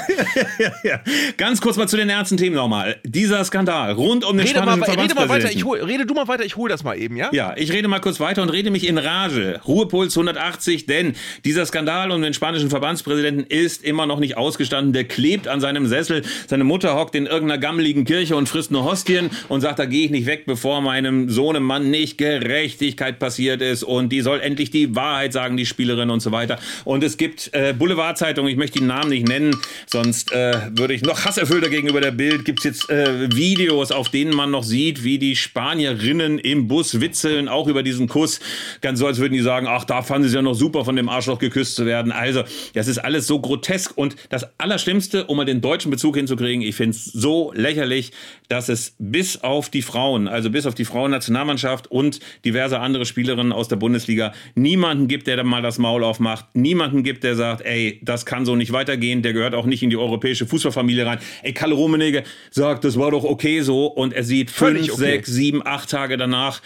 ja, 0.59 0.71
ja. 0.83 1.01
Ganz 1.37 1.61
kurz 1.61 1.77
mal 1.77 1.87
zu 1.87 1.97
den 1.97 2.09
ernsten 2.09 2.37
Themen 2.37 2.55
nochmal. 2.55 2.97
Dieser 3.03 3.43
Skandal 3.45 3.93
rund 3.93 4.25
um 4.25 4.37
den 4.37 4.45
rede 4.45 4.59
spanischen 4.59 4.79
mal, 4.81 4.89
rede 4.89 5.15
mal 5.15 5.29
weiter, 5.29 5.51
ich 5.51 5.63
hol, 5.63 5.79
rede 5.79 6.05
du 6.05 6.13
mal 6.13 6.27
weiter, 6.27 6.43
ich 6.43 6.55
hole 6.55 6.69
das 6.69 6.83
mal 6.83 6.97
eben, 6.99 7.15
ja? 7.15 7.29
Ja, 7.31 7.53
ich 7.57 7.71
rede 7.71 7.87
mal 7.87 7.99
kurz 7.99 8.19
weiter 8.19 8.41
und 8.41 8.49
rede 8.49 8.69
mich 8.69 8.85
in 8.85 8.97
Rage. 8.97 9.61
Ruhepuls 9.65 10.15
180, 10.15 10.85
denn 10.85 11.13
dieser 11.45 11.65
Skandal 11.65 12.11
um 12.11 12.21
den 12.21 12.33
spanischen 12.33 12.69
Verbandspräsidenten 12.69 13.45
ist 13.45 13.83
immer 13.83 14.05
noch 14.05 14.19
nicht 14.19 14.37
ausgestanden. 14.37 14.93
Der 14.93 15.05
klebt 15.05 15.47
an 15.47 15.61
seinem 15.61 15.87
Sessel. 15.87 16.23
Seine 16.47 16.63
Mutter 16.63 16.95
hockt 16.95 17.15
in 17.15 17.25
irgendeiner 17.25 17.59
gammeligen 17.59 18.05
Kirche 18.05 18.35
und 18.35 18.49
frisst 18.49 18.71
nur 18.71 18.83
Hostien 18.83 19.29
und 19.47 19.61
sagt, 19.61 19.79
da 19.79 19.85
gehe 19.85 20.05
ich 20.05 20.11
nicht 20.11 20.27
weg, 20.27 20.45
bevor 20.45 20.81
meinem 20.81 21.29
Sohnemann 21.29 21.89
nicht 21.89 22.17
Gerechtigkeit 22.17 23.19
passiert 23.19 23.61
ist 23.61 23.83
und 23.83 24.09
die 24.09 24.16
soll 24.21 24.39
endlich 24.41 24.71
die 24.71 24.95
Wahrheit 24.95 25.33
sagen, 25.33 25.57
die 25.57 25.65
Spielerin 25.65 26.09
und 26.09 26.19
so 26.19 26.31
weiter. 26.31 26.59
Und 26.83 27.03
es 27.03 27.17
gibt 27.17 27.49
äh, 27.53 27.73
Boulevardzeitungen, 27.77 28.51
ich 28.51 28.57
möchte 28.57 28.79
die 28.79 28.85
Namen 28.85 29.09
nicht 29.09 29.27
nennen, 29.27 29.55
sonst 29.85 30.31
äh, 30.31 30.53
würde 30.71 30.93
ich 30.93 31.01
noch 31.01 31.25
hasserfüllter 31.25 31.69
gegenüber 31.69 32.01
der 32.01 32.11
Bild. 32.11 32.45
Gibt 32.45 32.59
es 32.59 32.65
jetzt 32.65 32.89
äh, 32.89 33.29
Videos, 33.35 33.91
auf 33.91 34.09
denen 34.09 34.35
man 34.35 34.51
noch 34.51 34.63
sieht, 34.63 35.03
wie 35.03 35.19
die 35.19 35.35
Spanierinnen 35.35 36.39
im 36.39 36.67
Bus 36.67 36.99
witzeln, 36.99 37.47
auch 37.47 37.67
über 37.67 37.83
diesen 37.83 38.07
Kuss. 38.07 38.39
Ganz 38.81 38.99
so, 38.99 39.07
als 39.07 39.19
würden 39.19 39.33
die 39.33 39.41
sagen, 39.41 39.67
ach, 39.69 39.85
da 39.85 40.01
fanden 40.01 40.23
sie 40.23 40.29
es 40.29 40.35
ja 40.35 40.41
noch 40.41 40.53
super, 40.53 40.85
von 40.85 40.95
dem 40.95 41.09
Arschloch 41.09 41.39
geküsst 41.39 41.75
zu 41.75 41.85
werden. 41.85 42.11
Also, 42.11 42.43
das 42.73 42.87
ist 42.87 42.97
alles 42.97 43.27
so 43.27 43.39
grotesk. 43.39 43.97
Und 43.97 44.15
das 44.29 44.47
Allerschlimmste, 44.57 45.25
um 45.25 45.37
mal 45.37 45.45
den 45.45 45.61
deutschen 45.61 45.91
Bezug 45.91 46.15
hinzukriegen, 46.15 46.61
ich 46.61 46.75
finde 46.75 46.95
es 46.95 47.05
so 47.05 47.51
lächerlich, 47.53 48.11
dass 48.49 48.69
es 48.69 48.95
bis 48.97 49.43
auf 49.43 49.69
die 49.69 49.81
Frauen, 49.81 50.27
also 50.27 50.49
bis 50.49 50.65
auf 50.65 50.75
die 50.75 50.85
Frauennationalmannschaft 50.85 51.89
und 51.91 52.19
diverse 52.45 52.79
andere 52.79 53.05
Spielerinnen 53.05 53.53
aus 53.53 53.67
der 53.67 53.75
Bundesliga 53.75 54.06
Bundesliga 54.07 54.33
niemanden 54.55 55.07
gibt, 55.07 55.27
der 55.27 55.37
da 55.37 55.43
mal 55.43 55.61
das 55.61 55.77
Maul 55.77 56.03
aufmacht, 56.03 56.45
niemanden 56.53 57.03
gibt, 57.03 57.23
der 57.23 57.35
sagt, 57.35 57.61
ey, 57.65 57.99
das 58.03 58.25
kann 58.25 58.45
so 58.45 58.55
nicht 58.55 58.71
weitergehen, 58.71 59.21
der 59.21 59.33
gehört 59.33 59.53
auch 59.53 59.65
nicht 59.65 59.83
in 59.83 59.89
die 59.89 59.97
europäische 59.97 60.47
Fußballfamilie 60.47 61.05
rein. 61.05 61.19
Ey, 61.43 61.53
Kalle 61.53 61.75
Rummenigge 61.75 62.23
sagt, 62.51 62.83
das 62.83 62.97
war 62.97 63.11
doch 63.11 63.23
okay 63.23 63.61
so 63.61 63.87
und 63.87 64.13
er 64.13 64.23
sieht 64.23 64.49
Völlig 64.49 64.87
fünf, 64.87 64.93
okay. 64.93 65.11
sechs, 65.11 65.29
sieben, 65.29 65.65
acht 65.65 65.89
Tage 65.89 66.17
danach 66.17 66.61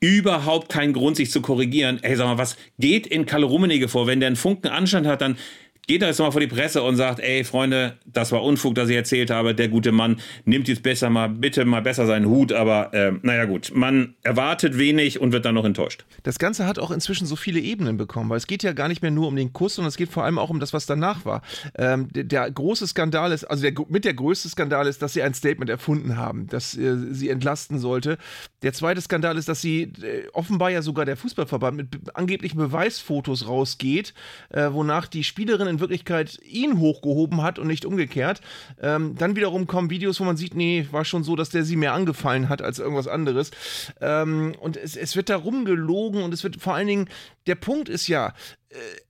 überhaupt 0.00 0.68
keinen 0.68 0.92
Grund, 0.92 1.16
sich 1.16 1.30
zu 1.30 1.40
korrigieren. 1.40 1.98
Ey, 2.02 2.16
sag 2.16 2.26
mal, 2.26 2.38
was 2.38 2.56
geht 2.78 3.06
in 3.06 3.26
Kalle 3.26 3.46
Rummenigge 3.46 3.88
vor? 3.88 4.06
Wenn 4.06 4.20
der 4.20 4.28
einen 4.28 4.36
Funken 4.36 4.68
Anstand 4.68 5.06
hat, 5.06 5.20
dann 5.20 5.36
geht 5.86 6.02
da 6.02 6.06
jetzt 6.06 6.18
mal 6.18 6.32
vor 6.32 6.40
die 6.40 6.46
Presse 6.46 6.82
und 6.82 6.96
sagt, 6.96 7.20
ey 7.20 7.44
Freunde, 7.44 7.96
das 8.04 8.32
war 8.32 8.42
Unfug, 8.42 8.74
das 8.74 8.88
ich 8.88 8.96
erzählt 8.96 9.30
habe. 9.30 9.54
Der 9.54 9.68
gute 9.68 9.92
Mann 9.92 10.20
nimmt 10.44 10.68
jetzt 10.68 10.82
besser 10.82 11.10
mal, 11.10 11.28
bitte 11.28 11.64
mal 11.64 11.80
besser 11.80 12.06
seinen 12.06 12.26
Hut. 12.26 12.52
Aber 12.52 12.92
äh, 12.92 13.12
naja 13.22 13.44
gut, 13.44 13.72
man 13.74 14.14
erwartet 14.22 14.78
wenig 14.78 15.20
und 15.20 15.32
wird 15.32 15.44
dann 15.44 15.54
noch 15.54 15.64
enttäuscht. 15.64 16.04
Das 16.24 16.38
Ganze 16.38 16.66
hat 16.66 16.78
auch 16.78 16.90
inzwischen 16.90 17.26
so 17.26 17.36
viele 17.36 17.60
Ebenen 17.60 17.96
bekommen, 17.96 18.30
weil 18.30 18.38
es 18.38 18.46
geht 18.46 18.62
ja 18.62 18.72
gar 18.72 18.88
nicht 18.88 19.02
mehr 19.02 19.10
nur 19.10 19.28
um 19.28 19.36
den 19.36 19.52
Kuss, 19.52 19.76
sondern 19.76 19.88
es 19.88 19.96
geht 19.96 20.10
vor 20.10 20.24
allem 20.24 20.38
auch 20.38 20.50
um 20.50 20.58
das, 20.58 20.72
was 20.72 20.86
danach 20.86 21.24
war. 21.24 21.42
Ähm, 21.76 22.08
der, 22.12 22.24
der, 22.24 22.50
große 22.50 22.86
Skandal 22.88 23.32
ist, 23.32 23.44
also 23.44 23.62
der, 23.62 23.72
mit 23.88 24.04
der 24.04 24.14
größte 24.14 24.48
Skandal 24.48 24.86
ist, 24.86 25.02
dass 25.02 25.12
sie 25.12 25.22
ein 25.22 25.34
Statement 25.34 25.70
erfunden 25.70 26.16
haben, 26.16 26.46
das 26.48 26.76
äh, 26.76 26.96
sie 27.10 27.28
entlasten 27.28 27.78
sollte. 27.78 28.18
Der 28.62 28.72
zweite 28.72 29.00
Skandal 29.00 29.38
ist, 29.38 29.48
dass 29.48 29.60
sie 29.60 29.82
äh, 29.82 30.28
offenbar 30.32 30.70
ja 30.70 30.82
sogar 30.82 31.04
der 31.04 31.16
Fußballverband 31.16 31.76
mit 31.76 31.88
angeblichen 32.14 32.58
Beweisfotos 32.58 33.46
rausgeht, 33.46 34.14
äh, 34.50 34.68
wonach 34.72 35.06
die 35.06 35.22
Spielerin 35.22 35.68
in 35.68 35.75
Wirklichkeit 35.80 36.38
ihn 36.44 36.78
hochgehoben 36.78 37.42
hat 37.42 37.58
und 37.58 37.66
nicht 37.66 37.84
umgekehrt. 37.84 38.40
Ähm, 38.80 39.14
dann 39.18 39.36
wiederum 39.36 39.66
kommen 39.66 39.90
Videos, 39.90 40.20
wo 40.20 40.24
man 40.24 40.36
sieht, 40.36 40.54
nee, 40.54 40.86
war 40.90 41.04
schon 41.04 41.24
so, 41.24 41.36
dass 41.36 41.50
der 41.50 41.64
sie 41.64 41.76
mehr 41.76 41.94
angefallen 41.94 42.48
hat 42.48 42.62
als 42.62 42.78
irgendwas 42.78 43.08
anderes. 43.08 43.50
Ähm, 44.00 44.54
und 44.60 44.76
es, 44.76 44.96
es 44.96 45.16
wird 45.16 45.28
darum 45.28 45.64
gelogen 45.64 46.22
und 46.22 46.32
es 46.34 46.44
wird 46.44 46.56
vor 46.60 46.74
allen 46.74 46.86
Dingen, 46.86 47.08
der 47.46 47.54
Punkt 47.54 47.88
ist 47.88 48.08
ja, 48.08 48.34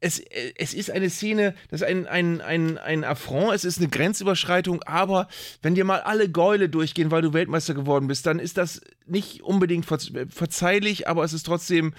es, 0.00 0.18
äh, 0.18 0.52
es 0.56 0.74
ist 0.74 0.90
eine 0.90 1.10
Szene, 1.10 1.54
das 1.70 1.80
ist 1.80 1.86
ein, 1.86 2.06
ein, 2.06 2.40
ein, 2.40 2.78
ein 2.78 3.04
Affront, 3.04 3.54
es 3.54 3.64
ist 3.64 3.78
eine 3.78 3.88
Grenzüberschreitung, 3.88 4.82
aber 4.82 5.28
wenn 5.62 5.74
dir 5.74 5.84
mal 5.84 6.00
alle 6.00 6.28
Gäule 6.28 6.68
durchgehen, 6.68 7.10
weil 7.10 7.22
du 7.22 7.32
Weltmeister 7.32 7.74
geworden 7.74 8.06
bist, 8.06 8.26
dann 8.26 8.38
ist 8.38 8.58
das 8.58 8.80
nicht 9.06 9.42
unbedingt 9.42 9.86
verzeihlich, 9.86 11.08
aber 11.08 11.24
es 11.24 11.32
ist 11.32 11.46
trotzdem 11.46 11.94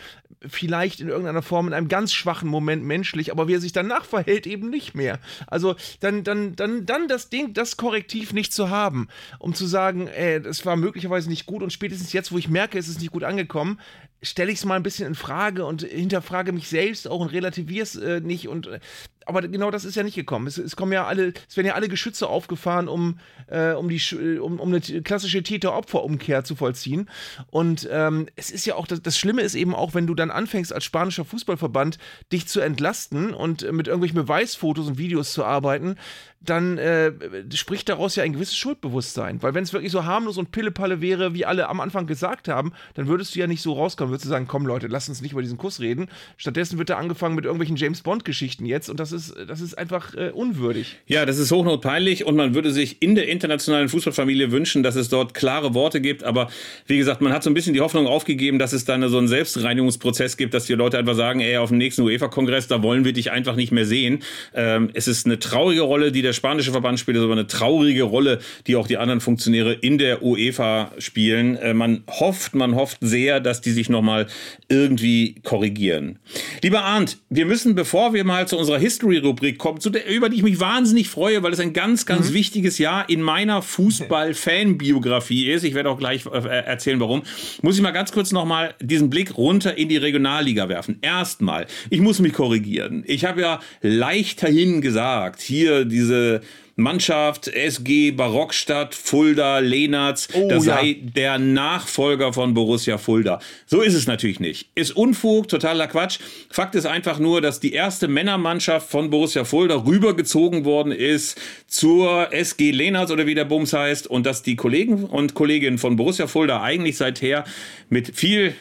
vielleicht 0.45 0.99
in 0.99 1.07
irgendeiner 1.07 1.41
Form 1.41 1.67
in 1.67 1.73
einem 1.73 1.87
ganz 1.87 2.13
schwachen 2.13 2.49
Moment 2.49 2.83
menschlich, 2.83 3.31
aber 3.31 3.47
wie 3.47 3.55
er 3.55 3.61
sich 3.61 3.71
danach 3.71 4.05
verhält, 4.05 4.45
eben 4.45 4.69
nicht 4.69 4.93
mehr. 4.93 5.19
Also 5.47 5.75
dann, 5.99 6.23
dann, 6.23 6.55
dann, 6.55 6.85
dann 6.85 7.07
das 7.07 7.29
Ding, 7.29 7.53
das 7.53 7.77
Korrektiv 7.77 8.33
nicht 8.33 8.53
zu 8.53 8.69
haben, 8.69 9.07
um 9.39 9.53
zu 9.53 9.65
sagen, 9.65 10.07
ey, 10.07 10.41
das 10.41 10.65
war 10.65 10.75
möglicherweise 10.75 11.29
nicht 11.29 11.45
gut 11.45 11.63
und 11.63 11.73
spätestens 11.73 12.13
jetzt, 12.13 12.31
wo 12.31 12.37
ich 12.37 12.49
merke, 12.49 12.77
es 12.77 12.87
ist 12.87 13.01
nicht 13.01 13.11
gut 13.11 13.23
angekommen, 13.23 13.79
stelle 14.21 14.51
ich 14.51 14.59
es 14.59 14.65
mal 14.65 14.75
ein 14.75 14.83
bisschen 14.83 15.07
in 15.07 15.15
Frage 15.15 15.65
und 15.65 15.83
hinterfrage 15.83 16.51
mich 16.51 16.69
selbst 16.69 17.07
auch 17.07 17.19
und 17.19 17.31
relativiere 17.31 17.83
es 17.83 17.95
äh, 17.95 18.19
nicht 18.19 18.47
und 18.47 18.67
äh, 18.67 18.79
aber 19.27 19.41
genau 19.41 19.71
das 19.71 19.83
ist 19.83 19.95
ja 19.95 20.03
nicht 20.03 20.15
gekommen. 20.15 20.47
Es, 20.47 20.57
es, 20.57 20.75
kommen 20.75 20.93
ja 20.93 21.05
alle, 21.05 21.33
es 21.49 21.57
werden 21.57 21.67
ja 21.67 21.73
alle 21.73 21.89
Geschütze 21.89 22.27
aufgefahren, 22.27 22.87
um, 22.87 23.19
äh, 23.47 23.73
um, 23.73 23.89
die, 23.89 23.99
um, 24.39 24.59
um 24.59 24.69
eine 24.69 24.79
klassische 24.79 25.43
Täter-Opfer-Umkehr 25.43 26.45
zu 26.45 26.55
vollziehen. 26.55 27.09
Und 27.51 27.87
ähm, 27.91 28.27
es 28.37 28.51
ist 28.51 28.65
ja 28.65 28.75
auch, 28.75 28.87
das, 28.87 29.01
das, 29.01 29.17
Schlimme 29.17 29.41
ist 29.41 29.55
eben 29.55 29.75
auch, 29.75 29.93
wenn 29.93 30.07
du 30.07 30.15
dann 30.15 30.31
anfängst, 30.31 30.71
als 30.71 30.85
spanischer 30.85 31.25
Fußballverband 31.25 31.97
dich 32.31 32.47
zu 32.47 32.61
entlasten 32.61 33.33
und 33.33 33.69
mit 33.71 33.87
irgendwelchen 33.87 34.15
Beweisfotos 34.15 34.87
und 34.87 34.97
Videos 34.97 35.33
zu 35.33 35.43
arbeiten, 35.43 35.97
dann 36.39 36.77
äh, 36.77 37.11
spricht 37.53 37.89
daraus 37.89 38.15
ja 38.15 38.23
ein 38.23 38.33
gewisses 38.33 38.55
Schuldbewusstsein. 38.55 39.41
Weil 39.41 39.53
wenn 39.53 39.63
es 39.63 39.73
wirklich 39.73 39.91
so 39.91 40.05
harmlos 40.05 40.37
und 40.37 40.51
Pillepalle 40.51 41.01
wäre, 41.01 41.33
wie 41.33 41.45
alle 41.45 41.67
am 41.67 41.79
Anfang 41.79 42.07
gesagt 42.07 42.47
haben, 42.47 42.73
dann 42.93 43.07
würdest 43.07 43.35
du 43.35 43.39
ja 43.39 43.47
nicht 43.47 43.61
so 43.61 43.73
rauskommen, 43.73 44.11
würdest 44.11 44.25
du 44.25 44.29
sagen, 44.29 44.45
komm 44.47 44.65
Leute, 44.65 44.87
lass 44.87 45.09
uns 45.09 45.21
nicht 45.21 45.31
über 45.31 45.41
diesen 45.41 45.57
Kuss 45.57 45.79
reden. 45.79 46.07
Stattdessen 46.37 46.77
wird 46.77 46.89
da 46.89 46.97
angefangen 46.97 47.35
mit 47.35 47.45
irgendwelchen 47.45 47.75
James 47.75 48.01
Bond-Geschichten 48.01 48.65
jetzt 48.65 48.89
und 48.89 48.99
das 48.99 49.11
ist, 49.11 49.35
das 49.47 49.61
ist 49.61 49.77
einfach 49.77 50.13
äh, 50.13 50.29
unwürdig. 50.29 50.97
Ja, 51.07 51.25
das 51.25 51.37
ist 51.37 51.51
hochnotpeinlich 51.51 52.25
und 52.25 52.35
man 52.35 52.53
würde 52.53 52.71
sich 52.71 53.01
in 53.01 53.15
der 53.15 53.27
internationalen 53.27 53.89
Fußballfamilie 53.89 54.51
wünschen, 54.51 54.83
dass 54.83 54.95
es 54.95 55.09
dort 55.09 55.33
klare 55.33 55.73
Worte 55.73 56.01
gibt. 56.01 56.23
Aber 56.23 56.49
wie 56.85 56.97
gesagt, 56.97 57.21
man 57.21 57.33
hat 57.33 57.43
so 57.43 57.49
ein 57.49 57.53
bisschen 57.53 57.73
die 57.73 57.81
Hoffnung 57.81 58.07
aufgegeben, 58.07 58.59
dass 58.59 58.73
es 58.73 58.85
dann 58.85 59.07
so 59.09 59.17
einen 59.17 59.27
Selbstreinigungsprozess 59.27 60.37
gibt, 60.37 60.53
dass 60.53 60.65
die 60.65 60.73
Leute 60.73 60.97
einfach 60.97 61.15
sagen, 61.15 61.39
ey, 61.39 61.57
auf 61.57 61.69
dem 61.69 61.77
nächsten 61.77 62.03
UEFA-Kongress, 62.03 62.67
da 62.67 62.83
wollen 62.83 63.05
wir 63.05 63.13
dich 63.13 63.31
einfach 63.31 63.55
nicht 63.55 63.71
mehr 63.71 63.85
sehen. 63.85 64.23
Ähm, 64.53 64.89
es 64.93 65.07
ist 65.07 65.25
eine 65.25 65.39
traurige 65.39 65.81
Rolle, 65.81 66.11
die 66.11 66.21
der 66.27 66.33
spanische 66.33 66.71
Verband 66.71 66.99
spielt, 66.99 67.17
aber 67.17 67.31
eine 67.31 67.47
traurige 67.47 68.03
Rolle, 68.03 68.39
die 68.67 68.75
auch 68.75 68.87
die 68.87 68.97
anderen 68.97 69.21
Funktionäre 69.21 69.73
in 69.73 69.97
der 69.97 70.21
UEFA 70.21 70.91
spielen. 70.99 71.55
Äh, 71.55 71.73
man 71.73 72.03
hofft, 72.07 72.53
man 72.53 72.75
hofft 72.75 72.97
sehr, 73.01 73.39
dass 73.39 73.61
die 73.61 73.71
sich 73.71 73.89
nochmal 73.89 74.27
irgendwie 74.69 75.35
korrigieren. 75.43 76.19
Lieber 76.61 76.83
Arndt, 76.83 77.17
wir 77.29 77.45
müssen, 77.45 77.75
bevor 77.75 78.13
wir 78.13 78.23
mal 78.23 78.47
zu 78.47 78.57
unserer 78.57 78.77
History-Rubrik 78.77 79.57
kommen, 79.57 79.79
der, 79.85 80.07
über 80.07 80.29
die 80.29 80.37
ich 80.37 80.43
mich 80.43 80.59
wahnsinnig 80.59 81.09
freue, 81.09 81.43
weil 81.43 81.53
es 81.53 81.59
ein 81.59 81.73
ganz, 81.73 82.05
ganz 82.05 82.29
mhm. 82.29 82.33
wichtiges 82.33 82.77
Jahr 82.77 83.09
in 83.09 83.21
meiner 83.21 83.61
Fußball-Fan-Biografie 83.61 85.49
ist. 85.49 85.63
Ich 85.63 85.73
werde 85.73 85.89
auch 85.89 85.97
gleich 85.97 86.25
äh, 86.25 86.47
erzählen, 86.47 86.99
warum. 86.99 87.23
Muss 87.61 87.77
ich 87.77 87.81
mal 87.81 87.91
ganz 87.91 88.11
kurz 88.11 88.31
nochmal 88.31 88.75
diesen 88.81 89.09
Blick 89.09 89.37
runter 89.37 89.77
in 89.77 89.87
die 89.87 89.97
Regionalliga 89.97 90.67
werfen. 90.67 90.97
Erstmal, 91.01 91.67
ich 91.89 92.01
muss 92.01 92.19
mich 92.19 92.33
korrigieren. 92.33 93.03
Ich 93.07 93.23
habe 93.25 93.41
ja 93.41 93.59
leichterhin 93.81 94.81
gesagt, 94.81 95.41
hier 95.41 95.85
diese 95.85 96.16
diese 96.17 96.41
Mannschaft 96.79 97.47
SG 97.47 98.11
Barockstadt 98.11 98.93
Fulda 98.93 99.57
Lehnertz, 99.57 100.27
oh, 100.33 100.47
das 100.47 100.65
sei 100.65 100.85
ja. 100.85 101.09
der 101.15 101.39
Nachfolger 101.39 102.33
von 102.33 102.53
Borussia 102.53 102.99
Fulda. 102.99 103.39
So 103.65 103.81
ist 103.81 103.95
es 103.95 104.05
natürlich 104.05 104.39
nicht. 104.39 104.69
Ist 104.75 104.95
Unfug, 104.95 105.47
totaler 105.47 105.87
Quatsch. 105.87 106.19
Fakt 106.51 106.75
ist 106.75 106.85
einfach 106.85 107.17
nur, 107.17 107.41
dass 107.41 107.59
die 107.59 107.73
erste 107.73 108.07
Männermannschaft 108.07 108.91
von 108.91 109.09
Borussia 109.09 109.43
Fulda 109.43 109.85
rübergezogen 109.87 110.65
worden 110.65 110.91
ist 110.91 111.39
zur 111.65 112.31
SG 112.31 112.69
Lehnertz 112.69 113.09
oder 113.09 113.25
wie 113.25 113.33
der 113.33 113.45
Bums 113.45 113.73
heißt 113.73 114.05
und 114.05 114.27
dass 114.27 114.43
die 114.43 114.55
Kollegen 114.55 115.05
und 115.05 115.33
Kolleginnen 115.33 115.79
von 115.79 115.95
Borussia 115.95 116.27
Fulda 116.27 116.61
eigentlich 116.61 116.97
seither 116.97 117.43
mit 117.89 118.15
viel 118.15 118.53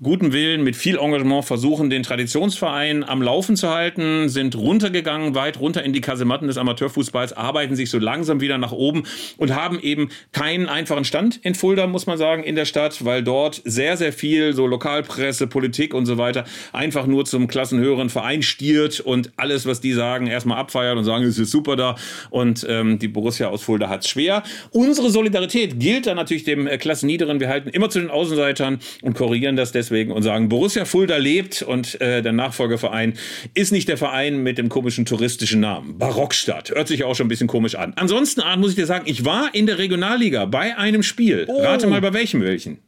guten 0.00 0.32
Willen, 0.32 0.62
mit 0.62 0.76
viel 0.76 0.96
Engagement 0.96 1.44
versuchen, 1.44 1.90
den 1.90 2.04
Traditionsverein 2.04 3.02
am 3.02 3.20
Laufen 3.20 3.56
zu 3.56 3.68
halten, 3.68 4.28
sind 4.28 4.54
runtergegangen, 4.54 5.34
weit 5.34 5.58
runter 5.58 5.82
in 5.82 5.92
die 5.92 6.00
Kasematten 6.00 6.46
des 6.46 6.56
Amateurfußballs, 6.56 7.32
arbeiten 7.32 7.74
sich 7.74 7.90
so 7.90 7.98
langsam 7.98 8.40
wieder 8.40 8.58
nach 8.58 8.70
oben 8.70 9.02
und 9.38 9.56
haben 9.56 9.80
eben 9.80 10.10
keinen 10.30 10.68
einfachen 10.68 11.04
Stand 11.04 11.40
in 11.42 11.56
Fulda, 11.56 11.88
muss 11.88 12.06
man 12.06 12.16
sagen, 12.16 12.44
in 12.44 12.54
der 12.54 12.64
Stadt, 12.64 13.04
weil 13.04 13.24
dort 13.24 13.60
sehr, 13.64 13.96
sehr 13.96 14.12
viel 14.12 14.52
so 14.52 14.68
Lokalpresse, 14.68 15.48
Politik 15.48 15.94
und 15.94 16.06
so 16.06 16.16
weiter 16.16 16.44
einfach 16.72 17.08
nur 17.08 17.24
zum 17.24 17.48
klassenhöheren 17.48 18.08
Verein 18.08 18.42
stiert 18.42 19.00
und 19.00 19.32
alles, 19.36 19.66
was 19.66 19.80
die 19.80 19.94
sagen, 19.94 20.28
erstmal 20.28 20.58
abfeiert 20.58 20.96
und 20.96 21.04
sagen, 21.04 21.24
es 21.24 21.38
ist 21.40 21.50
super 21.50 21.74
da 21.74 21.96
und 22.30 22.64
ähm, 22.68 23.00
die 23.00 23.08
Borussia 23.08 23.48
aus 23.48 23.64
Fulda 23.64 23.88
hat 23.88 24.04
es 24.04 24.10
schwer. 24.10 24.44
Unsere 24.70 25.10
Solidarität 25.10 25.80
gilt 25.80 26.06
dann 26.06 26.16
natürlich 26.16 26.44
dem 26.44 26.68
äh, 26.68 26.78
Klassenniederen. 26.78 27.40
Wir 27.40 27.48
halten 27.48 27.70
immer 27.70 27.90
zu 27.90 27.98
den 27.98 28.10
Außenseitern 28.10 28.78
und 29.02 29.14
korrigieren 29.14 29.56
das 29.56 29.72
deswegen 29.72 29.87
deswegen 29.88 30.12
und 30.12 30.22
sagen, 30.22 30.48
Borussia 30.48 30.84
Fulda 30.84 31.16
lebt 31.16 31.62
und 31.62 32.00
äh, 32.00 32.22
der 32.22 32.32
Nachfolgeverein 32.32 33.14
ist 33.54 33.72
nicht 33.72 33.88
der 33.88 33.96
Verein 33.96 34.42
mit 34.42 34.58
dem 34.58 34.68
komischen 34.68 35.04
touristischen 35.04 35.60
Namen. 35.60 35.98
Barockstadt. 35.98 36.70
Hört 36.70 36.88
sich 36.88 37.04
auch 37.04 37.14
schon 37.14 37.26
ein 37.26 37.28
bisschen 37.28 37.48
komisch 37.48 37.74
an. 37.74 37.94
Ansonsten, 37.96 38.40
Arndt, 38.40 38.60
muss 38.60 38.70
ich 38.70 38.76
dir 38.76 38.86
sagen, 38.86 39.04
ich 39.06 39.24
war 39.24 39.54
in 39.54 39.66
der 39.66 39.78
Regionalliga 39.78 40.44
bei 40.44 40.76
einem 40.76 41.02
Spiel. 41.02 41.46
Oh. 41.48 41.62
Rate 41.62 41.86
mal 41.86 42.00
bei 42.00 42.12
welchem 42.12 42.42
welchen. 42.42 42.78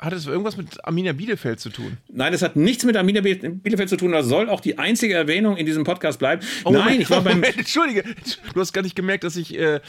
Hat 0.00 0.14
es 0.14 0.26
irgendwas 0.26 0.56
mit 0.56 0.82
Arminia 0.82 1.12
Bielefeld 1.12 1.60
zu 1.60 1.68
tun? 1.68 1.98
Nein, 2.10 2.32
es 2.32 2.40
hat 2.40 2.56
nichts 2.56 2.86
mit 2.86 2.96
Arminia 2.96 3.20
Bielefeld 3.20 3.90
zu 3.90 3.98
tun. 3.98 4.12
Das 4.12 4.24
soll 4.26 4.48
auch 4.48 4.60
die 4.60 4.78
einzige 4.78 5.12
Erwähnung 5.12 5.58
in 5.58 5.66
diesem 5.66 5.84
Podcast 5.84 6.18
bleiben. 6.18 6.42
Oh, 6.64 6.70
Nein, 6.70 6.82
Moment, 6.82 7.02
ich 7.02 7.10
war 7.10 7.20
beim. 7.20 7.42
Entschuldige, 7.42 8.04
du 8.54 8.60
hast 8.60 8.72
gar 8.72 8.80
nicht 8.80 8.96
gemerkt, 8.96 9.24
dass 9.24 9.36
ich 9.36 9.58
äh, 9.58 9.80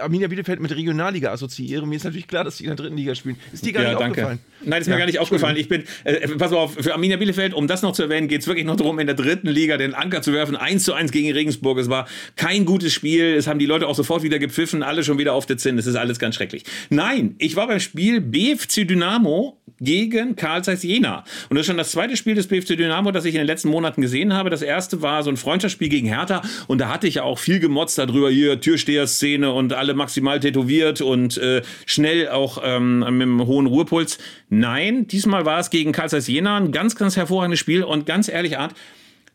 Arminia 0.00 0.28
Bielefeld 0.28 0.60
mit 0.60 0.70
Regionalliga 0.74 1.32
assoziiere. 1.32 1.84
Mir 1.88 1.96
ist 1.96 2.04
natürlich 2.04 2.28
klar, 2.28 2.44
dass 2.44 2.58
die 2.58 2.64
in 2.64 2.68
der 2.68 2.76
dritten 2.76 2.96
Liga 2.96 3.16
spielen. 3.16 3.36
Ist 3.52 3.66
dir 3.66 3.72
gar 3.72 3.82
ja, 3.82 3.88
nicht 3.90 4.00
danke. 4.00 4.22
aufgefallen? 4.22 4.38
Nein, 4.64 4.80
ist 4.80 4.88
mir 4.88 4.96
gar 4.96 5.06
nicht 5.06 5.18
aufgefallen. 5.18 5.56
Ich 5.56 5.68
bin, 5.68 5.82
äh, 6.04 6.28
pass 6.28 6.52
auf, 6.52 6.74
für 6.74 6.92
Arminia 6.92 7.16
Bielefeld, 7.16 7.52
um 7.52 7.66
das 7.66 7.82
noch 7.82 7.94
zu 7.94 8.04
erwähnen, 8.04 8.28
geht 8.28 8.42
es 8.42 8.46
wirklich 8.46 8.64
noch 8.64 8.76
darum, 8.76 9.00
in 9.00 9.08
der 9.08 9.16
dritten 9.16 9.48
Liga 9.48 9.76
den 9.76 9.94
Anker 9.94 10.22
zu 10.22 10.32
werfen. 10.32 10.54
1 10.54 10.84
zu 10.84 10.92
1 10.92 11.10
gegen 11.10 11.32
Regensburg. 11.32 11.78
Es 11.78 11.88
war 11.88 12.06
kein 12.36 12.64
gutes 12.64 12.92
Spiel. 12.92 13.34
Es 13.34 13.48
haben 13.48 13.58
die 13.58 13.66
Leute 13.66 13.88
auch 13.88 13.96
sofort 13.96 14.22
wieder 14.22 14.38
gepfiffen, 14.38 14.84
alle 14.84 15.02
schon 15.02 15.18
wieder 15.18 15.32
auf 15.32 15.46
der 15.46 15.58
Zinn. 15.58 15.78
Es 15.78 15.86
ist 15.86 15.96
alles 15.96 16.20
ganz 16.20 16.36
schrecklich. 16.36 16.62
Nein, 16.90 17.34
ich 17.38 17.56
war 17.56 17.66
beim 17.66 17.80
Spiel 17.80 18.20
BFC 18.20 18.86
Dynamo 19.32 19.58
gegen 19.80 20.36
Karl 20.36 20.62
Zeiss 20.62 20.82
Jena. 20.82 21.24
Und 21.48 21.56
das 21.56 21.62
ist 21.62 21.66
schon 21.66 21.76
das 21.76 21.90
zweite 21.90 22.16
Spiel 22.16 22.34
des 22.34 22.46
BFC 22.46 22.76
Dynamo, 22.76 23.10
das 23.10 23.24
ich 23.24 23.34
in 23.34 23.40
den 23.40 23.46
letzten 23.46 23.68
Monaten 23.68 24.00
gesehen 24.00 24.32
habe. 24.32 24.48
Das 24.48 24.62
erste 24.62 25.02
war 25.02 25.22
so 25.22 25.30
ein 25.30 25.36
Freundschaftsspiel 25.36 25.88
gegen 25.88 26.06
Hertha 26.06 26.42
und 26.68 26.80
da 26.80 26.88
hatte 26.88 27.08
ich 27.08 27.16
ja 27.16 27.24
auch 27.24 27.38
viel 27.38 27.58
gemotzt 27.58 27.98
darüber, 27.98 28.30
hier 28.30 28.60
Türsteher-Szene 28.60 29.50
und 29.52 29.72
alle 29.72 29.94
maximal 29.94 30.38
tätowiert 30.38 31.00
und 31.00 31.36
äh, 31.38 31.62
schnell 31.86 32.28
auch 32.28 32.60
ähm, 32.62 33.00
mit 33.00 33.08
einem 33.08 33.46
hohen 33.46 33.66
Ruhepuls. 33.66 34.18
Nein, 34.50 35.08
diesmal 35.08 35.44
war 35.46 35.58
es 35.58 35.70
gegen 35.70 35.92
Karl 35.92 36.10
Zeiss 36.10 36.28
Jena 36.28 36.56
ein 36.56 36.70
ganz, 36.70 36.94
ganz 36.94 37.16
hervorragendes 37.16 37.58
Spiel 37.58 37.82
und 37.82 38.06
ganz 38.06 38.28
ehrlich, 38.28 38.58
Art, 38.58 38.74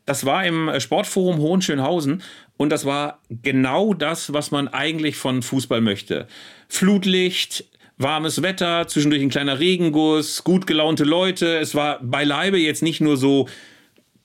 das 0.06 0.26
war 0.26 0.46
im 0.46 0.72
Sportforum 0.80 1.40
Hohenschönhausen 1.40 2.24
und 2.56 2.70
das 2.70 2.86
war 2.86 3.20
genau 3.30 3.94
das, 3.94 4.32
was 4.32 4.52
man 4.52 4.70
eigentlich 4.70 5.18
von 5.18 5.42
Fußball 5.42 5.82
möchte. 5.82 6.28
Flutlicht, 6.70 7.66
warmes 7.98 8.42
Wetter, 8.42 8.88
zwischendurch 8.88 9.22
ein 9.22 9.30
kleiner 9.30 9.60
Regenguss, 9.60 10.44
gut 10.44 10.68
gelaunte 10.68 11.04
Leute. 11.04 11.58
Es 11.58 11.76
war 11.76 12.00
beileibe 12.02 12.58
jetzt 12.58 12.84
nicht 12.84 13.02
nur 13.02 13.18
so 13.18 13.48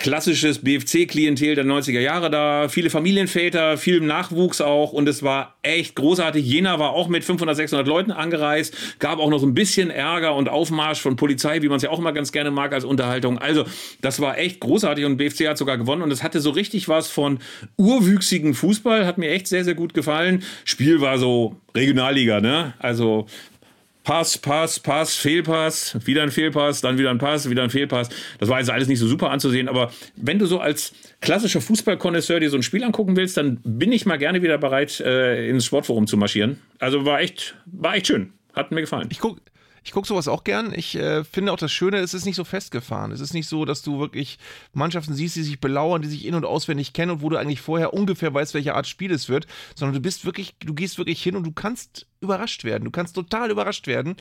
klassisches 0.02 0.58
BFC-Klientel 0.58 1.54
der 1.54 1.64
90er 1.64 2.00
Jahre 2.00 2.28
da, 2.28 2.68
viele 2.68 2.90
Familienväter, 2.90 3.78
viel 3.78 4.00
Nachwuchs 4.00 4.60
auch 4.60 4.92
und 4.92 5.08
es 5.08 5.22
war 5.22 5.56
echt 5.62 5.94
großartig. 5.94 6.44
Jena 6.44 6.80
war 6.80 6.90
auch 6.90 7.06
mit 7.06 7.22
500, 7.22 7.56
600 7.56 7.86
Leuten 7.86 8.10
angereist, 8.10 8.98
gab 8.98 9.20
auch 9.20 9.30
noch 9.30 9.38
so 9.38 9.46
ein 9.46 9.54
bisschen 9.54 9.90
Ärger 9.90 10.34
und 10.34 10.48
Aufmarsch 10.48 11.00
von 11.00 11.14
Polizei, 11.14 11.62
wie 11.62 11.68
man 11.68 11.76
es 11.76 11.84
ja 11.84 11.90
auch 11.90 12.00
immer 12.00 12.12
ganz 12.12 12.32
gerne 12.32 12.50
mag 12.50 12.72
als 12.72 12.84
Unterhaltung. 12.84 13.38
Also 13.38 13.64
das 14.00 14.20
war 14.20 14.38
echt 14.38 14.58
großartig 14.58 15.04
und 15.04 15.18
BFC 15.18 15.46
hat 15.46 15.56
sogar 15.56 15.78
gewonnen 15.78 16.02
und 16.02 16.10
es 16.10 16.24
hatte 16.24 16.40
so 16.40 16.50
richtig 16.50 16.88
was 16.88 17.08
von 17.08 17.38
urwüchsigen 17.76 18.54
Fußball, 18.54 19.06
hat 19.06 19.18
mir 19.18 19.30
echt 19.30 19.46
sehr, 19.46 19.64
sehr 19.64 19.74
gut 19.74 19.94
gefallen. 19.94 20.42
Spiel 20.64 21.00
war 21.00 21.18
so 21.18 21.56
Regionalliga, 21.76 22.40
ne? 22.40 22.74
Also 22.80 23.26
Pass, 24.04 24.36
Pass, 24.38 24.80
Pass, 24.80 25.14
Fehlpass, 25.14 25.96
wieder 26.04 26.22
ein 26.22 26.30
Fehlpass, 26.30 26.80
dann 26.80 26.98
wieder 26.98 27.10
ein 27.10 27.18
Pass, 27.18 27.48
wieder 27.48 27.62
ein 27.62 27.70
Fehlpass. 27.70 28.08
Das 28.38 28.48
war 28.48 28.58
jetzt 28.58 28.70
alles 28.70 28.88
nicht 28.88 28.98
so 28.98 29.06
super 29.06 29.30
anzusehen, 29.30 29.68
aber 29.68 29.92
wenn 30.16 30.38
du 30.38 30.46
so 30.46 30.60
als 30.60 30.92
klassischer 31.20 31.60
Fußballkonnoisseur 31.60 32.40
dir 32.40 32.50
so 32.50 32.56
ein 32.56 32.62
Spiel 32.62 32.82
angucken 32.82 33.16
willst, 33.16 33.36
dann 33.36 33.60
bin 33.64 33.92
ich 33.92 34.04
mal 34.06 34.18
gerne 34.18 34.42
wieder 34.42 34.58
bereit, 34.58 35.00
äh, 35.00 35.48
ins 35.48 35.64
Sportforum 35.64 36.06
zu 36.06 36.16
marschieren. 36.16 36.60
Also 36.78 37.04
war 37.04 37.20
echt, 37.20 37.56
war 37.66 37.94
echt 37.94 38.08
schön. 38.08 38.32
Hat 38.54 38.70
mir 38.72 38.80
gefallen. 38.80 39.08
Ich 39.10 39.20
gucke 39.20 39.40
ich 39.84 39.90
gucke 39.90 40.06
sowas 40.06 40.28
auch 40.28 40.44
gern. 40.44 40.72
Ich 40.74 40.94
äh, 40.94 41.24
finde 41.24 41.52
auch 41.52 41.58
das 41.58 41.72
Schöne, 41.72 41.98
es 41.98 42.14
ist 42.14 42.24
nicht 42.24 42.36
so 42.36 42.44
festgefahren. 42.44 43.10
Es 43.10 43.20
ist 43.20 43.34
nicht 43.34 43.48
so, 43.48 43.64
dass 43.64 43.82
du 43.82 43.98
wirklich 43.98 44.38
Mannschaften 44.72 45.14
siehst, 45.14 45.34
die 45.34 45.42
sich 45.42 45.58
belauern, 45.58 46.02
die 46.02 46.08
sich 46.08 46.24
in- 46.24 46.36
und 46.36 46.44
auswendig 46.44 46.92
kennen 46.92 47.10
und 47.10 47.22
wo 47.22 47.28
du 47.28 47.36
eigentlich 47.36 47.60
vorher 47.60 47.92
ungefähr 47.92 48.32
weißt, 48.32 48.54
welche 48.54 48.74
Art 48.74 48.86
Spiel 48.86 49.10
es 49.10 49.28
wird, 49.28 49.46
sondern 49.74 49.94
du 49.94 50.00
bist 50.00 50.24
wirklich, 50.24 50.54
du 50.60 50.74
gehst 50.74 50.98
wirklich 50.98 51.20
hin 51.20 51.34
und 51.34 51.44
du 51.44 51.52
kannst 51.52 52.06
überrascht 52.22 52.64
werden. 52.64 52.84
Du 52.84 52.90
kannst 52.90 53.14
total 53.14 53.50
überrascht 53.50 53.86
werden. 53.86 54.16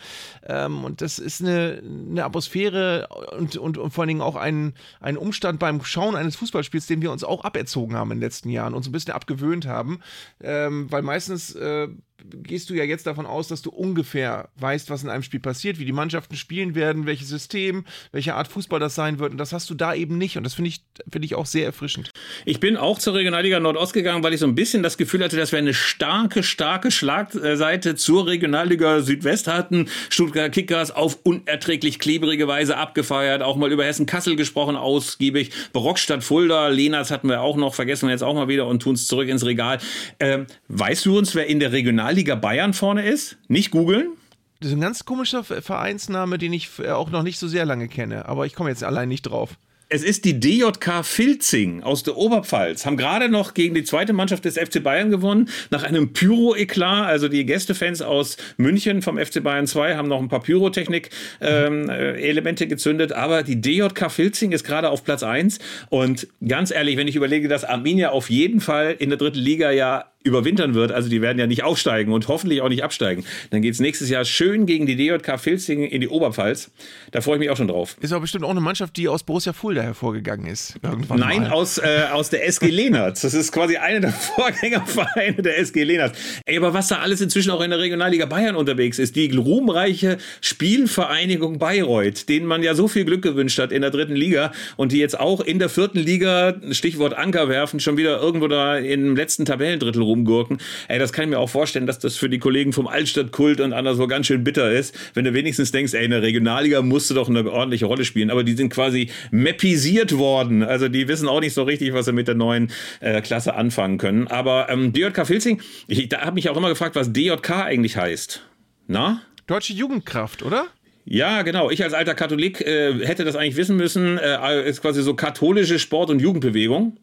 Ähm, 0.45 0.83
und 0.83 1.01
das 1.01 1.19
ist 1.19 1.41
eine, 1.41 1.81
eine 2.09 2.25
Atmosphäre 2.25 3.07
und, 3.37 3.57
und, 3.57 3.77
und 3.77 3.91
vor 3.91 4.03
allen 4.03 4.09
Dingen 4.09 4.21
auch 4.21 4.35
ein, 4.35 4.73
ein 4.99 5.17
Umstand 5.17 5.59
beim 5.59 5.83
Schauen 5.83 6.15
eines 6.15 6.35
Fußballspiels, 6.35 6.87
den 6.87 7.01
wir 7.01 7.11
uns 7.11 7.23
auch 7.23 7.43
aberzogen 7.43 7.95
haben 7.95 8.11
in 8.11 8.17
den 8.17 8.23
letzten 8.23 8.49
Jahren, 8.49 8.73
uns 8.73 8.87
ein 8.87 8.91
bisschen 8.91 9.13
abgewöhnt 9.13 9.67
haben. 9.67 9.99
Ähm, 10.41 10.91
weil 10.91 11.01
meistens 11.01 11.55
äh, 11.55 11.87
gehst 12.29 12.69
du 12.69 12.73
ja 12.73 12.83
jetzt 12.83 13.07
davon 13.07 13.25
aus, 13.25 13.47
dass 13.47 13.61
du 13.61 13.69
ungefähr 13.69 14.49
weißt, 14.57 14.89
was 14.89 15.03
in 15.03 15.09
einem 15.09 15.23
Spiel 15.23 15.39
passiert, 15.39 15.79
wie 15.79 15.85
die 15.85 15.91
Mannschaften 15.91 16.35
spielen 16.35 16.75
werden, 16.75 17.05
welches 17.05 17.29
System, 17.29 17.85
welche 18.11 18.35
Art 18.35 18.47
Fußball 18.47 18.79
das 18.79 18.95
sein 18.95 19.19
wird. 19.19 19.31
Und 19.31 19.37
das 19.37 19.53
hast 19.53 19.69
du 19.69 19.75
da 19.75 19.93
eben 19.93 20.17
nicht. 20.17 20.37
Und 20.37 20.43
das 20.43 20.53
finde 20.53 20.69
ich, 20.69 20.83
finde 21.09 21.25
ich 21.25 21.35
auch 21.35 21.45
sehr 21.45 21.65
erfrischend. 21.65 22.11
Ich 22.45 22.59
bin 22.59 22.77
auch 22.77 22.99
zur 22.99 23.15
Regionalliga 23.15 23.59
Nordost 23.59 23.93
gegangen, 23.93 24.23
weil 24.23 24.33
ich 24.33 24.39
so 24.39 24.47
ein 24.47 24.55
bisschen 24.55 24.83
das 24.83 24.97
Gefühl 24.97 25.23
hatte, 25.23 25.37
das 25.37 25.51
wäre 25.51 25.61
eine 25.61 25.73
starke, 25.73 26.43
starke 26.43 26.91
Schlagseite 26.91 27.90
Kontakte 27.91 27.95
zur 27.95 28.27
Regionalliga 28.27 29.01
Südwest 29.01 29.47
hatten. 29.47 29.87
Stuttgart 30.09 30.51
Kickers 30.51 30.91
auf 30.91 31.19
unerträglich 31.23 31.99
klebrige 31.99 32.47
Weise 32.47 32.77
abgefeiert, 32.77 33.41
auch 33.41 33.55
mal 33.55 33.71
über 33.71 33.85
Hessen-Kassel 33.85 34.35
gesprochen, 34.35 34.75
ausgiebig. 34.75 35.51
Barockstadt 35.73 36.23
Fulda, 36.23 36.67
Lenas 36.67 37.11
hatten 37.11 37.27
wir 37.27 37.41
auch 37.41 37.57
noch, 37.57 37.73
vergessen 37.73 38.07
wir 38.07 38.11
jetzt 38.11 38.23
auch 38.23 38.33
mal 38.33 38.47
wieder 38.47 38.67
und 38.67 38.81
tun 38.81 38.95
es 38.95 39.07
zurück 39.07 39.27
ins 39.27 39.45
Regal. 39.45 39.79
Ähm, 40.19 40.47
weißt 40.67 41.05
du 41.05 41.17
uns, 41.17 41.35
wer 41.35 41.47
in 41.47 41.59
der 41.59 41.71
Regionalliga 41.71 42.35
Bayern 42.35 42.73
vorne 42.73 43.07
ist? 43.07 43.37
Nicht 43.47 43.71
googeln? 43.71 44.11
Das 44.59 44.69
ist 44.69 44.75
ein 44.75 44.81
ganz 44.81 45.05
komischer 45.05 45.43
Vereinsname, 45.43 46.37
den 46.37 46.53
ich 46.53 46.69
auch 46.87 47.09
noch 47.09 47.23
nicht 47.23 47.39
so 47.39 47.47
sehr 47.47 47.65
lange 47.65 47.87
kenne, 47.87 48.27
aber 48.29 48.45
ich 48.45 48.53
komme 48.53 48.69
jetzt 48.69 48.83
allein 48.83 49.09
nicht 49.09 49.23
drauf. 49.23 49.57
Es 49.93 50.03
ist 50.03 50.23
die 50.23 50.39
DJK 50.39 51.03
Filzing 51.03 51.83
aus 51.83 52.03
der 52.03 52.15
Oberpfalz. 52.15 52.85
Haben 52.85 52.95
gerade 52.95 53.27
noch 53.27 53.53
gegen 53.53 53.75
die 53.75 53.83
zweite 53.83 54.13
Mannschaft 54.13 54.45
des 54.45 54.57
FC 54.57 54.81
Bayern 54.81 55.11
gewonnen. 55.11 55.49
Nach 55.69 55.83
einem 55.83 56.13
Pyro-Eklat. 56.13 57.07
Also 57.07 57.27
die 57.27 57.45
Gästefans 57.45 58.01
aus 58.01 58.37
München 58.55 59.01
vom 59.01 59.17
FC 59.17 59.43
Bayern 59.43 59.67
2 59.67 59.97
haben 59.97 60.07
noch 60.07 60.21
ein 60.21 60.29
paar 60.29 60.39
Pyrotechnik-Elemente 60.39 62.63
ähm, 62.63 62.69
äh, 62.69 62.73
gezündet. 62.73 63.11
Aber 63.11 63.43
die 63.43 63.59
DJK 63.59 64.09
Filzing 64.09 64.53
ist 64.53 64.63
gerade 64.63 64.89
auf 64.89 65.03
Platz 65.03 65.23
1. 65.23 65.59
Und 65.89 66.29
ganz 66.47 66.71
ehrlich, 66.71 66.95
wenn 66.95 67.09
ich 67.09 67.17
überlege, 67.17 67.49
dass 67.49 67.65
Arminia 67.65 68.11
auf 68.11 68.29
jeden 68.29 68.61
Fall 68.61 68.95
in 68.97 69.09
der 69.09 69.17
dritten 69.17 69.39
Liga 69.39 69.71
ja 69.71 70.10
überwintern 70.23 70.73
wird. 70.73 70.91
Also 70.91 71.09
die 71.09 71.21
werden 71.21 71.39
ja 71.39 71.47
nicht 71.47 71.63
aufsteigen 71.63 72.13
und 72.13 72.27
hoffentlich 72.27 72.61
auch 72.61 72.69
nicht 72.69 72.83
absteigen. 72.83 73.25
Dann 73.49 73.61
geht 73.61 73.73
es 73.73 73.79
nächstes 73.79 74.09
Jahr 74.09 74.25
schön 74.25 74.65
gegen 74.65 74.85
die 74.85 74.95
DJK 74.95 75.39
Filzing 75.39 75.83
in 75.83 76.01
die 76.01 76.07
Oberpfalz. 76.07 76.71
Da 77.11 77.21
freue 77.21 77.35
ich 77.35 77.39
mich 77.39 77.49
auch 77.49 77.57
schon 77.57 77.67
drauf. 77.67 77.97
Ist 78.01 78.11
aber 78.11 78.21
bestimmt 78.21 78.45
auch 78.45 78.51
eine 78.51 78.61
Mannschaft, 78.61 78.97
die 78.97 79.07
aus 79.07 79.23
Borussia 79.23 79.53
Fulda 79.53 79.81
hervorgegangen 79.81 80.45
ist. 80.45 80.75
Nein, 81.09 81.47
aus, 81.47 81.77
äh, 81.77 82.05
aus 82.11 82.29
der 82.29 82.47
SG 82.47 82.69
Lehnertz. 82.69 83.21
Das 83.21 83.33
ist 83.33 83.51
quasi 83.51 83.77
einer 83.77 83.99
der 83.99 84.11
Vorgängervereine 84.35 85.41
der 85.41 85.57
SG 85.59 85.83
Lehnertz. 85.83 86.17
Ey, 86.45 86.57
aber 86.57 86.73
was 86.73 86.87
da 86.87 86.99
alles 86.99 87.21
inzwischen 87.21 87.51
auch 87.51 87.61
in 87.61 87.71
der 87.71 87.79
Regionalliga 87.79 88.25
Bayern 88.25 88.55
unterwegs 88.55 88.99
ist, 88.99 89.15
die 89.15 89.31
ruhmreiche 89.35 90.17
Spielvereinigung 90.41 91.57
Bayreuth, 91.57 92.29
denen 92.29 92.45
man 92.45 92.63
ja 92.63 92.75
so 92.75 92.87
viel 92.87 93.05
Glück 93.05 93.21
gewünscht 93.21 93.59
hat 93.59 93.71
in 93.71 93.81
der 93.81 93.91
dritten 93.91 94.15
Liga 94.15 94.51
und 94.77 94.91
die 94.91 94.99
jetzt 94.99 95.19
auch 95.19 95.41
in 95.41 95.59
der 95.59 95.69
vierten 95.69 95.99
Liga, 95.99 96.55
Stichwort 96.71 97.17
Anker 97.17 97.49
werfen, 97.49 97.79
schon 97.79 97.97
wieder 97.97 98.21
irgendwo 98.21 98.47
da 98.47 98.77
im 98.77 99.15
letzten 99.15 99.45
Tabellendrittel 99.45 100.01
rumgurken. 100.11 100.59
Ey, 100.87 100.99
das 100.99 101.13
kann 101.13 101.25
ich 101.25 101.29
mir 101.31 101.39
auch 101.39 101.49
vorstellen, 101.49 101.87
dass 101.87 101.99
das 101.99 102.17
für 102.17 102.29
die 102.29 102.39
Kollegen 102.39 102.73
vom 102.73 102.87
Altstadtkult 102.87 103.61
und 103.61 103.73
anderswo 103.73 104.07
ganz 104.07 104.27
schön 104.27 104.43
bitter 104.43 104.71
ist, 104.71 104.95
wenn 105.13 105.25
du 105.25 105.33
wenigstens 105.33 105.71
denkst, 105.71 105.93
ey, 105.93 106.05
in 106.05 106.11
der 106.11 106.21
Regionalliga 106.21 106.81
musst 106.81 107.09
du 107.09 107.13
doch 107.13 107.29
eine 107.29 107.49
ordentliche 107.49 107.85
Rolle 107.85 108.05
spielen. 108.05 108.29
Aber 108.29 108.43
die 108.43 108.53
sind 108.53 108.69
quasi 108.69 109.09
mappisiert 109.31 110.17
worden. 110.17 110.63
Also 110.63 110.87
die 110.89 111.07
wissen 111.07 111.27
auch 111.27 111.39
nicht 111.39 111.53
so 111.53 111.63
richtig, 111.63 111.93
was 111.93 112.05
sie 112.05 112.11
mit 112.11 112.27
der 112.27 112.35
neuen 112.35 112.71
äh, 112.99 113.21
Klasse 113.21 113.55
anfangen 113.55 113.97
können. 113.97 114.27
Aber 114.27 114.67
ähm, 114.69 114.93
DJK 114.93 115.25
Filzing, 115.25 115.61
ich, 115.87 116.09
da 116.09 116.21
habe 116.21 116.33
mich 116.33 116.49
auch 116.49 116.57
immer 116.57 116.69
gefragt, 116.69 116.95
was 116.95 117.13
DJK 117.13 117.49
eigentlich 117.51 117.97
heißt. 117.97 118.45
Na? 118.87 119.21
Deutsche 119.47 119.73
Jugendkraft, 119.73 120.43
oder? 120.43 120.67
Ja, 121.05 121.41
genau. 121.41 121.69
Ich 121.69 121.83
als 121.83 121.93
alter 121.93 122.13
Katholik 122.13 122.61
äh, 122.61 123.05
hätte 123.05 123.23
das 123.25 123.35
eigentlich 123.35 123.57
wissen 123.57 123.75
müssen. 123.75 124.17
Äh, 124.17 124.69
ist 124.69 124.81
quasi 124.81 125.01
so 125.01 125.13
katholische 125.15 125.79
Sport- 125.79 126.09
und 126.09 126.19
Jugendbewegung 126.19 126.97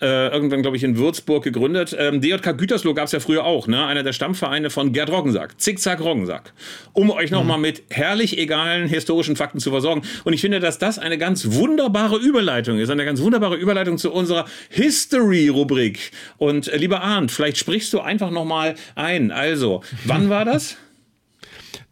äh, 0.00 0.28
irgendwann, 0.28 0.62
glaube 0.62 0.76
ich, 0.76 0.84
in 0.84 0.96
Würzburg 0.98 1.44
gegründet. 1.44 1.94
Ähm, 1.98 2.20
DJK 2.20 2.56
Gütersloh 2.56 2.94
gab 2.94 3.06
es 3.06 3.12
ja 3.12 3.20
früher 3.20 3.44
auch, 3.44 3.66
ne? 3.66 3.84
einer 3.86 4.02
der 4.02 4.12
Stammvereine 4.12 4.70
von 4.70 4.92
Gerd 4.92 5.10
Roggensack, 5.10 5.60
Zickzack 5.60 6.00
Roggensack, 6.00 6.52
um 6.92 7.10
euch 7.10 7.30
nochmal 7.30 7.56
mhm. 7.56 7.62
mit 7.62 7.82
herrlich 7.90 8.38
egalen 8.38 8.88
historischen 8.88 9.36
Fakten 9.36 9.60
zu 9.60 9.70
versorgen. 9.70 10.02
Und 10.24 10.32
ich 10.32 10.40
finde, 10.40 10.60
dass 10.60 10.78
das 10.78 10.98
eine 10.98 11.18
ganz 11.18 11.52
wunderbare 11.52 12.16
Überleitung 12.16 12.78
ist, 12.78 12.90
eine 12.90 13.04
ganz 13.04 13.20
wunderbare 13.20 13.56
Überleitung 13.56 13.98
zu 13.98 14.12
unserer 14.12 14.46
History-Rubrik. 14.70 16.10
Und 16.38 16.68
äh, 16.68 16.76
lieber 16.76 17.02
Arndt, 17.02 17.30
vielleicht 17.30 17.58
sprichst 17.58 17.92
du 17.92 18.00
einfach 18.00 18.30
nochmal 18.30 18.74
ein. 18.94 19.30
Also, 19.30 19.82
wann 20.04 20.28
war 20.28 20.44
das? 20.44 20.76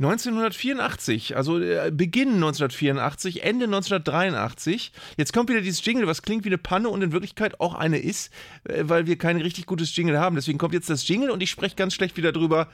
1984, 0.05 1.37
also 1.37 1.61
äh, 1.61 1.91
Beginn 1.93 2.35
1984, 2.35 3.45
Ende 3.45 3.67
1983. 3.67 4.93
Jetzt 5.17 5.33
kommt 5.33 5.49
wieder 5.49 5.61
dieses 5.61 5.85
Jingle, 5.85 6.07
was 6.07 6.23
klingt 6.23 6.45
wie 6.45 6.49
eine 6.49 6.59
Panne 6.59 6.88
und 6.88 7.03
in 7.03 7.12
Wirklichkeit 7.12 7.61
auch 7.61 7.75
eine 7.75 7.99
ist, 7.99 8.33
äh, 8.65 8.83
weil 8.83 9.07
wir 9.07 9.17
kein 9.17 9.41
richtig 9.41 9.67
gutes 9.67 9.95
Jingle 9.97 10.19
haben. 10.19 10.35
Deswegen 10.35 10.59
kommt 10.59 10.75
jetzt 10.75 10.91
das 10.91 11.07
Jingle 11.07 11.31
und 11.31 11.43
ich 11.43 11.51
spreche 11.51 11.77
ganz 11.77 11.95
schlecht 11.95 12.17
wieder 12.17 12.33
drüber. 12.33 12.69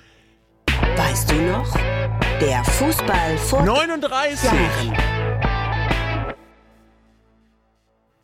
Weißt 0.97 1.31
du 1.31 1.35
noch? 1.35 1.73
Der 2.41 2.64
Fußball 2.64 3.37
vor 3.38 3.62
39 3.62 4.45
Jahren. 4.45 5.08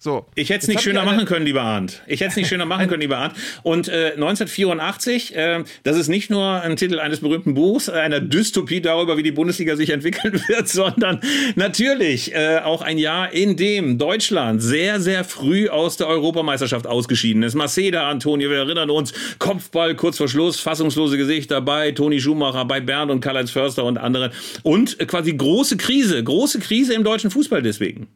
So. 0.04 0.26
Ich 0.34 0.50
hätte 0.50 0.60
es 0.60 0.68
nicht 0.68 0.82
schöner 0.82 1.02
machen 1.02 1.24
können, 1.24 1.46
lieber 1.46 1.62
Arndt. 1.62 2.02
Ich 2.06 2.20
hätte 2.20 2.32
es 2.32 2.36
nicht 2.36 2.48
schöner 2.48 2.66
machen 2.66 2.88
können, 2.88 3.00
lieber 3.00 3.16
Arndt. 3.16 3.36
Und 3.62 3.88
äh, 3.88 4.12
1984, 4.12 5.34
äh, 5.34 5.64
das 5.82 5.96
ist 5.96 6.08
nicht 6.08 6.28
nur 6.28 6.60
ein 6.60 6.76
Titel 6.76 7.00
eines 7.00 7.20
berühmten 7.20 7.54
Buchs, 7.54 7.88
einer 7.88 8.20
Dystopie 8.20 8.82
darüber, 8.82 9.16
wie 9.16 9.22
die 9.22 9.32
Bundesliga 9.32 9.76
sich 9.76 9.88
entwickeln 9.88 10.38
wird, 10.48 10.68
sondern 10.68 11.20
natürlich 11.56 12.34
äh, 12.34 12.58
auch 12.62 12.82
ein 12.82 12.98
Jahr, 12.98 13.32
in 13.32 13.56
dem 13.56 13.96
Deutschland 13.96 14.62
sehr, 14.62 15.00
sehr 15.00 15.24
früh 15.24 15.70
aus 15.70 15.96
der 15.96 16.06
Europameisterschaft 16.08 16.86
ausgeschieden 16.86 17.42
ist. 17.42 17.54
Maceda, 17.54 18.10
Antonio, 18.10 18.50
wir 18.50 18.58
erinnern 18.58 18.90
uns, 18.90 19.14
Kopfball 19.38 19.94
kurz 19.94 20.18
vor 20.18 20.28
Schluss, 20.28 20.60
fassungslose 20.60 21.16
Gesichter 21.16 21.62
bei 21.62 21.92
Toni 21.92 22.20
Schumacher, 22.20 22.66
bei 22.66 22.80
Bernd 22.80 23.10
und 23.10 23.22
Karl-Heinz 23.22 23.52
Förster 23.52 23.84
und 23.84 23.96
anderen. 23.96 24.32
Und 24.64 24.98
quasi 25.08 25.32
große 25.32 25.78
Krise, 25.78 26.22
große 26.22 26.58
Krise 26.58 26.92
im 26.92 27.04
deutschen 27.04 27.30
Fußball 27.30 27.62
deswegen. 27.62 28.08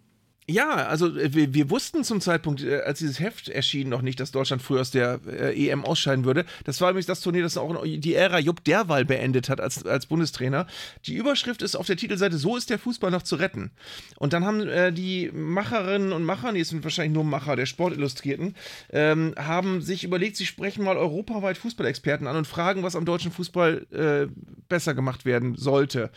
Ja, 0.51 0.87
also 0.87 1.15
äh, 1.15 1.35
wir, 1.35 1.53
wir, 1.53 1.69
wussten 1.69 2.05
zum 2.05 2.23
Zeitpunkt, 2.23 2.63
äh, 2.65 2.81
als 2.81 3.01
dieses 3.01 3.21
Heft 3.21 3.51
erschien, 3.51 3.91
noch 3.91 4.01
nicht, 4.01 4.19
dass 4.19 4.31
Deutschland 4.31 4.63
früher 4.63 4.81
aus 4.81 4.91
der 4.91 5.21
äh, 5.27 5.69
EM 5.69 5.85
ausscheiden 5.85 6.25
würde. 6.25 6.47
Das 6.65 6.81
war 6.81 6.89
übrigens 6.89 7.07
das 7.07 7.21
Turnier, 7.21 7.43
das 7.43 7.59
auch 7.59 7.85
die 7.85 8.15
Ära 8.15 8.39
Jupp 8.39 8.65
Derwal 8.65 9.05
beendet 9.05 9.51
hat 9.51 9.61
als, 9.61 9.85
als 9.85 10.07
Bundestrainer. 10.07 10.67
Die 11.05 11.15
Überschrift 11.15 11.61
ist 11.61 11.77
auf 11.77 11.87
der 11.87 11.99
Titelseite, 11.99 12.39
so 12.39 12.57
ist 12.57 12.71
der 12.71 12.79
Fußball 12.79 13.11
noch 13.11 13.25
zu 13.25 13.37
retten. 13.37 13.73
Und 14.17 14.33
dann 14.33 14.47
haben 14.47 14.67
äh, 14.67 14.91
die 14.91 15.31
Macherinnen 15.35 16.13
und 16.13 16.25
Macher, 16.25 16.55
die 16.55 16.65
sind 16.65 16.83
wahrscheinlich 16.83 17.13
nur 17.13 17.25
Macher 17.25 17.55
der 17.55 17.67
Sportillustrierten, 17.67 18.57
ähm, 18.91 19.35
haben 19.37 19.83
sich 19.83 20.03
überlegt, 20.03 20.37
sie 20.37 20.47
sprechen 20.47 20.83
mal 20.83 20.97
europaweit 20.97 21.59
Fußballexperten 21.59 22.27
an 22.27 22.37
und 22.37 22.47
fragen, 22.47 22.83
was 22.83 22.97
am 22.97 23.05
deutschen 23.05 23.33
Fußball 23.33 23.87
äh, 23.91 24.33
besser 24.71 24.95
gemacht 24.95 25.27
werden 25.27 25.57
sollte. 25.57 26.11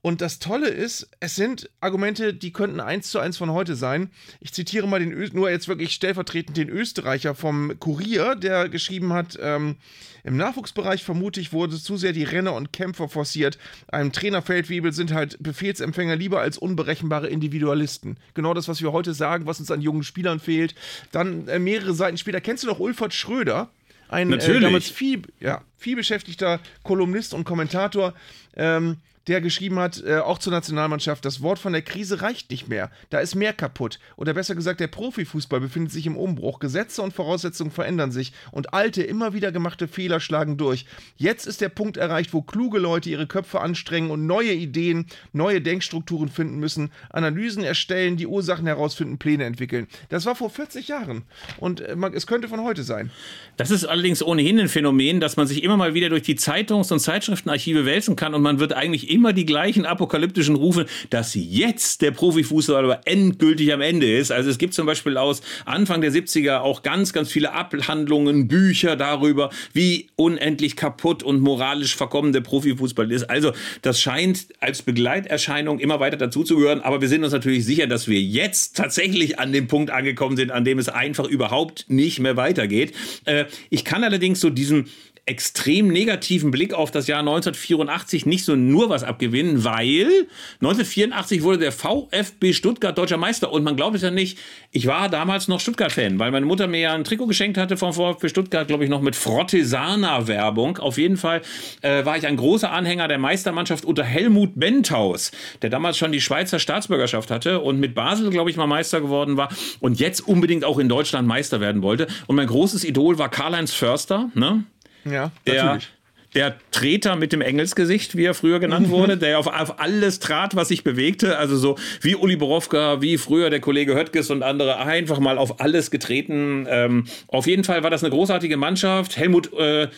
Und 0.00 0.22
das 0.22 0.38
Tolle 0.38 0.68
ist, 0.68 1.10
es 1.20 1.36
sind 1.36 1.68
Argumente, 1.80 2.32
die 2.32 2.52
könnten 2.54 2.80
eins 2.80 3.10
zu 3.10 3.18
eins 3.18 3.36
von 3.36 3.50
heute 3.50 3.65
heute 3.66 3.74
sein. 3.74 4.10
Ich 4.40 4.52
zitiere 4.52 4.86
mal 4.86 5.00
den, 5.00 5.12
Ö 5.12 5.28
nur 5.32 5.50
jetzt 5.50 5.66
wirklich 5.66 5.92
stellvertretend 5.92 6.56
den 6.56 6.68
Österreicher 6.68 7.34
vom 7.34 7.78
Kurier, 7.80 8.36
der 8.36 8.68
geschrieben 8.68 9.12
hat, 9.12 9.36
ähm, 9.42 9.74
im 10.22 10.36
Nachwuchsbereich 10.36 11.02
vermute 11.02 11.40
ich, 11.40 11.52
wurde 11.52 11.76
zu 11.76 11.96
sehr 11.96 12.12
die 12.12 12.22
Renner 12.22 12.54
und 12.54 12.72
Kämpfer 12.72 13.08
forciert. 13.08 13.58
Einem 13.88 14.12
Trainerfeldwebel 14.12 14.92
sind 14.92 15.12
halt 15.12 15.36
Befehlsempfänger 15.40 16.16
lieber 16.16 16.40
als 16.40 16.58
unberechenbare 16.58 17.28
Individualisten. 17.28 18.16
Genau 18.34 18.54
das, 18.54 18.68
was 18.68 18.80
wir 18.80 18.92
heute 18.92 19.14
sagen, 19.14 19.46
was 19.46 19.58
uns 19.58 19.70
an 19.70 19.80
jungen 19.80 20.04
Spielern 20.04 20.38
fehlt. 20.38 20.74
Dann 21.12 21.48
äh, 21.48 21.58
mehrere 21.58 21.94
Seiten 21.94 22.18
später, 22.18 22.40
kennst 22.40 22.62
du 22.62 22.68
noch 22.68 22.78
Ulfert 22.80 23.14
Schröder? 23.14 23.68
Ein 24.08 24.32
äh, 24.32 24.60
damals 24.60 24.88
viel, 24.88 25.22
ja, 25.40 25.62
viel 25.76 25.96
beschäftigter 25.96 26.60
Kolumnist 26.84 27.34
und 27.34 27.44
Kommentator. 27.44 28.14
Ähm, 28.56 28.98
der 29.28 29.40
geschrieben 29.40 29.78
hat, 29.78 30.02
äh, 30.06 30.18
auch 30.18 30.38
zur 30.38 30.52
Nationalmannschaft, 30.52 31.24
das 31.24 31.42
Wort 31.42 31.58
von 31.58 31.72
der 31.72 31.82
Krise 31.82 32.22
reicht 32.22 32.50
nicht 32.50 32.68
mehr. 32.68 32.90
Da 33.10 33.18
ist 33.18 33.34
mehr 33.34 33.52
kaputt. 33.52 33.98
Oder 34.16 34.34
besser 34.34 34.54
gesagt, 34.54 34.80
der 34.80 34.86
Profifußball 34.86 35.60
befindet 35.60 35.92
sich 35.92 36.06
im 36.06 36.16
Umbruch. 36.16 36.60
Gesetze 36.60 37.02
und 37.02 37.12
Voraussetzungen 37.12 37.70
verändern 37.70 38.12
sich 38.12 38.32
und 38.52 38.72
alte, 38.72 39.02
immer 39.02 39.32
wieder 39.32 39.50
gemachte 39.50 39.88
Fehler 39.88 40.20
schlagen 40.20 40.56
durch. 40.56 40.86
Jetzt 41.16 41.46
ist 41.46 41.60
der 41.60 41.68
Punkt 41.68 41.96
erreicht, 41.96 42.32
wo 42.32 42.42
kluge 42.42 42.78
Leute 42.78 43.10
ihre 43.10 43.26
Köpfe 43.26 43.60
anstrengen 43.60 44.10
und 44.10 44.26
neue 44.26 44.52
Ideen, 44.52 45.06
neue 45.32 45.60
Denkstrukturen 45.60 46.28
finden 46.28 46.58
müssen, 46.58 46.90
Analysen 47.10 47.64
erstellen, 47.64 48.16
die 48.16 48.26
Ursachen 48.26 48.66
herausfinden, 48.66 49.18
Pläne 49.18 49.44
entwickeln. 49.44 49.88
Das 50.08 50.24
war 50.26 50.36
vor 50.36 50.50
40 50.50 50.88
Jahren 50.88 51.22
und 51.58 51.80
äh, 51.80 51.96
es 52.14 52.26
könnte 52.26 52.48
von 52.48 52.62
heute 52.62 52.84
sein. 52.84 53.10
Das 53.56 53.70
ist 53.70 53.84
allerdings 53.84 54.22
ohnehin 54.22 54.60
ein 54.60 54.68
Phänomen, 54.68 55.20
dass 55.20 55.36
man 55.36 55.46
sich 55.46 55.62
immer 55.64 55.76
mal 55.76 55.94
wieder 55.94 56.10
durch 56.10 56.22
die 56.22 56.36
Zeitungs- 56.36 56.92
und 56.92 57.00
Zeitschriftenarchive 57.00 57.84
wälzen 57.84 58.14
kann 58.14 58.34
und 58.34 58.42
man 58.42 58.60
wird 58.60 58.72
eigentlich 58.72 59.10
immer 59.16 59.32
die 59.32 59.46
gleichen 59.46 59.86
apokalyptischen 59.86 60.56
Rufe, 60.56 60.84
dass 61.08 61.34
jetzt 61.34 62.02
der 62.02 62.10
Profifußball 62.10 63.00
endgültig 63.06 63.72
am 63.72 63.80
Ende 63.80 64.14
ist. 64.14 64.30
Also 64.30 64.50
es 64.50 64.58
gibt 64.58 64.74
zum 64.74 64.84
Beispiel 64.84 65.16
aus 65.16 65.40
Anfang 65.64 66.02
der 66.02 66.12
70er 66.12 66.58
auch 66.58 66.82
ganz, 66.82 67.14
ganz 67.14 67.32
viele 67.32 67.54
Abhandlungen, 67.54 68.46
Bücher 68.46 68.94
darüber, 68.94 69.48
wie 69.72 70.08
unendlich 70.16 70.76
kaputt 70.76 71.22
und 71.22 71.40
moralisch 71.40 71.96
verkommen 71.96 72.34
der 72.34 72.42
Profifußball 72.42 73.10
ist. 73.10 73.24
Also 73.30 73.52
das 73.80 74.02
scheint 74.02 74.48
als 74.60 74.82
Begleiterscheinung 74.82 75.78
immer 75.78 75.98
weiter 75.98 76.18
dazuzugehören. 76.18 76.82
Aber 76.82 77.00
wir 77.00 77.08
sind 77.08 77.24
uns 77.24 77.32
natürlich 77.32 77.64
sicher, 77.64 77.86
dass 77.86 78.08
wir 78.08 78.20
jetzt 78.20 78.76
tatsächlich 78.76 79.38
an 79.38 79.50
dem 79.50 79.66
Punkt 79.66 79.90
angekommen 79.90 80.36
sind, 80.36 80.50
an 80.50 80.66
dem 80.66 80.78
es 80.78 80.90
einfach 80.90 81.24
überhaupt 81.24 81.86
nicht 81.88 82.18
mehr 82.20 82.36
weitergeht. 82.36 82.92
Äh, 83.24 83.46
ich 83.70 83.86
kann 83.86 84.04
allerdings 84.04 84.40
so 84.40 84.50
diesen 84.50 84.90
extrem 85.26 85.88
negativen 85.88 86.52
Blick 86.52 86.72
auf 86.72 86.92
das 86.92 87.08
Jahr 87.08 87.18
1984 87.18 88.26
nicht 88.26 88.44
so 88.44 88.54
nur 88.54 88.88
was 88.90 89.02
abgewinnen, 89.02 89.64
weil 89.64 90.28
1984 90.60 91.42
wurde 91.42 91.58
der 91.58 91.72
VfB 91.72 92.52
Stuttgart 92.52 92.96
deutscher 92.96 93.16
Meister 93.16 93.50
und 93.50 93.64
man 93.64 93.74
glaubt 93.74 93.96
es 93.96 94.02
ja 94.02 94.12
nicht, 94.12 94.38
ich 94.70 94.86
war 94.86 95.08
damals 95.08 95.48
noch 95.48 95.58
Stuttgart-Fan, 95.58 96.20
weil 96.20 96.30
meine 96.30 96.46
Mutter 96.46 96.68
mir 96.68 96.78
ja 96.78 96.94
ein 96.94 97.02
Trikot 97.02 97.26
geschenkt 97.26 97.58
hatte 97.58 97.76
vom 97.76 97.92
VfB 97.92 98.28
Stuttgart, 98.28 98.68
glaube 98.68 98.84
ich, 98.84 98.90
noch 98.90 99.00
mit 99.00 99.16
Frottesana-Werbung. 99.16 100.78
Auf 100.78 100.96
jeden 100.96 101.16
Fall 101.16 101.42
äh, 101.82 102.04
war 102.04 102.16
ich 102.16 102.26
ein 102.28 102.36
großer 102.36 102.70
Anhänger 102.70 103.08
der 103.08 103.18
Meistermannschaft 103.18 103.84
unter 103.84 104.04
Helmut 104.04 104.52
Benthaus, 104.54 105.32
der 105.60 105.70
damals 105.70 105.98
schon 105.98 106.12
die 106.12 106.20
Schweizer 106.20 106.60
Staatsbürgerschaft 106.60 107.32
hatte 107.32 107.60
und 107.60 107.80
mit 107.80 107.96
Basel, 107.96 108.30
glaube 108.30 108.50
ich, 108.50 108.56
mal 108.56 108.68
Meister 108.68 109.00
geworden 109.00 109.36
war 109.36 109.48
und 109.80 109.98
jetzt 109.98 110.20
unbedingt 110.20 110.64
auch 110.64 110.78
in 110.78 110.88
Deutschland 110.88 111.26
Meister 111.26 111.60
werden 111.60 111.82
wollte. 111.82 112.06
Und 112.28 112.36
mein 112.36 112.46
großes 112.46 112.84
Idol 112.84 113.18
war 113.18 113.28
Karl-Heinz 113.28 113.72
Förster, 113.72 114.30
ne? 114.34 114.64
Ja, 115.10 115.30
der, 115.46 115.64
natürlich. 115.64 115.88
der 116.34 116.56
Treter 116.70 117.16
mit 117.16 117.32
dem 117.32 117.40
Engelsgesicht, 117.40 118.16
wie 118.16 118.24
er 118.24 118.34
früher 118.34 118.60
genannt 118.60 118.90
wurde, 118.90 119.16
der 119.16 119.38
auf, 119.38 119.46
auf 119.46 119.80
alles 119.80 120.18
trat, 120.18 120.56
was 120.56 120.68
sich 120.68 120.84
bewegte. 120.84 121.38
Also 121.38 121.56
so 121.56 121.76
wie 122.00 122.16
Uli 122.16 122.36
Borowka, 122.36 123.00
wie 123.00 123.18
früher 123.18 123.50
der 123.50 123.60
Kollege 123.60 123.94
Höttges 123.94 124.30
und 124.30 124.42
andere, 124.42 124.78
einfach 124.78 125.18
mal 125.18 125.38
auf 125.38 125.60
alles 125.60 125.90
getreten. 125.90 126.66
Ähm, 126.68 127.06
auf 127.28 127.46
jeden 127.46 127.64
Fall 127.64 127.82
war 127.82 127.90
das 127.90 128.02
eine 128.02 128.10
großartige 128.10 128.56
Mannschaft. 128.56 129.16
Helmut 129.16 129.52
äh, 129.54 129.88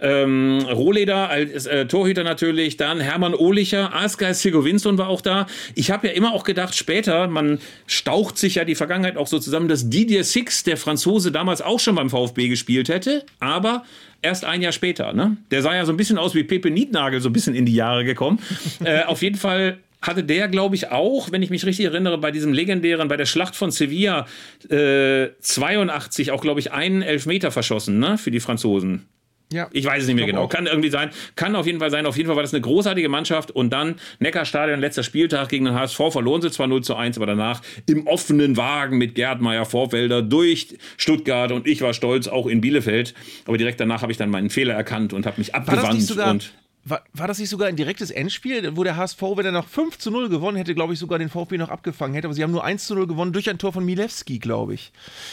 ähm, 0.00 0.60
Rohleder 0.70 1.28
als 1.28 1.66
äh, 1.66 1.86
Torhüter 1.86 2.24
natürlich, 2.24 2.76
dann 2.76 3.00
Hermann 3.00 3.34
Ohlicher, 3.34 3.94
Askar 3.94 4.34
Sigurvinsson 4.34 4.98
war 4.98 5.08
auch 5.08 5.20
da. 5.20 5.46
Ich 5.74 5.90
habe 5.90 6.08
ja 6.08 6.12
immer 6.12 6.32
auch 6.32 6.44
gedacht, 6.44 6.74
später, 6.74 7.26
man 7.28 7.58
staucht 7.86 8.38
sich 8.38 8.56
ja 8.56 8.64
die 8.64 8.74
Vergangenheit 8.74 9.16
auch 9.16 9.26
so 9.26 9.38
zusammen, 9.38 9.68
dass 9.68 9.90
Didier 9.90 10.24
Six, 10.24 10.64
der 10.64 10.76
Franzose, 10.76 11.32
damals 11.32 11.62
auch 11.62 11.80
schon 11.80 11.96
beim 11.96 12.10
VfB 12.10 12.48
gespielt 12.48 12.88
hätte, 12.88 13.24
aber 13.40 13.84
erst 14.22 14.44
ein 14.44 14.62
Jahr 14.62 14.72
später. 14.72 15.12
Ne? 15.12 15.36
Der 15.50 15.62
sah 15.62 15.74
ja 15.74 15.84
so 15.84 15.92
ein 15.92 15.96
bisschen 15.96 16.18
aus 16.18 16.34
wie 16.34 16.44
Pepe 16.44 16.70
Nietnagel, 16.70 17.20
so 17.20 17.28
ein 17.28 17.32
bisschen 17.32 17.54
in 17.54 17.66
die 17.66 17.74
Jahre 17.74 18.04
gekommen. 18.04 18.40
äh, 18.84 19.02
auf 19.04 19.22
jeden 19.22 19.36
Fall 19.36 19.78
hatte 20.00 20.22
der, 20.22 20.48
glaube 20.48 20.76
ich, 20.76 20.90
auch, 20.90 21.32
wenn 21.32 21.42
ich 21.42 21.50
mich 21.50 21.66
richtig 21.66 21.86
erinnere, 21.86 22.18
bei 22.18 22.30
diesem 22.30 22.52
legendären, 22.52 23.08
bei 23.08 23.16
der 23.16 23.26
Schlacht 23.26 23.56
von 23.56 23.72
Sevilla 23.72 24.26
äh, 24.70 25.28
82 25.40 26.30
auch, 26.30 26.40
glaube 26.40 26.60
ich, 26.60 26.72
einen 26.72 27.02
Elfmeter 27.02 27.50
verschossen, 27.50 27.98
ne, 27.98 28.16
für 28.16 28.30
die 28.30 28.40
Franzosen. 28.40 29.06
Ja. 29.50 29.68
Ich 29.72 29.84
weiß 29.86 30.02
es 30.02 30.06
nicht 30.08 30.16
mehr 30.16 30.26
genau. 30.26 30.42
auch. 30.44 30.48
Kann 30.48 30.66
irgendwie 30.66 30.90
sein. 30.90 31.10
Kann 31.34 31.56
auf 31.56 31.66
jeden 31.66 31.78
Fall 31.78 31.90
sein. 31.90 32.04
Auf 32.06 32.16
jeden 32.16 32.26
Fall 32.26 32.36
war 32.36 32.42
das 32.42 32.52
eine 32.52 32.60
großartige 32.60 33.08
Mannschaft. 33.08 33.50
Und 33.50 33.70
dann 33.70 33.96
Neckarstadion, 34.18 34.78
letzter 34.80 35.02
Spieltag 35.02 35.48
gegen 35.48 35.64
den 35.64 35.74
HSV, 35.74 35.96
verloren 36.10 36.42
sie 36.42 36.50
zwar 36.50 36.66
0 36.66 36.82
zu 36.82 36.96
1, 36.96 37.16
aber 37.16 37.26
danach 37.26 37.62
im 37.86 38.06
offenen 38.06 38.56
Wagen 38.56 38.98
mit 38.98 39.14
Gerd 39.14 39.40
Meyer 39.40 39.64
Vorfelder 39.64 40.20
durch 40.22 40.76
Stuttgart. 40.98 41.50
Und 41.52 41.66
ich 41.66 41.80
war 41.80 41.94
stolz, 41.94 42.28
auch 42.28 42.46
in 42.46 42.60
Bielefeld. 42.60 43.14
Aber 43.46 43.56
direkt 43.56 43.80
danach 43.80 44.02
habe 44.02 44.12
ich 44.12 44.18
dann 44.18 44.28
meinen 44.30 44.50
Fehler 44.50 44.74
erkannt 44.74 45.12
und 45.14 45.24
habe 45.24 45.38
mich 45.38 45.52
War 45.52 45.60
das 45.60 45.68
abgewandt. 45.70 45.94
nicht 45.94 46.06
sogar. 46.08 46.30
und 46.30 46.52
War, 46.88 47.02
war 47.12 47.26
das 47.26 47.38
nicht 47.38 47.48
sogar 47.48 47.68
ein 47.68 47.76
direktes 47.76 48.10
Endspiel, 48.10 48.76
wo 48.76 48.84
der 48.84 48.96
HSV, 48.96 49.20
wenn 49.36 49.44
er 49.44 49.52
noch 49.52 49.68
5 49.68 49.98
zu 49.98 50.10
0 50.10 50.28
gewonnen 50.28 50.56
hätte, 50.56 50.74
glaube 50.74 50.94
ich, 50.94 50.98
sogar 50.98 51.18
den 51.18 51.28
VfB 51.28 51.58
noch 51.58 51.68
abgefangen 51.68 52.14
hätte. 52.14 52.26
Aber 52.26 52.34
sie 52.34 52.42
haben 52.42 52.50
nur 52.50 52.64
1 52.64 52.86
zu 52.86 52.94
0 52.94 53.06
gewonnen 53.06 53.32
durch 53.32 53.50
ein 53.50 53.58
Tor 53.58 53.72
von 53.72 53.84
Milewski, 53.84 54.38
glaube 54.38 54.74
ich. 54.74 54.92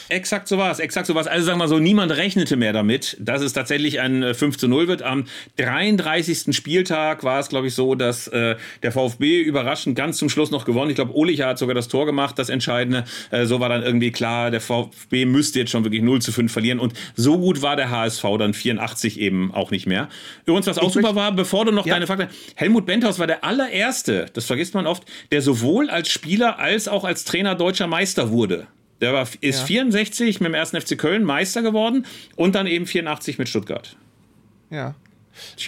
Exakt 0.09 0.47
so 0.47 0.57
war 0.57 0.71
es, 0.71 0.79
exakt 0.79 1.07
so 1.07 1.15
war 1.15 1.21
es. 1.21 1.27
Also 1.27 1.45
sagen 1.45 1.59
wir 1.59 1.67
so, 1.67 1.79
niemand 1.79 2.11
rechnete 2.11 2.57
mehr 2.57 2.73
damit, 2.73 3.17
dass 3.19 3.41
es 3.41 3.53
tatsächlich 3.53 3.99
ein 3.99 4.23
äh, 4.23 4.33
5 4.33 4.57
zu 4.57 4.67
0 4.67 4.87
wird. 4.87 5.01
Am 5.01 5.25
33. 5.57 6.55
Spieltag 6.55 7.23
war 7.23 7.39
es, 7.39 7.49
glaube 7.49 7.67
ich, 7.67 7.75
so, 7.75 7.95
dass 7.95 8.27
äh, 8.27 8.55
der 8.83 8.91
VfB 8.91 9.41
überraschend 9.41 9.95
ganz 9.95 10.17
zum 10.17 10.29
Schluss 10.29 10.51
noch 10.51 10.65
gewonnen. 10.65 10.89
Ich 10.89 10.95
glaube, 10.95 11.15
Olicher 11.15 11.47
hat 11.47 11.59
sogar 11.59 11.75
das 11.75 11.87
Tor 11.87 12.05
gemacht, 12.05 12.37
das 12.37 12.49
Entscheidende. 12.49 13.05
Äh, 13.31 13.45
so 13.45 13.59
war 13.59 13.69
dann 13.69 13.83
irgendwie 13.83 14.11
klar, 14.11 14.51
der 14.51 14.61
VfB 14.61 15.25
müsste 15.25 15.59
jetzt 15.59 15.71
schon 15.71 15.83
wirklich 15.83 16.01
0 16.01 16.21
zu 16.21 16.31
5 16.31 16.51
verlieren. 16.51 16.79
Und 16.79 16.93
so 17.15 17.37
gut 17.37 17.61
war 17.61 17.75
der 17.75 17.89
HSV 17.89 18.23
dann 18.39 18.53
84 18.53 19.19
eben 19.19 19.53
auch 19.53 19.71
nicht 19.71 19.85
mehr. 19.85 20.09
Übrigens, 20.45 20.67
was 20.67 20.77
auch 20.77 20.91
super 20.91 21.15
war, 21.15 21.31
bevor 21.45 21.65
du 21.65 21.71
noch 21.71 21.85
Ja. 21.85 21.93
deine 21.93 22.07
Fakten... 22.07 22.27
Helmut 22.55 22.85
Benthaus 22.85 23.19
war 23.19 23.27
der 23.27 23.43
allererste, 23.43 24.25
das 24.33 24.45
vergisst 24.45 24.73
man 24.73 24.87
oft, 24.87 25.03
der 25.31 25.41
sowohl 25.41 25.89
als 25.89 26.09
Spieler 26.09 26.59
als 26.59 26.87
auch 26.87 27.03
als 27.03 27.23
Trainer 27.23 27.55
deutscher 27.55 27.87
Meister 27.87 28.29
wurde. 28.31 28.67
Der 29.01 29.13
war, 29.13 29.27
ist 29.41 29.59
Ja. 29.59 29.65
64 29.65 30.39
mit 30.39 30.47
dem 30.47 30.55
1. 30.55 30.71
FC 30.71 30.97
Köln 30.97 31.23
Meister 31.23 31.61
geworden 31.61 32.05
und 32.35 32.55
dann 32.55 32.65
eben 32.67 32.85
84 32.85 33.37
mit 33.37 33.49
Stuttgart. 33.49 33.95
Ja. 34.69 34.95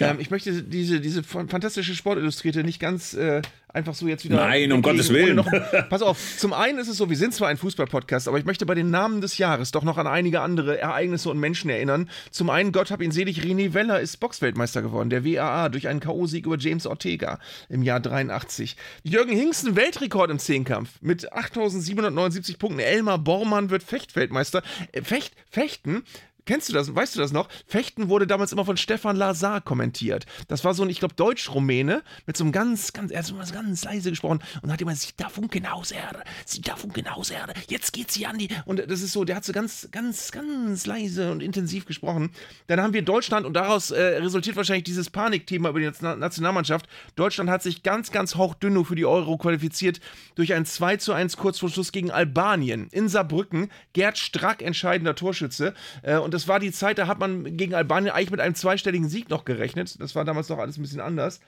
Ähm, 0.00 0.18
ich 0.20 0.30
möchte 0.30 0.62
diese, 0.62 1.00
diese 1.00 1.22
fantastische 1.22 1.94
Sportillustrierte 1.94 2.64
nicht 2.64 2.80
ganz 2.80 3.14
äh, 3.14 3.42
einfach 3.68 3.94
so 3.94 4.06
jetzt 4.08 4.24
wieder. 4.24 4.36
Nein, 4.36 4.72
um 4.72 4.82
Gottes 4.82 5.12
Willen. 5.12 5.36
Noch, 5.36 5.50
pass 5.90 6.02
auf, 6.02 6.18
zum 6.38 6.52
einen 6.52 6.78
ist 6.78 6.88
es 6.88 6.96
so, 6.96 7.10
wir 7.10 7.16
sind 7.16 7.34
zwar 7.34 7.48
ein 7.48 7.56
Fußball-Podcast, 7.56 8.28
aber 8.28 8.38
ich 8.38 8.44
möchte 8.44 8.66
bei 8.66 8.74
den 8.74 8.90
Namen 8.90 9.20
des 9.20 9.38
Jahres 9.38 9.70
doch 9.70 9.84
noch 9.84 9.98
an 9.98 10.06
einige 10.06 10.40
andere 10.40 10.78
Ereignisse 10.78 11.30
und 11.30 11.38
Menschen 11.38 11.70
erinnern. 11.70 12.08
Zum 12.30 12.50
einen, 12.50 12.72
Gott 12.72 12.90
hab 12.90 13.02
ihn 13.02 13.10
selig, 13.10 13.40
René 13.40 13.74
Weller 13.74 14.00
ist 14.00 14.18
Boxweltmeister 14.18 14.82
geworden, 14.82 15.10
der 15.10 15.24
WAA, 15.24 15.68
durch 15.68 15.88
einen 15.88 16.00
K.O.-Sieg 16.00 16.44
über 16.46 16.58
James 16.58 16.86
Ortega 16.86 17.38
im 17.68 17.82
Jahr 17.82 18.00
83. 18.00 18.76
Jürgen 19.02 19.36
Hingsten, 19.36 19.76
Weltrekord 19.76 20.30
im 20.30 20.38
Zehnkampf 20.38 20.90
mit 21.00 21.32
8779 21.32 22.58
Punkten. 22.58 22.80
Elmar 22.80 23.18
Bormann 23.18 23.70
wird 23.70 23.82
Fechtweltmeister. 23.82 24.62
Äh, 24.92 25.02
Fecht, 25.02 25.34
Fechten 25.50 26.02
Kennst 26.48 26.70
du 26.70 26.72
das? 26.72 26.94
Weißt 26.94 27.14
du 27.14 27.20
das 27.20 27.30
noch? 27.30 27.46
Fechten 27.66 28.08
wurde 28.08 28.26
damals 28.26 28.52
immer 28.52 28.64
von 28.64 28.78
Stefan 28.78 29.16
Lazar 29.16 29.60
kommentiert. 29.60 30.24
Das 30.48 30.64
war 30.64 30.72
so 30.72 30.82
ein, 30.82 30.88
ich 30.88 30.98
glaube, 30.98 31.12
Deutsch-Rumäne 31.14 32.02
mit 32.24 32.38
so 32.38 32.44
einem 32.44 32.52
ganz, 32.52 32.94
ganz, 32.94 33.10
er 33.10 33.18
hat 33.18 33.26
so 33.26 33.34
ganz 33.36 33.84
leise 33.84 34.08
gesprochen 34.08 34.38
und 34.62 34.72
hat 34.72 34.80
immer, 34.80 34.94
sieht 34.94 35.12
da 35.18 35.28
Funken 35.28 35.66
aus, 35.66 35.90
Erde, 35.90 36.22
sieht 36.46 36.66
da 36.66 36.74
Funken 36.76 37.06
aus, 37.06 37.28
Erde, 37.28 37.52
jetzt 37.68 37.92
geht 37.92 38.10
sie 38.10 38.24
an 38.24 38.38
die. 38.38 38.48
Und 38.64 38.78
das 38.78 39.02
ist 39.02 39.12
so, 39.12 39.24
der 39.24 39.36
hat 39.36 39.44
so 39.44 39.52
ganz, 39.52 39.88
ganz, 39.92 40.32
ganz 40.32 40.86
leise 40.86 41.30
und 41.32 41.42
intensiv 41.42 41.84
gesprochen. 41.84 42.30
Dann 42.66 42.80
haben 42.80 42.94
wir 42.94 43.02
Deutschland 43.02 43.44
und 43.44 43.52
daraus 43.52 43.90
äh, 43.90 44.00
resultiert 44.00 44.56
wahrscheinlich 44.56 44.84
dieses 44.84 45.10
Panikthema 45.10 45.68
über 45.68 45.80
die 45.80 45.84
Nation- 45.84 46.18
Nationalmannschaft. 46.18 46.88
Deutschland 47.14 47.50
hat 47.50 47.62
sich 47.62 47.82
ganz, 47.82 48.10
ganz 48.10 48.36
hauchdünn 48.36 48.82
für 48.86 48.94
die 48.94 49.04
Euro 49.04 49.36
qualifiziert 49.36 50.00
durch 50.34 50.54
ein 50.54 50.64
2 50.64 50.96
zu 50.96 51.12
1 51.12 51.36
kurz 51.36 51.58
vor 51.58 51.68
Schluss 51.68 51.92
gegen 51.92 52.10
Albanien 52.10 52.88
in 52.90 53.10
Saarbrücken. 53.10 53.70
Gerd 53.92 54.16
Strack 54.16 54.62
entscheidender 54.62 55.14
Torschütze. 55.14 55.74
Äh, 56.02 56.16
und 56.16 56.32
das 56.37 56.37
war 56.46 56.60
die 56.60 56.70
Zeit, 56.70 56.98
da 56.98 57.06
hat 57.06 57.18
man 57.18 57.56
gegen 57.56 57.74
Albanien 57.74 58.12
eigentlich 58.14 58.30
mit 58.30 58.40
einem 58.40 58.54
zweistelligen 58.54 59.08
Sieg 59.08 59.30
noch 59.30 59.44
gerechnet. 59.44 59.96
Das 60.00 60.14
war 60.14 60.24
damals 60.24 60.48
noch 60.48 60.58
alles 60.58 60.76
ein 60.76 60.82
bisschen 60.82 61.00
anders. 61.00 61.40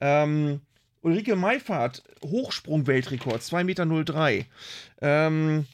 Ähm, 0.00 0.60
Ulrike 1.02 1.36
Meifert, 1.36 2.02
Hochsprung-Weltrekord, 2.24 3.42
2,03 3.42 3.64
Meter. 3.64 4.44
Ähm, 5.00 5.66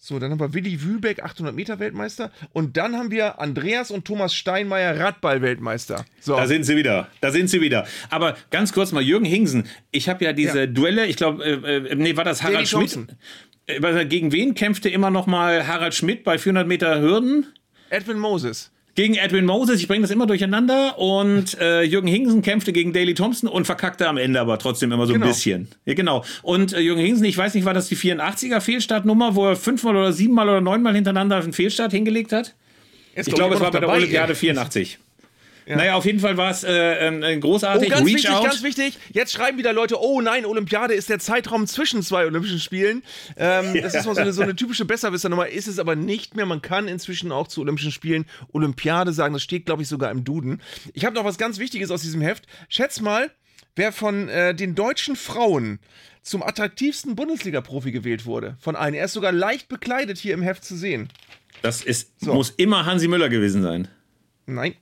so, 0.00 0.18
dann 0.18 0.30
haben 0.30 0.38
wir 0.40 0.54
Willi 0.54 0.80
Wühlbeck, 0.82 1.22
800 1.22 1.54
Meter 1.54 1.80
Weltmeister. 1.80 2.30
Und 2.52 2.76
dann 2.76 2.96
haben 2.96 3.10
wir 3.10 3.40
Andreas 3.40 3.90
und 3.90 4.04
Thomas 4.04 4.32
Steinmeier, 4.32 4.98
Radball-Weltmeister. 4.98 6.04
So. 6.20 6.36
Da 6.36 6.46
sind 6.46 6.64
sie 6.64 6.76
wieder. 6.76 7.08
Da 7.20 7.30
sind 7.32 7.50
sie 7.50 7.60
wieder. 7.60 7.86
Aber 8.08 8.36
ganz 8.50 8.72
kurz 8.72 8.92
mal, 8.92 9.02
Jürgen 9.02 9.24
Hingsen. 9.24 9.64
Ich 9.90 10.08
habe 10.08 10.24
ja 10.24 10.32
diese 10.32 10.60
Ja. 10.60 10.66
Duelle, 10.66 11.06
ich 11.06 11.16
glaube, 11.16 11.44
äh, 11.44 11.76
äh, 11.88 11.94
nee, 11.96 12.16
war 12.16 12.24
das 12.24 12.42
Harald 12.42 12.68
Schmidt? 12.68 12.96
Äh, 13.66 14.06
Gegen 14.06 14.32
wen 14.32 14.54
kämpfte 14.54 14.88
immer 14.88 15.10
noch 15.10 15.26
mal 15.26 15.66
Harald 15.66 15.94
Schmidt 15.94 16.24
bei 16.24 16.38
400 16.38 16.66
Meter 16.66 17.00
Hürden? 17.00 17.46
Edwin 17.90 18.18
Moses 18.18 18.70
gegen 18.98 19.14
Edwin 19.14 19.44
Moses. 19.44 19.80
Ich 19.80 19.86
bringe 19.86 20.02
das 20.02 20.10
immer 20.10 20.26
durcheinander. 20.26 20.98
Und 20.98 21.56
äh, 21.60 21.82
Jürgen 21.82 22.08
Hingsen 22.08 22.42
kämpfte 22.42 22.72
gegen 22.72 22.92
Daley 22.92 23.14
Thompson 23.14 23.48
und 23.48 23.64
verkackte 23.64 24.08
am 24.08 24.16
Ende 24.16 24.40
aber 24.40 24.58
trotzdem 24.58 24.90
immer 24.90 25.06
so 25.06 25.12
genau. 25.12 25.26
ein 25.26 25.28
bisschen. 25.30 25.68
Ja, 25.84 25.94
genau. 25.94 26.24
Und 26.42 26.72
äh, 26.72 26.80
Jürgen 26.80 27.00
Hingsen, 27.00 27.24
ich 27.24 27.38
weiß 27.38 27.54
nicht, 27.54 27.64
war 27.64 27.74
das 27.74 27.86
die 27.86 27.96
84er 27.96 28.60
Fehlstartnummer, 28.60 29.36
wo 29.36 29.46
er 29.46 29.54
fünfmal 29.54 29.94
oder 29.94 30.12
siebenmal 30.12 30.48
oder 30.48 30.60
neunmal 30.60 30.96
hintereinander 30.96 31.36
einen 31.36 31.52
Fehlstart 31.52 31.92
hingelegt 31.92 32.32
hat? 32.32 32.56
Jetzt 33.14 33.28
ich 33.28 33.34
glaube, 33.34 33.54
es 33.54 33.60
war 33.60 33.70
bei 33.70 33.78
der 33.78 33.88
Olympiade 33.88 34.34
84. 34.34 34.98
Ja. 35.68 35.76
Naja, 35.76 35.94
auf 35.96 36.06
jeden 36.06 36.18
Fall 36.18 36.38
war 36.38 36.50
es 36.50 36.64
äh, 36.64 36.72
ähm, 36.72 37.22
äh, 37.22 37.36
großartig. 37.36 37.88
Oh, 37.88 37.90
ganz 37.90 38.06
Reach 38.06 38.14
wichtig, 38.14 38.30
out. 38.30 38.44
ganz 38.44 38.62
wichtig. 38.62 38.98
Jetzt 39.12 39.32
schreiben 39.32 39.58
wieder 39.58 39.74
Leute, 39.74 40.00
oh 40.00 40.22
nein, 40.22 40.46
Olympiade 40.46 40.94
ist 40.94 41.10
der 41.10 41.18
Zeitraum 41.18 41.66
zwischen 41.66 42.02
zwei 42.02 42.24
Olympischen 42.24 42.58
Spielen. 42.58 43.02
Ähm, 43.36 43.74
ja. 43.74 43.82
Das 43.82 43.94
ist 43.94 44.06
mal 44.06 44.14
so 44.14 44.22
eine, 44.22 44.32
so 44.32 44.40
eine 44.40 44.56
typische 44.56 44.86
Besserwisser-Nummer. 44.86 45.48
Ist 45.48 45.68
es 45.68 45.78
aber 45.78 45.94
nicht 45.94 46.34
mehr. 46.34 46.46
Man 46.46 46.62
kann 46.62 46.88
inzwischen 46.88 47.32
auch 47.32 47.48
zu 47.48 47.60
Olympischen 47.60 47.92
Spielen 47.92 48.24
Olympiade 48.52 49.12
sagen. 49.12 49.34
Das 49.34 49.42
steht, 49.42 49.66
glaube 49.66 49.82
ich, 49.82 49.88
sogar 49.88 50.10
im 50.10 50.24
Duden. 50.24 50.62
Ich 50.94 51.04
habe 51.04 51.14
noch 51.14 51.24
was 51.24 51.36
ganz 51.36 51.58
Wichtiges 51.58 51.90
aus 51.90 52.00
diesem 52.00 52.22
Heft. 52.22 52.46
Schätz 52.70 53.00
mal, 53.00 53.30
wer 53.76 53.92
von 53.92 54.30
äh, 54.30 54.54
den 54.54 54.74
deutschen 54.74 55.16
Frauen 55.16 55.80
zum 56.22 56.42
attraktivsten 56.42 57.14
Bundesliga-Profi 57.14 57.92
gewählt 57.92 58.24
wurde. 58.24 58.56
Von 58.58 58.74
allen. 58.74 58.94
Er 58.94 59.04
ist 59.04 59.12
sogar 59.12 59.32
leicht 59.32 59.68
bekleidet 59.68 60.16
hier 60.16 60.32
im 60.32 60.40
Heft 60.40 60.64
zu 60.64 60.76
sehen. 60.76 61.10
Das 61.60 61.82
ist, 61.82 62.20
so. 62.20 62.32
muss 62.32 62.50
immer 62.50 62.86
Hansi 62.86 63.06
Müller 63.06 63.28
gewesen 63.28 63.62
sein. 63.62 63.88
Nein. 64.46 64.74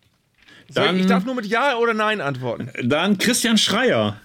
Dann- 0.75 0.99
ich, 0.99 1.07
darf 1.07 1.25
nur 1.25 1.35
mit 1.35 1.47
Ja 1.47 1.77
oder 1.77 1.95
Nein 1.95 2.21
antworten. 2.21 2.71
Dann 2.83 3.19
Christian 3.19 3.59
Schreier. 3.59 4.21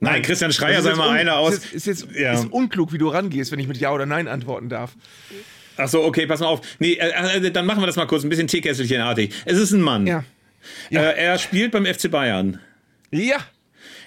Nein, 0.00 0.22
Christian 0.22 0.52
Schreier 0.52 0.82
sei 0.82 0.90
ist 0.92 0.98
mal 0.98 1.10
einer 1.10 1.36
aus. 1.36 1.54
Ist 1.54 1.86
jetzt, 1.86 2.02
ist, 2.02 2.10
jetzt 2.10 2.16
Ja. 2.20 2.32
ist 2.34 2.46
unklug, 2.52 2.92
wie 2.92 2.98
du 2.98 3.08
rangehst, 3.08 3.52
wenn 3.52 3.58
ich 3.58 3.68
mit 3.68 3.78
Ja 3.78 3.92
oder 3.92 4.04
Nein 4.06 4.28
antworten 4.28 4.68
darf. 4.68 4.94
Ach 5.76 5.88
so, 5.88 6.04
okay, 6.04 6.26
pass 6.26 6.40
mal 6.40 6.46
auf. 6.46 6.60
Nee, 6.78 6.94
äh, 6.94 7.36
äh, 7.46 7.50
dann 7.50 7.66
machen 7.66 7.80
wir 7.82 7.86
das 7.86 7.96
mal 7.96 8.06
kurz, 8.06 8.22
ein 8.22 8.28
bisschen 8.28 8.46
Teekesselchenartig. 8.46 9.32
Es 9.44 9.58
ist 9.58 9.72
ein 9.72 9.80
Mann. 9.80 10.06
Ja. 10.06 10.24
Äh, 10.90 10.96
er 11.16 11.38
spielt 11.38 11.72
beim 11.72 11.84
FC 11.86 12.10
Bayern. 12.10 12.60
Ja. 13.10 13.36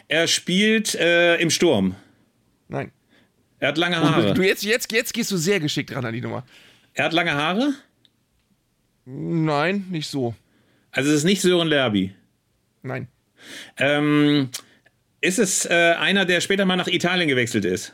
Er 0.08 0.28
spielt 0.28 0.96
äh, 0.96 1.36
im 1.38 1.50
Sturm. 1.50 1.96
Nein. 2.68 2.92
Er 3.60 3.70
hat 3.70 3.78
lange 3.78 3.98
Haare. 3.98 4.34
du 4.34 4.42
jetzt, 4.44 4.64
jetzt, 4.64 4.92
jetzt 4.92 5.14
gehst 5.14 5.32
du 5.32 5.38
sehr 5.38 5.60
geschickt 5.60 5.94
ran 5.96 6.06
an 6.06 6.14
die 6.14 6.22
Nummer. 6.22 6.44
Er 6.94 7.06
hat 7.06 7.14
lange 7.14 7.34
Haare. 7.34 7.74
Nein, 9.06 9.86
nicht 9.90 10.08
so. 10.10 10.36
Also 10.98 11.12
es 11.12 11.18
ist 11.18 11.24
nicht 11.26 11.42
Sören 11.44 11.68
Lerby. 11.68 12.14
Nein. 12.82 13.08
Ähm, 13.78 14.50
ist 15.22 15.38
es 15.38 15.66
äh, 15.66 15.94
einer, 16.00 16.26
der 16.26 16.42
später 16.42 16.66
mal 16.66 16.76
nach 16.76 16.88
Italien 16.88 17.28
gewechselt 17.30 17.66
ist? 17.66 17.94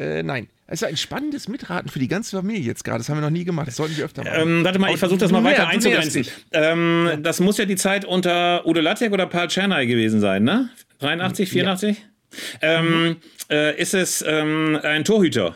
Äh, 0.00 0.24
nein. 0.24 0.48
Es 0.66 0.82
ist 0.82 0.88
ein 0.88 0.96
spannendes 0.96 1.46
Mitraten 1.46 1.88
für 1.90 2.00
die 2.00 2.08
ganze 2.08 2.36
Familie 2.36 2.62
jetzt 2.62 2.82
gerade. 2.84 2.98
Das 2.98 3.08
haben 3.08 3.18
wir 3.18 3.20
noch 3.22 3.30
nie 3.30 3.44
gemacht. 3.44 3.68
Das 3.68 3.76
sollten 3.76 3.96
wir 3.96 4.04
öfter 4.04 4.24
machen. 4.24 4.34
Ähm, 4.40 4.64
warte 4.64 4.80
mal, 4.80 4.90
ich 4.92 4.98
versuche 4.98 5.20
das 5.20 5.30
mal 5.30 5.44
weiter 5.44 5.68
einzugrenzen. 5.68 6.26
Ähm, 6.52 7.18
Das 7.22 7.38
muss 7.38 7.56
ja 7.58 7.66
die 7.66 7.76
Zeit 7.76 8.04
unter 8.04 8.66
Udo 8.66 8.80
Lattek 8.80 9.12
oder 9.12 9.26
Paul 9.26 9.46
Czernay 9.46 9.86
gewesen 9.86 10.20
sein, 10.20 10.42
ne? 10.42 10.70
83, 10.98 11.50
84? 11.50 12.04
Ähm, 12.62 13.16
äh, 13.48 13.80
ist 13.80 13.94
es 13.94 14.24
ähm, 14.26 14.76
ein 14.82 15.04
Torhüter? 15.04 15.54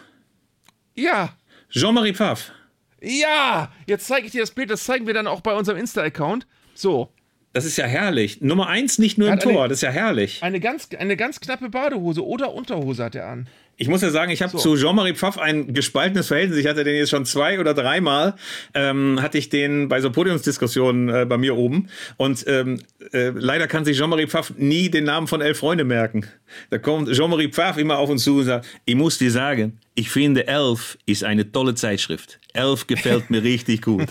Ja. 0.94 1.34
Jean-Marie 1.70 2.14
Pfaff. 2.14 2.52
Ja. 3.00 3.72
Jetzt 3.86 4.06
zeige 4.06 4.26
ich 4.26 4.32
dir 4.32 4.42
das 4.42 4.52
Bild. 4.52 4.70
Das 4.70 4.84
zeigen 4.84 5.08
wir 5.08 5.14
dann 5.14 5.26
auch 5.26 5.40
bei 5.40 5.54
unserem 5.54 5.78
Insta-Account. 5.78 6.46
So. 6.78 7.08
Das 7.54 7.64
ist 7.64 7.76
ja 7.76 7.86
herrlich. 7.86 8.40
Nummer 8.40 8.68
eins 8.68 8.98
nicht 8.98 9.18
nur 9.18 9.28
im 9.28 9.32
hat 9.34 9.42
eine- 9.44 9.52
Tor, 9.52 9.68
das 9.68 9.78
ist 9.78 9.82
ja 9.82 9.90
herrlich. 9.90 10.42
Eine 10.42 10.60
ganz, 10.60 10.88
eine 10.96 11.16
ganz 11.16 11.40
knappe 11.40 11.68
Badehose 11.70 12.24
oder 12.24 12.52
Unterhose 12.52 13.02
hat 13.04 13.14
er 13.16 13.26
an. 13.26 13.48
Ich 13.80 13.88
muss 13.88 14.02
ja 14.02 14.10
sagen, 14.10 14.30
ich 14.32 14.42
habe 14.42 14.52
So. 14.52 14.58
zu 14.58 14.76
Jean-Marie 14.76 15.14
Pfaff 15.14 15.38
ein 15.38 15.72
gespaltenes 15.72 16.26
Verhältnis. 16.28 16.58
Ich 16.58 16.66
hatte 16.66 16.82
den 16.84 16.96
jetzt 16.96 17.10
schon 17.10 17.24
zwei 17.24 17.58
oder 17.60 17.74
dreimal, 17.74 18.34
ähm, 18.74 19.20
hatte 19.22 19.38
ich 19.38 19.48
den 19.48 19.88
bei 19.88 20.00
so 20.00 20.10
Podiumsdiskussionen 20.10 21.08
äh, 21.08 21.26
bei 21.26 21.38
mir 21.38 21.56
oben. 21.56 21.88
Und 22.16 22.44
ähm, 22.48 22.80
äh, 23.12 23.28
leider 23.30 23.66
kann 23.68 23.84
sich 23.84 23.96
Jean-Marie 23.96 24.26
Pfaff 24.26 24.52
nie 24.56 24.88
den 24.90 25.04
Namen 25.04 25.26
von 25.28 25.40
Elf 25.40 25.58
Freunde 25.58 25.84
merken. 25.84 26.26
Da 26.70 26.78
kommt 26.78 27.10
Jean-Marie 27.12 27.48
Pfaff 27.48 27.78
immer 27.78 27.98
auf 27.98 28.10
uns 28.10 28.24
zu 28.24 28.38
und 28.38 28.44
sagt, 28.44 28.66
ich 28.84 28.94
muss 28.96 29.18
dir 29.18 29.30
sagen, 29.30 29.78
ich 29.98 30.10
finde 30.10 30.46
Elf 30.46 30.96
ist 31.06 31.24
eine 31.24 31.50
tolle 31.50 31.74
Zeitschrift. 31.74 32.38
Elf 32.52 32.86
gefällt 32.86 33.30
mir 33.30 33.42
richtig 33.42 33.82
gut. 33.82 34.06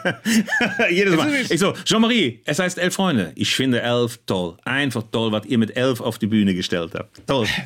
Jedes 0.90 1.16
Mal. 1.16 1.32
Ich 1.50 1.58
so, 1.58 1.72
Jean-Marie, 1.84 2.40
es 2.44 2.60
heißt 2.60 2.78
Elf 2.78 2.94
Freunde. 2.94 3.32
Ich 3.34 3.52
finde 3.52 3.82
Elf 3.82 4.20
toll. 4.26 4.56
Einfach 4.64 5.02
toll, 5.10 5.32
was 5.32 5.46
ihr 5.46 5.58
mit 5.58 5.76
Elf 5.76 6.00
auf 6.00 6.20
die 6.20 6.28
Bühne 6.28 6.54
gestellt 6.54 6.94
habt. 6.94 7.26
Toll. 7.26 7.48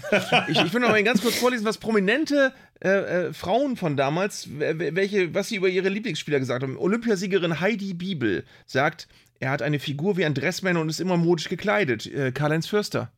Ich, 0.49 0.59
ich 0.59 0.73
will 0.73 0.81
noch 0.81 0.91
mal 0.91 1.03
ganz 1.03 1.21
kurz 1.21 1.37
vorlesen, 1.37 1.65
was 1.65 1.79
prominente 1.79 2.53
äh, 2.83 2.89
äh, 2.89 3.33
Frauen 3.33 3.77
von 3.77 3.97
damals, 3.97 4.49
welche, 4.51 5.35
was 5.35 5.49
sie 5.49 5.57
über 5.57 5.69
ihre 5.69 5.89
Lieblingsspieler 5.89 6.39
gesagt 6.39 6.63
haben. 6.63 6.77
Olympiasiegerin 6.77 7.61
Heidi 7.61 7.95
Biebel 7.95 8.45
sagt, 8.67 9.07
er 9.45 9.51
hat 9.51 9.61
eine 9.61 9.79
Figur 9.79 10.17
wie 10.17 10.25
ein 10.25 10.33
Dressman 10.33 10.79
und 10.79 10.89
ist 10.89 11.01
immer 11.01 11.19
modisch 11.19 11.51
gekleidet. 11.51 12.07
Äh, 12.07 12.33
Karl-Heinz 12.33 12.67
Förster. 12.67 13.13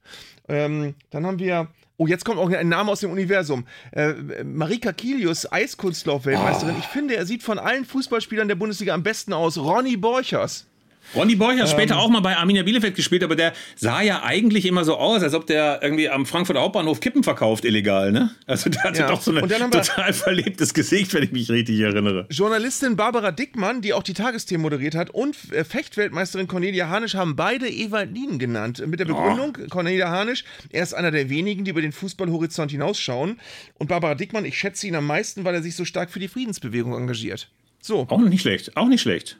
Ähm, 0.49 0.95
dann 1.11 1.25
haben 1.25 1.39
wir. 1.39 1.69
Oh, 1.99 2.07
jetzt 2.07 2.25
kommt 2.25 2.39
auch 2.39 2.51
ein 2.51 2.69
Name 2.69 2.91
aus 2.91 3.01
dem 3.01 3.11
Universum. 3.11 3.65
Äh, 3.93 4.13
Marika 4.45 4.93
Kilius, 4.93 5.51
Eiskunstlauf-Weltmeisterin. 5.51 6.75
Ich 6.79 6.85
finde, 6.87 7.17
er 7.17 7.25
sieht 7.25 7.43
von 7.43 7.59
allen 7.59 7.87
Fußballspielern 7.87 8.49
der 8.49 8.57
Bundesliga 8.57 8.93
am 8.93 9.03
besten 9.03 9.33
aus. 9.33 9.57
Ronny 9.57 9.97
Borchers. 9.97 10.67
Ronny 11.15 11.37
Borch 11.37 11.55
hat 11.59 11.67
Ähm. 11.67 11.73
später 11.73 11.99
auch 11.99 12.09
mal 12.09 12.21
bei 12.21 12.37
Arminia 12.37 12.63
Bielefeld 12.63 12.95
gespielt, 12.95 13.23
aber 13.23 13.37
der 13.37 13.53
sah 13.77 14.03
ja 14.03 14.23
eigentlich 14.23 14.67
immer 14.67 14.85
so 14.85 14.97
aus, 14.97 15.23
als 15.23 15.35
ob 15.35 15.47
der 15.47 15.81
irgendwie 15.83 16.09
am 16.09 16.27
Frankfurter 16.27 16.61
Hauptbahnhof 16.61 17.01
Kippen 17.01 17.23
verkauft, 17.23 17.65
illegal, 17.65 18.13
ne? 18.13 18.31
Also 18.47 18.71
der 18.71 18.83
hatte 18.83 19.01
Ja. 19.01 19.09
doch 19.09 19.21
so 19.23 19.33
ein 19.35 19.49
total 19.71 20.13
verlebtes 20.13 20.75
Gesicht, 20.75 21.15
wenn 21.15 21.23
ich 21.23 21.33
mich 21.33 21.51
richtig 21.51 21.79
erinnere. 21.81 22.27
Journalistin 22.31 22.97
Barbara 22.97 23.31
Dickmann, 23.33 23.83
die 23.83 23.93
auch 23.93 24.03
die 24.03 24.15
Tagesthemen 24.15 24.63
moderiert 24.63 24.95
hat, 24.95 25.11
und 25.11 25.37
äh, 25.53 25.65
Fechtweltmeisterin 25.65 26.49
Cornelia 26.49 26.89
Hanisch 26.89 27.15
haben 27.15 27.37
beide 27.37 27.69
Ewald 27.69 28.13
Lien 28.15 28.39
genannt. 28.39 28.83
Mit 28.87 29.01
der 29.01 29.05
Begründung, 29.05 29.57
Cornelia 29.71 30.09
Hanisch, 30.11 30.45
er 30.71 30.83
ist 30.83 30.95
einer 30.95 31.11
der 31.11 31.31
wenigen, 31.31 31.65
die 31.65 31.71
über 31.71 31.83
den 31.83 31.93
Fußballhorizont 31.93 32.71
hinausschauen. 32.71 33.39
Und 33.79 33.89
Barbara 33.89 34.15
Dickmann, 34.15 34.45
ich 34.45 34.59
schätze 34.59 34.87
ihn 34.87 34.95
am 34.95 35.07
meisten, 35.07 35.45
weil 35.45 35.55
er 35.55 35.63
sich 35.63 35.77
so 35.77 35.85
stark 35.85 36.11
für 36.11 36.19
die 36.19 36.29
Friedensbewegung 36.29 36.95
engagiert. 36.95 37.49
So. 37.81 38.07
Auch 38.09 38.19
nicht 38.19 38.41
schlecht, 38.41 38.77
auch 38.77 38.89
nicht 38.89 39.01
schlecht. 39.03 39.37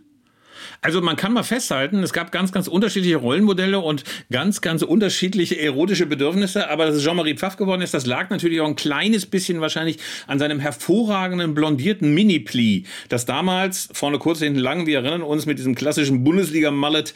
Also 0.81 1.01
man 1.01 1.17
kann 1.17 1.33
mal 1.33 1.43
festhalten, 1.43 2.03
es 2.03 2.13
gab 2.13 2.33
ganz, 2.33 2.53
ganz 2.53 2.69
unterschiedliche 2.69 3.17
Rollenmodelle 3.17 3.79
und 3.79 4.05
ganz, 4.31 4.61
ganz 4.61 4.83
unterschiedliche 4.83 5.61
erotische 5.61 6.07
Bedürfnisse, 6.07 6.69
aber 6.71 6.87
dass 6.87 6.97
es 6.97 7.05
Jean-Marie 7.05 7.37
Pfaff 7.37 7.57
geworden 7.57 7.83
ist, 7.83 7.95
das 7.95 8.07
lag 8.07 8.31
natürlich 8.31 8.61
auch 8.61 8.69
ein 8.69 8.77
kleines 8.77 9.27
bisschen 9.27 9.61
wahrscheinlich 9.61 9.99
an 10.27 10.39
seinem 10.39 10.61
hervorragenden 10.61 11.55
blondierten 11.55 12.15
Mini-Pli, 12.15 12.85
das 13.09 13.27
damals, 13.27 13.89
vorne 13.93 14.19
kurz, 14.19 14.41
hinten 14.41 14.59
lang, 14.59 14.87
wir 14.87 14.99
erinnern 14.99 15.23
uns, 15.23 15.47
mit 15.47 15.59
diesem 15.59 15.75
klassischen 15.75 16.25
Bundesliga-Mallet 16.25 17.15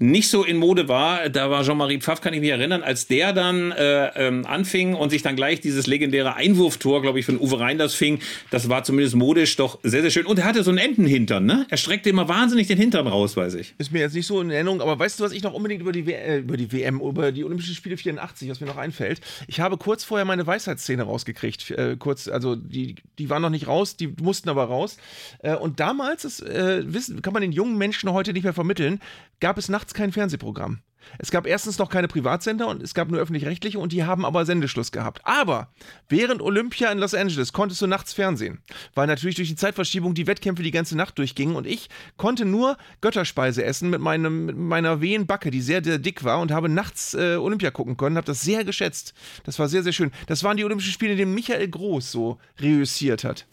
nicht 0.00 0.30
so 0.30 0.44
in 0.44 0.56
Mode 0.56 0.88
war, 0.88 1.28
da 1.28 1.50
war 1.50 1.62
Jean-Marie 1.62 1.98
Pfaff, 1.98 2.22
kann 2.22 2.32
ich 2.32 2.40
mich 2.40 2.48
erinnern, 2.48 2.82
als 2.82 3.06
der 3.06 3.34
dann 3.34 3.70
äh, 3.72 4.06
ähm, 4.28 4.46
anfing 4.46 4.94
und 4.94 5.10
sich 5.10 5.20
dann 5.20 5.36
gleich 5.36 5.60
dieses 5.60 5.86
legendäre 5.86 6.36
Einwurftor, 6.36 7.02
glaube 7.02 7.20
ich, 7.20 7.26
von 7.26 7.38
Uwe 7.38 7.60
Reinders 7.60 7.94
fing, 7.94 8.18
das 8.50 8.70
war 8.70 8.82
zumindest 8.82 9.14
modisch 9.14 9.56
doch 9.56 9.78
sehr, 9.82 10.00
sehr 10.00 10.10
schön. 10.10 10.24
Und 10.24 10.38
er 10.38 10.46
hatte 10.46 10.62
so 10.62 10.70
einen 10.70 10.78
Entenhintern, 10.78 11.44
ne? 11.44 11.66
Er 11.68 11.76
streckte 11.76 12.08
immer 12.08 12.28
wahnsinnig 12.28 12.66
den 12.66 12.78
Hintern 12.78 13.06
raus, 13.06 13.36
weiß 13.36 13.54
ich. 13.54 13.74
Ist 13.76 13.92
mir 13.92 14.00
jetzt 14.00 14.14
nicht 14.14 14.26
so 14.26 14.40
in 14.40 14.50
Erinnerung, 14.50 14.80
aber 14.80 14.98
weißt 14.98 15.20
du, 15.20 15.24
was 15.24 15.32
ich 15.32 15.42
noch 15.42 15.52
unbedingt 15.52 15.82
über 15.82 15.92
die, 15.92 16.06
w 16.06 16.12
äh, 16.12 16.38
über 16.38 16.56
die 16.56 16.72
WM, 16.72 17.00
über 17.00 17.30
die 17.30 17.44
Olympischen 17.44 17.74
Spiele 17.74 17.98
84, 17.98 18.48
was 18.48 18.60
mir 18.60 18.68
noch 18.68 18.78
einfällt? 18.78 19.20
Ich 19.48 19.60
habe 19.60 19.76
kurz 19.76 20.02
vorher 20.04 20.24
meine 20.24 20.46
Weisheitsszene 20.46 21.02
rausgekriegt. 21.02 21.72
Äh, 21.72 21.96
kurz, 21.98 22.26
also 22.26 22.56
die, 22.56 22.94
die 23.18 23.28
waren 23.28 23.42
noch 23.42 23.50
nicht 23.50 23.66
raus, 23.66 23.98
die 23.98 24.14
mussten 24.22 24.48
aber 24.48 24.64
raus. 24.64 24.96
Äh, 25.40 25.56
und 25.56 25.78
damals, 25.78 26.24
ist, 26.24 26.40
äh, 26.40 26.82
wissen, 26.90 27.20
kann 27.20 27.34
man 27.34 27.42
den 27.42 27.52
jungen 27.52 27.76
Menschen 27.76 28.10
heute 28.10 28.32
nicht 28.32 28.44
mehr 28.44 28.54
vermitteln, 28.54 28.98
gab 29.40 29.58
es 29.58 29.68
nachts 29.68 29.89
kein 29.94 30.12
Fernsehprogramm. 30.12 30.82
Es 31.18 31.30
gab 31.30 31.46
erstens 31.46 31.78
noch 31.78 31.88
keine 31.88 32.08
Privatsender 32.08 32.68
und 32.68 32.82
es 32.82 32.94
gab 32.94 33.10
nur 33.10 33.20
öffentlich-rechtliche 33.20 33.78
und 33.78 33.92
die 33.92 34.04
haben 34.04 34.24
aber 34.24 34.44
Sendeschluss 34.44 34.92
gehabt. 34.92 35.20
Aber 35.24 35.68
während 36.08 36.42
Olympia 36.42 36.90
in 36.90 36.98
Los 36.98 37.14
Angeles 37.14 37.52
konntest 37.52 37.82
du 37.82 37.86
nachts 37.86 38.12
Fernsehen, 38.12 38.60
weil 38.94 39.06
natürlich 39.06 39.36
durch 39.36 39.48
die 39.48 39.56
Zeitverschiebung 39.56 40.14
die 40.14 40.26
Wettkämpfe 40.26 40.62
die 40.62 40.70
ganze 40.70 40.96
Nacht 40.96 41.18
durchgingen 41.18 41.56
und 41.56 41.66
ich 41.66 41.88
konnte 42.16 42.44
nur 42.44 42.76
Götterspeise 43.00 43.64
essen 43.64 43.90
mit, 43.90 44.00
meinem, 44.00 44.46
mit 44.46 44.56
meiner 44.56 45.00
wehen 45.00 45.26
Backe, 45.26 45.50
die 45.50 45.60
sehr, 45.60 45.82
sehr 45.82 45.98
dick 45.98 46.24
war 46.24 46.40
und 46.40 46.52
habe 46.52 46.68
nachts 46.68 47.14
äh, 47.14 47.36
Olympia 47.36 47.70
gucken 47.70 47.96
können, 47.96 48.16
habe 48.16 48.26
das 48.26 48.42
sehr 48.42 48.64
geschätzt. 48.64 49.14
Das 49.44 49.58
war 49.58 49.68
sehr, 49.68 49.82
sehr 49.82 49.92
schön. 49.92 50.12
Das 50.26 50.44
waren 50.44 50.56
die 50.56 50.64
Olympischen 50.64 50.92
Spiele, 50.92 51.12
in 51.12 51.18
denen 51.18 51.34
Michael 51.34 51.68
Groß 51.68 52.10
so 52.10 52.38
reüssiert 52.60 53.24
hat. 53.24 53.46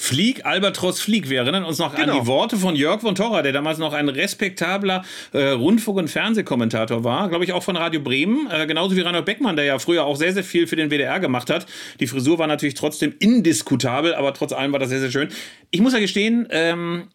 Flieg, 0.00 0.46
Albatros 0.46 1.00
Flieg. 1.00 1.28
Wir 1.28 1.40
erinnern 1.40 1.64
uns 1.64 1.78
noch 1.78 1.94
Genau. 1.94 2.14
an 2.14 2.20
die 2.20 2.26
Worte 2.28 2.56
von 2.56 2.76
Jörg 2.76 3.00
von 3.00 3.16
Torra, 3.16 3.42
der 3.42 3.52
damals 3.52 3.78
noch 3.78 3.92
ein 3.92 4.08
respektabler 4.08 5.04
äh, 5.32 5.48
Rundfunk- 5.48 5.98
und 5.98 6.08
Fernsehkommentator 6.08 7.02
war, 7.02 7.28
glaube 7.28 7.44
ich 7.44 7.52
auch 7.52 7.64
von 7.64 7.76
Radio 7.76 8.00
Bremen, 8.00 8.48
äh, 8.50 8.66
genauso 8.66 8.94
wie 8.96 9.00
Reinhold 9.00 9.24
Beckmann, 9.26 9.56
der 9.56 9.64
ja 9.64 9.78
früher 9.80 10.04
auch 10.04 10.16
sehr, 10.16 10.32
sehr 10.32 10.44
viel 10.44 10.66
für 10.68 10.76
den 10.76 10.88
WDR 10.90 11.18
gemacht 11.18 11.50
hat. 11.50 11.66
Die 11.98 12.06
Frisur 12.06 12.38
war 12.38 12.46
natürlich 12.46 12.74
trotzdem 12.74 13.12
indiskutabel, 13.18 14.14
aber 14.14 14.32
trotz 14.34 14.52
allem 14.52 14.70
war 14.72 14.78
das 14.78 14.88
sehr, 14.90 15.00
sehr 15.00 15.10
schön. 15.10 15.28
Ich 15.70 15.80
muss 15.80 15.92
ja 15.92 15.98
gestehen, 15.98 16.46
ähm, 16.50 17.08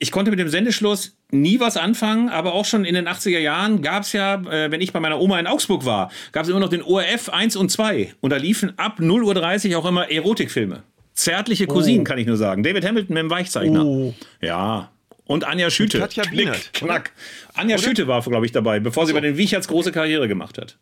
ich 0.00 0.10
konnte 0.10 0.32
mit 0.32 0.40
dem 0.40 0.48
Sendeschluss 0.48 1.16
nie 1.30 1.60
was 1.60 1.76
anfangen, 1.76 2.28
aber 2.28 2.52
auch 2.54 2.64
schon 2.64 2.84
in 2.84 2.96
den 2.96 3.06
80er 3.06 3.38
Jahren 3.38 3.80
gab 3.80 4.02
es 4.02 4.12
ja, 4.12 4.34
äh, 4.50 4.70
wenn 4.72 4.80
ich 4.80 4.92
bei 4.92 4.98
meiner 4.98 5.20
Oma 5.20 5.38
in 5.38 5.46
Augsburg 5.46 5.84
war, 5.86 6.10
gab 6.32 6.42
es 6.42 6.48
immer 6.48 6.58
noch 6.60 6.68
den 6.68 6.82
ORF 6.82 7.28
1 7.28 7.54
und 7.54 7.70
2 7.70 8.14
und 8.20 8.30
da 8.30 8.36
liefen 8.36 8.72
ab 8.76 8.98
0.30 8.98 9.70
Uhr 9.72 9.78
auch 9.78 9.86
immer 9.86 10.10
Erotikfilme. 10.10 10.82
Zärtliche 11.14 11.66
Cousinen, 11.66 12.04
kann 12.04 12.18
ich 12.18 12.26
nur 12.26 12.36
sagen. 12.36 12.62
David 12.62 12.84
Hamilton 12.84 13.14
mit 13.14 13.22
dem 13.22 13.30
Weichzeichner. 13.30 13.84
Oh. 13.84 14.14
Ja. 14.40 14.90
Und 15.26 15.44
Anja 15.44 15.70
Schüte. 15.70 15.98
Katja 15.98 16.24
Bienert. 16.24 16.72
Knack. 16.74 17.12
Anja 17.54 17.78
Schüte 17.78 18.06
war, 18.06 18.20
glaube 18.22 18.44
ich, 18.44 18.52
dabei, 18.52 18.80
bevor 18.80 19.06
sie 19.06 19.12
bei 19.12 19.20
den 19.20 19.38
Wiecherts 19.38 19.68
große 19.68 19.92
Karriere 19.92 20.28
gemacht 20.28 20.58
hat. 20.58 20.76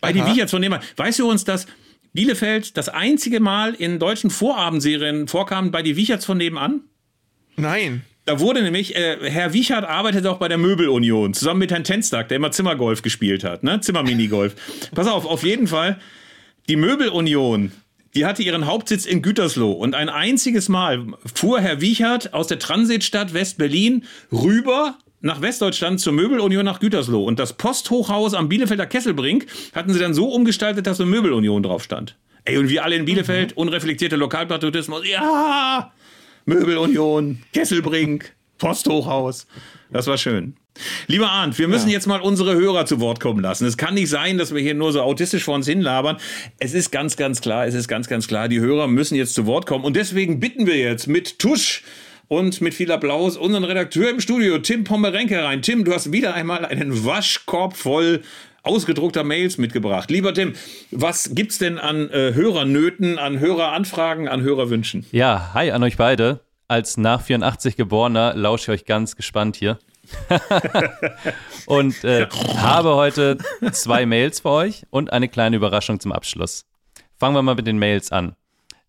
Bei 0.00 0.12
den. 0.12 0.26
Wiecherts 0.26 0.52
von 0.52 0.62
dem. 0.62 0.76
Weißt 0.96 1.18
du 1.18 1.28
uns, 1.28 1.44
dass 1.44 1.66
Bielefeld 2.12 2.76
das 2.76 2.88
einzige 2.88 3.40
Mal 3.40 3.74
in 3.74 3.98
deutschen 3.98 4.30
Vorabendserien 4.30 5.26
vorkam 5.26 5.70
bei 5.70 5.82
die 5.82 5.96
Wiecherts 5.96 6.24
von 6.24 6.38
nebenan? 6.38 6.82
Nein. 7.56 8.02
Da 8.24 8.40
wurde 8.40 8.62
nämlich, 8.62 8.94
äh, 8.94 9.16
Herr 9.30 9.54
Wiechert 9.54 9.84
arbeitet 9.84 10.26
auch 10.26 10.36
bei 10.36 10.48
der 10.48 10.58
Möbelunion, 10.58 11.32
zusammen 11.32 11.60
mit 11.60 11.70
Herrn 11.70 11.84
Tenstag, 11.84 12.28
der 12.28 12.36
immer 12.36 12.50
Zimmergolf 12.52 13.00
gespielt 13.00 13.42
hat, 13.42 13.62
ne? 13.62 13.80
Zimmerminigolf. 13.80 14.54
Pass 14.94 15.06
auf, 15.06 15.24
auf 15.24 15.44
jeden 15.44 15.66
Fall, 15.66 15.98
die 16.68 16.76
Möbelunion, 16.76 17.72
die 18.14 18.24
hatte 18.26 18.42
ihren 18.42 18.66
Hauptsitz 18.66 19.06
in 19.06 19.22
Gütersloh 19.22 19.72
und 19.72 19.94
ein 19.94 20.08
einziges 20.08 20.68
Mal 20.68 21.06
fuhr 21.34 21.60
Herr 21.60 21.80
Wiechert 21.80 22.34
aus 22.34 22.46
der 22.46 22.58
Transitstadt 22.58 23.34
West-Berlin 23.34 24.04
rüber 24.32 24.98
nach 25.20 25.40
Westdeutschland 25.40 26.00
zur 26.00 26.12
Möbelunion 26.12 26.64
nach 26.64 26.80
Gütersloh. 26.80 27.24
Und 27.24 27.38
das 27.38 27.52
Posthochhaus 27.52 28.34
am 28.34 28.48
Bielefelder 28.48 28.86
Kesselbrink 28.86 29.46
hatten 29.74 29.92
sie 29.92 29.98
dann 29.98 30.14
so 30.14 30.28
umgestaltet, 30.28 30.86
dass 30.86 30.98
so 30.98 31.06
Möbelunion 31.06 31.62
drauf 31.62 31.82
stand. 31.82 32.16
Ey, 32.44 32.56
und 32.56 32.68
wir 32.68 32.84
alle 32.84 32.96
in 32.96 33.04
Bielefeld, 33.04 33.56
unreflektierte 33.56 34.16
Lokalpatriotismus, 34.16 35.06
ja, 35.06 35.92
Möbelunion, 36.46 37.42
Kesselbrink, 37.52 38.32
Posthochhaus. 38.56 39.46
Das 39.90 40.06
war 40.06 40.16
schön. 40.16 40.56
Lieber 41.06 41.30
Arndt, 41.30 41.58
wir 41.58 41.68
müssen 41.68 41.88
jetzt 41.88 42.06
mal 42.06 42.20
unsere 42.20 42.54
Hörer 42.54 42.86
zu 42.86 43.00
Wort 43.00 43.20
kommen 43.20 43.40
lassen. 43.40 43.66
Es 43.66 43.76
kann 43.76 43.94
nicht 43.94 44.08
sein, 44.08 44.38
dass 44.38 44.54
wir 44.54 44.60
hier 44.60 44.74
nur 44.74 44.92
so 44.92 45.02
autistisch 45.02 45.44
vor 45.44 45.54
uns 45.54 45.66
hinlabern. 45.66 46.18
Es 46.58 46.74
ist 46.74 46.90
ganz, 46.90 47.16
ganz 47.16 47.40
klar, 47.40 47.66
es 47.66 47.74
ist 47.74 47.88
ganz, 47.88 48.08
ganz 48.08 48.28
klar, 48.28 48.48
die 48.48 48.60
Hörer 48.60 48.88
müssen 48.88 49.14
jetzt 49.14 49.34
zu 49.34 49.46
Wort 49.46 49.66
kommen. 49.66 49.84
Und 49.84 49.96
deswegen 49.96 50.40
bitten 50.40 50.66
wir 50.66 50.76
jetzt 50.76 51.06
mit 51.06 51.38
Tusch 51.38 51.82
und 52.28 52.60
mit 52.60 52.74
viel 52.74 52.92
Applaus 52.92 53.36
unseren 53.36 53.64
Redakteur 53.64 54.10
im 54.10 54.20
Studio, 54.20 54.58
Tim 54.58 54.84
Pommerenke, 54.84 55.42
rein. 55.42 55.62
Tim, 55.62 55.84
du 55.84 55.92
hast 55.92 56.12
wieder 56.12 56.34
einmal 56.34 56.64
einen 56.64 57.04
Waschkorb 57.04 57.76
voll 57.76 58.22
ausgedruckter 58.62 59.24
Mails 59.24 59.56
mitgebracht. 59.56 60.10
Lieber 60.10 60.34
Tim, 60.34 60.52
was 60.90 61.30
gibt's 61.34 61.58
denn 61.58 61.78
an 61.78 62.10
äh, 62.10 62.34
Hörernöten, 62.34 63.18
an 63.18 63.40
Höreranfragen, 63.40 64.28
an 64.28 64.42
Hörerwünschen? 64.42 65.06
Ja, 65.10 65.52
hi 65.54 65.70
an 65.70 65.82
euch 65.82 65.96
beide. 65.96 66.40
Als 66.68 66.98
nach 66.98 67.22
84 67.22 67.76
Geborener 67.76 68.34
lausche 68.34 68.72
ich 68.74 68.80
euch 68.80 68.86
ganz 68.86 69.16
gespannt 69.16 69.56
hier. 69.56 69.78
und 71.66 72.04
äh, 72.04 72.26
habe 72.56 72.94
heute 72.94 73.38
zwei 73.72 74.06
Mails 74.06 74.40
für 74.40 74.50
euch 74.50 74.86
und 74.90 75.12
eine 75.12 75.28
kleine 75.28 75.56
Überraschung 75.56 76.00
zum 76.00 76.12
Abschluss. 76.12 76.66
Fangen 77.16 77.34
wir 77.34 77.42
mal 77.42 77.54
mit 77.54 77.66
den 77.66 77.78
Mails 77.78 78.12
an. 78.12 78.36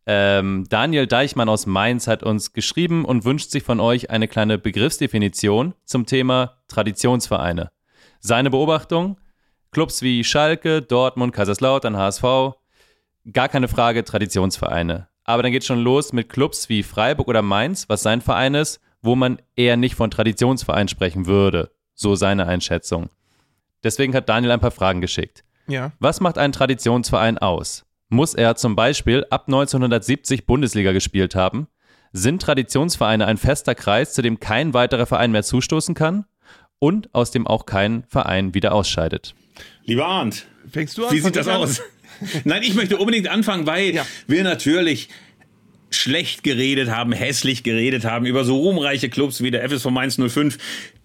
Ähm, 0.05 0.65
Daniel 0.69 1.07
Deichmann 1.07 1.49
aus 1.49 1.65
Mainz 1.65 2.07
hat 2.07 2.23
uns 2.23 2.53
geschrieben 2.53 3.05
und 3.05 3.25
wünscht 3.25 3.51
sich 3.51 3.63
von 3.63 3.79
euch 3.79 4.09
eine 4.09 4.27
kleine 4.27 4.57
Begriffsdefinition 4.57 5.75
zum 5.85 6.05
Thema 6.05 6.57
Traditionsvereine. 6.67 7.71
Seine 8.19 8.49
Beobachtung, 8.49 9.19
Clubs 9.71 10.01
wie 10.01 10.23
Schalke, 10.23 10.81
Dortmund, 10.81 11.33
Kaiserslautern, 11.33 11.95
HSV, 11.95 12.23
gar 13.31 13.49
keine 13.49 13.67
Frage 13.67 14.03
Traditionsvereine. 14.03 15.09
Aber 15.25 15.43
dann 15.43 15.51
geht 15.51 15.63
schon 15.63 15.83
los 15.83 16.11
mit 16.11 16.29
Clubs 16.29 16.69
wie 16.69 16.81
Freiburg 16.81 17.27
oder 17.27 17.43
Mainz, 17.43 17.87
was 17.87 18.01
sein 18.01 18.21
Verein 18.21 18.55
ist, 18.55 18.79
wo 19.01 19.15
man 19.15 19.41
eher 19.55 19.77
nicht 19.77 19.95
von 19.95 20.11
Traditionsverein 20.11 20.87
sprechen 20.87 21.25
würde. 21.25 21.71
So 21.93 22.15
seine 22.15 22.47
Einschätzung. 22.47 23.09
Deswegen 23.83 24.13
hat 24.13 24.29
Daniel 24.29 24.51
ein 24.51 24.59
paar 24.59 24.71
Fragen 24.71 25.01
geschickt. 25.01 25.43
Ja. 25.67 25.91
Was 25.99 26.19
macht 26.21 26.37
einen 26.37 26.53
Traditionsverein 26.53 27.37
aus? 27.37 27.85
Muss 28.09 28.33
er 28.33 28.55
zum 28.55 28.75
Beispiel 28.75 29.25
ab 29.29 29.43
1970 29.47 30.45
Bundesliga 30.45 30.91
gespielt 30.91 31.35
haben? 31.35 31.67
Sind 32.11 32.41
Traditionsvereine 32.41 33.25
ein 33.27 33.37
fester 33.37 33.75
Kreis, 33.75 34.13
zu 34.13 34.21
dem 34.21 34.39
kein 34.39 34.73
weiterer 34.73 35.05
Verein 35.05 35.31
mehr 35.31 35.43
zustoßen 35.43 35.93
kann? 35.93 36.25
Und 36.79 37.13
aus 37.13 37.31
dem 37.31 37.45
auch 37.45 37.65
kein 37.65 38.03
Verein 38.07 38.53
wieder 38.53 38.73
ausscheidet? 38.73 39.35
Lieber 39.83 40.05
Arndt, 40.07 40.47
Fängst 40.71 40.97
du 40.97 41.05
an? 41.05 41.13
wie 41.13 41.19
sieht 41.19 41.35
das 41.35 41.47
aus? 41.47 41.81
Nein, 42.45 42.63
ich 42.63 42.73
möchte 42.73 42.97
unbedingt 42.97 43.27
anfangen, 43.27 43.65
weil 43.67 43.93
Ja. 43.93 44.05
wir 44.27 44.43
natürlich 44.43 45.09
schlecht 45.91 46.43
geredet 46.43 46.89
haben, 46.89 47.11
hässlich 47.11 47.63
geredet 47.63 48.05
haben 48.05 48.25
über 48.25 48.43
so 48.43 48.57
ruhmreiche 48.57 49.09
Clubs 49.09 49.41
wie 49.41 49.51
der 49.51 49.67
FSV 49.67 49.85
Mainz 49.89 50.17
05, 50.19 50.57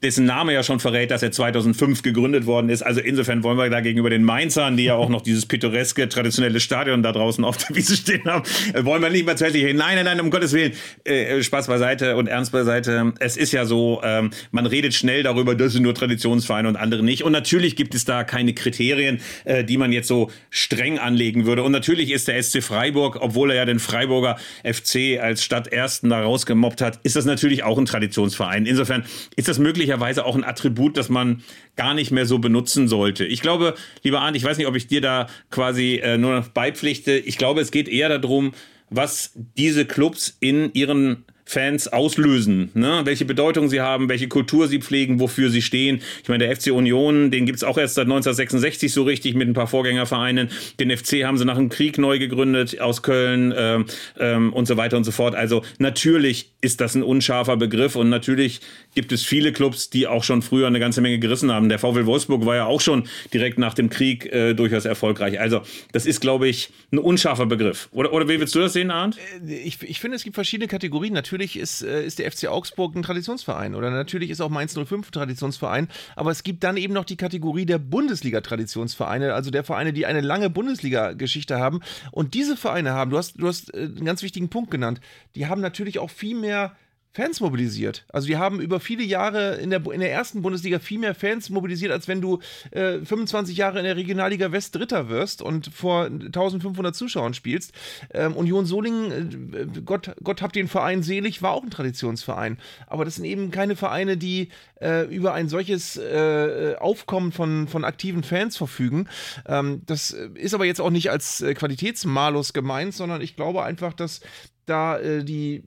dessen 0.04 0.26
Name 0.26 0.52
ja 0.52 0.62
schon 0.62 0.80
verrät, 0.80 1.10
dass 1.10 1.22
er 1.22 1.32
2005 1.32 2.02
gegründet 2.02 2.44
worden 2.44 2.68
ist. 2.68 2.82
Also 2.82 3.00
insofern 3.00 3.42
wollen 3.42 3.56
wir 3.56 3.70
da 3.70 3.80
gegenüber 3.80 4.10
den 4.10 4.22
Mainzern, 4.22 4.76
die 4.76 4.84
ja 4.84 4.94
auch 4.96 5.08
noch 5.08 5.22
dieses 5.22 5.46
pittoreske, 5.46 6.08
traditionelle 6.08 6.60
Stadion 6.60 7.02
da 7.02 7.10
draußen 7.10 7.42
auf 7.42 7.56
der 7.56 7.74
Wiese 7.74 7.96
stehen 7.96 8.24
haben, 8.26 8.44
äh, 8.74 8.84
wollen 8.84 9.02
wir 9.02 9.08
nicht 9.08 9.24
mehr 9.24 9.36
zu 9.36 9.46
reden. 9.46 9.78
Nein, 9.78 9.96
nein, 9.96 10.04
nein, 10.04 10.20
um 10.20 10.30
Gottes 10.30 10.52
Willen. 10.52 10.72
Äh, 11.04 11.42
Spaß 11.42 11.68
beiseite 11.68 12.16
und 12.16 12.26
Ernst 12.26 12.52
beiseite. 12.52 13.14
Es 13.18 13.38
ist 13.38 13.52
ja 13.52 13.64
so, 13.64 14.02
ähm, 14.04 14.30
man 14.50 14.66
redet 14.66 14.92
schnell 14.92 15.22
darüber, 15.22 15.54
das 15.54 15.72
sind 15.72 15.82
nur 15.82 15.94
Traditionsvereine 15.94 16.68
und 16.68 16.76
andere 16.76 17.02
nicht. 17.02 17.24
Und 17.24 17.32
natürlich 17.32 17.74
gibt 17.74 17.94
es 17.94 18.04
da 18.04 18.24
keine 18.24 18.52
Kriterien, 18.52 19.20
äh, 19.44 19.64
die 19.64 19.78
man 19.78 19.90
jetzt 19.90 20.08
so 20.08 20.30
streng 20.50 20.98
anlegen 20.98 21.46
würde. 21.46 21.62
Und 21.62 21.72
natürlich 21.72 22.10
ist 22.10 22.28
der 22.28 22.42
SC 22.42 22.62
Freiburg, 22.62 23.16
obwohl 23.20 23.50
er 23.50 23.56
ja 23.56 23.64
den 23.64 23.78
Freiburger 23.78 24.36
FC 24.64 25.18
als 25.18 25.42
Stadtersten 25.42 26.10
da 26.10 26.20
rausgemobbt 26.20 26.82
hat, 26.82 27.00
ist 27.04 27.16
das 27.16 27.24
natürlich 27.24 27.64
auch 27.64 27.78
ein 27.78 27.86
Traditionsverein. 27.86 28.66
Insofern 28.66 29.04
ist 29.36 29.48
das 29.48 29.58
möglicherweise 29.58 29.93
auch 30.24 30.36
ein 30.36 30.44
Attribut, 30.44 30.96
das 30.96 31.08
man 31.08 31.42
gar 31.76 31.94
nicht 31.94 32.10
mehr 32.10 32.26
so 32.26 32.38
benutzen 32.38 32.88
sollte. 32.88 33.24
Ich 33.24 33.40
glaube, 33.40 33.74
lieber 34.02 34.20
Arndt, 34.20 34.36
ich 34.36 34.44
weiß 34.44 34.58
nicht, 34.58 34.66
ob 34.66 34.76
ich 34.76 34.86
dir 34.86 35.00
da 35.00 35.28
quasi 35.50 36.00
äh, 36.02 36.18
nur 36.18 36.34
noch 36.34 36.48
beipflichte. 36.48 37.12
Ich 37.12 37.38
glaube, 37.38 37.60
es 37.60 37.70
geht 37.70 37.88
eher 37.88 38.08
darum, 38.18 38.52
was 38.90 39.32
diese 39.34 39.84
Clubs 39.84 40.36
in 40.40 40.72
ihren 40.72 41.24
Fans 41.46 41.88
auslösen, 41.88 42.70
ne? 42.74 43.02
welche 43.04 43.24
Bedeutung 43.24 43.68
sie 43.68 43.80
haben, 43.80 44.08
welche 44.08 44.28
Kultur 44.28 44.66
sie 44.66 44.78
pflegen, 44.78 45.20
wofür 45.20 45.50
sie 45.50 45.62
stehen. 45.62 46.00
Ich 46.22 46.28
meine, 46.28 46.46
der 46.46 46.56
FC 46.56 46.72
Union, 46.72 47.30
den 47.30 47.44
gibt's 47.44 47.62
auch 47.62 47.76
erst 47.76 47.94
seit 47.94 48.06
1966 48.06 48.92
so 48.92 49.02
richtig 49.02 49.34
mit 49.34 49.46
ein 49.48 49.54
paar 49.54 49.66
Vorgängervereinen. 49.66 50.48
Den 50.80 50.96
FC 50.96 51.24
haben 51.24 51.36
sie 51.36 51.44
nach 51.44 51.56
dem 51.56 51.68
Krieg 51.68 51.98
neu 51.98 52.18
gegründet 52.18 52.80
aus 52.80 53.02
Köln 53.02 53.52
ähm, 53.56 53.84
ähm, 54.18 54.52
und 54.52 54.66
so 54.66 54.76
weiter 54.76 54.96
und 54.96 55.04
so 55.04 55.10
fort. 55.10 55.34
Also 55.34 55.62
natürlich 55.78 56.52
ist 56.62 56.80
das 56.80 56.94
ein 56.94 57.02
unscharfer 57.02 57.58
Begriff 57.58 57.94
und 57.94 58.08
natürlich 58.08 58.60
gibt 58.94 59.12
es 59.12 59.22
viele 59.22 59.52
Clubs, 59.52 59.90
die 59.90 60.06
auch 60.06 60.24
schon 60.24 60.40
früher 60.40 60.66
eine 60.66 60.80
ganze 60.80 61.02
Menge 61.02 61.18
gerissen 61.18 61.52
haben. 61.52 61.68
Der 61.68 61.78
VfL 61.78 62.06
Wolfsburg 62.06 62.46
war 62.46 62.56
ja 62.56 62.64
auch 62.64 62.80
schon 62.80 63.04
direkt 63.34 63.58
nach 63.58 63.74
dem 63.74 63.90
Krieg 63.90 64.32
äh, 64.32 64.54
durchaus 64.54 64.86
erfolgreich. 64.86 65.38
Also 65.38 65.60
das 65.92 66.06
ist, 66.06 66.20
glaube 66.20 66.48
ich, 66.48 66.70
ein 66.90 66.98
unscharfer 66.98 67.46
Begriff. 67.46 67.88
Oder, 67.92 68.12
oder 68.12 68.28
wie 68.28 68.40
willst 68.40 68.54
du 68.54 68.60
das 68.60 68.72
sehen, 68.72 68.90
Arndt? 68.90 69.18
Ich, 69.46 69.82
ich 69.82 70.00
finde, 70.00 70.16
es 70.16 70.24
gibt 70.24 70.34
verschiedene 70.34 70.68
Kategorien. 70.68 71.12
Natürlich 71.12 71.33
ist, 71.56 71.82
äh, 71.82 72.04
ist 72.04 72.18
der 72.18 72.30
FC 72.30 72.48
Augsburg 72.48 72.94
ein 72.94 73.02
Traditionsverein 73.02 73.74
oder 73.74 73.90
natürlich 73.90 74.30
ist 74.30 74.40
auch 74.40 74.50
Mainz 74.50 74.74
05 74.74 75.08
ein 75.08 75.12
Traditionsverein. 75.12 75.88
Aber 76.16 76.30
es 76.30 76.42
gibt 76.42 76.64
dann 76.64 76.76
eben 76.76 76.94
noch 76.94 77.04
die 77.04 77.16
Kategorie 77.16 77.66
der 77.66 77.78
Bundesliga-Traditionsvereine, 77.78 79.34
also 79.34 79.50
der 79.50 79.64
Vereine, 79.64 79.92
die 79.92 80.06
eine 80.06 80.20
lange 80.20 80.50
Bundesliga-Geschichte 80.50 81.58
haben. 81.58 81.80
Und 82.10 82.34
diese 82.34 82.56
Vereine 82.56 82.92
haben, 82.92 83.10
du 83.10 83.18
hast, 83.18 83.40
du 83.40 83.46
hast 83.46 83.74
äh, 83.74 83.78
einen 83.78 84.04
ganz 84.04 84.22
wichtigen 84.22 84.48
Punkt 84.48 84.70
genannt, 84.70 85.00
die 85.34 85.46
haben 85.46 85.60
natürlich 85.60 85.98
auch 85.98 86.10
viel 86.10 86.36
mehr 86.36 86.76
Fans 87.14 87.40
mobilisiert. 87.40 88.04
Also 88.12 88.26
die 88.26 88.36
haben 88.36 88.60
über 88.60 88.80
viele 88.80 89.04
Jahre 89.04 89.54
in 89.54 89.70
der, 89.70 89.86
in 89.92 90.00
der 90.00 90.10
ersten 90.10 90.42
Bundesliga 90.42 90.80
viel 90.80 90.98
mehr 90.98 91.14
Fans 91.14 91.48
mobilisiert, 91.48 91.92
als 91.92 92.08
wenn 92.08 92.20
du 92.20 92.40
äh, 92.72 92.98
25 92.98 93.56
Jahre 93.56 93.78
in 93.78 93.84
der 93.84 93.94
Regionalliga 93.94 94.50
West 94.50 94.74
Dritter 94.74 95.08
wirst 95.08 95.40
und 95.40 95.68
vor 95.72 96.06
1500 96.06 96.92
Zuschauern 96.92 97.32
spielst. 97.32 97.72
Ähm, 98.12 98.34
Union 98.34 98.66
Solingen, 98.66 99.54
äh, 99.54 99.80
Gott, 99.84 100.10
Gott 100.24 100.42
habt 100.42 100.56
den 100.56 100.66
Verein 100.66 101.04
selig, 101.04 101.40
war 101.40 101.52
auch 101.52 101.62
ein 101.62 101.70
Traditionsverein. 101.70 102.58
Aber 102.88 103.04
das 103.04 103.14
sind 103.14 103.26
eben 103.26 103.52
keine 103.52 103.76
Vereine, 103.76 104.16
die 104.16 104.48
äh, 104.80 105.02
über 105.04 105.34
ein 105.34 105.48
solches 105.48 105.96
äh, 105.96 106.74
Aufkommen 106.80 107.30
von, 107.30 107.68
von 107.68 107.84
aktiven 107.84 108.24
Fans 108.24 108.56
verfügen. 108.56 109.06
Ähm, 109.46 109.82
das 109.86 110.10
ist 110.10 110.52
aber 110.52 110.64
jetzt 110.64 110.80
auch 110.80 110.90
nicht 110.90 111.12
als 111.12 111.42
äh, 111.42 111.54
Qualitätsmalus 111.54 112.52
gemeint, 112.52 112.92
sondern 112.92 113.20
ich 113.20 113.36
glaube 113.36 113.62
einfach, 113.62 113.92
dass 113.92 114.20
da 114.66 114.98
äh, 114.98 115.24
die 115.24 115.62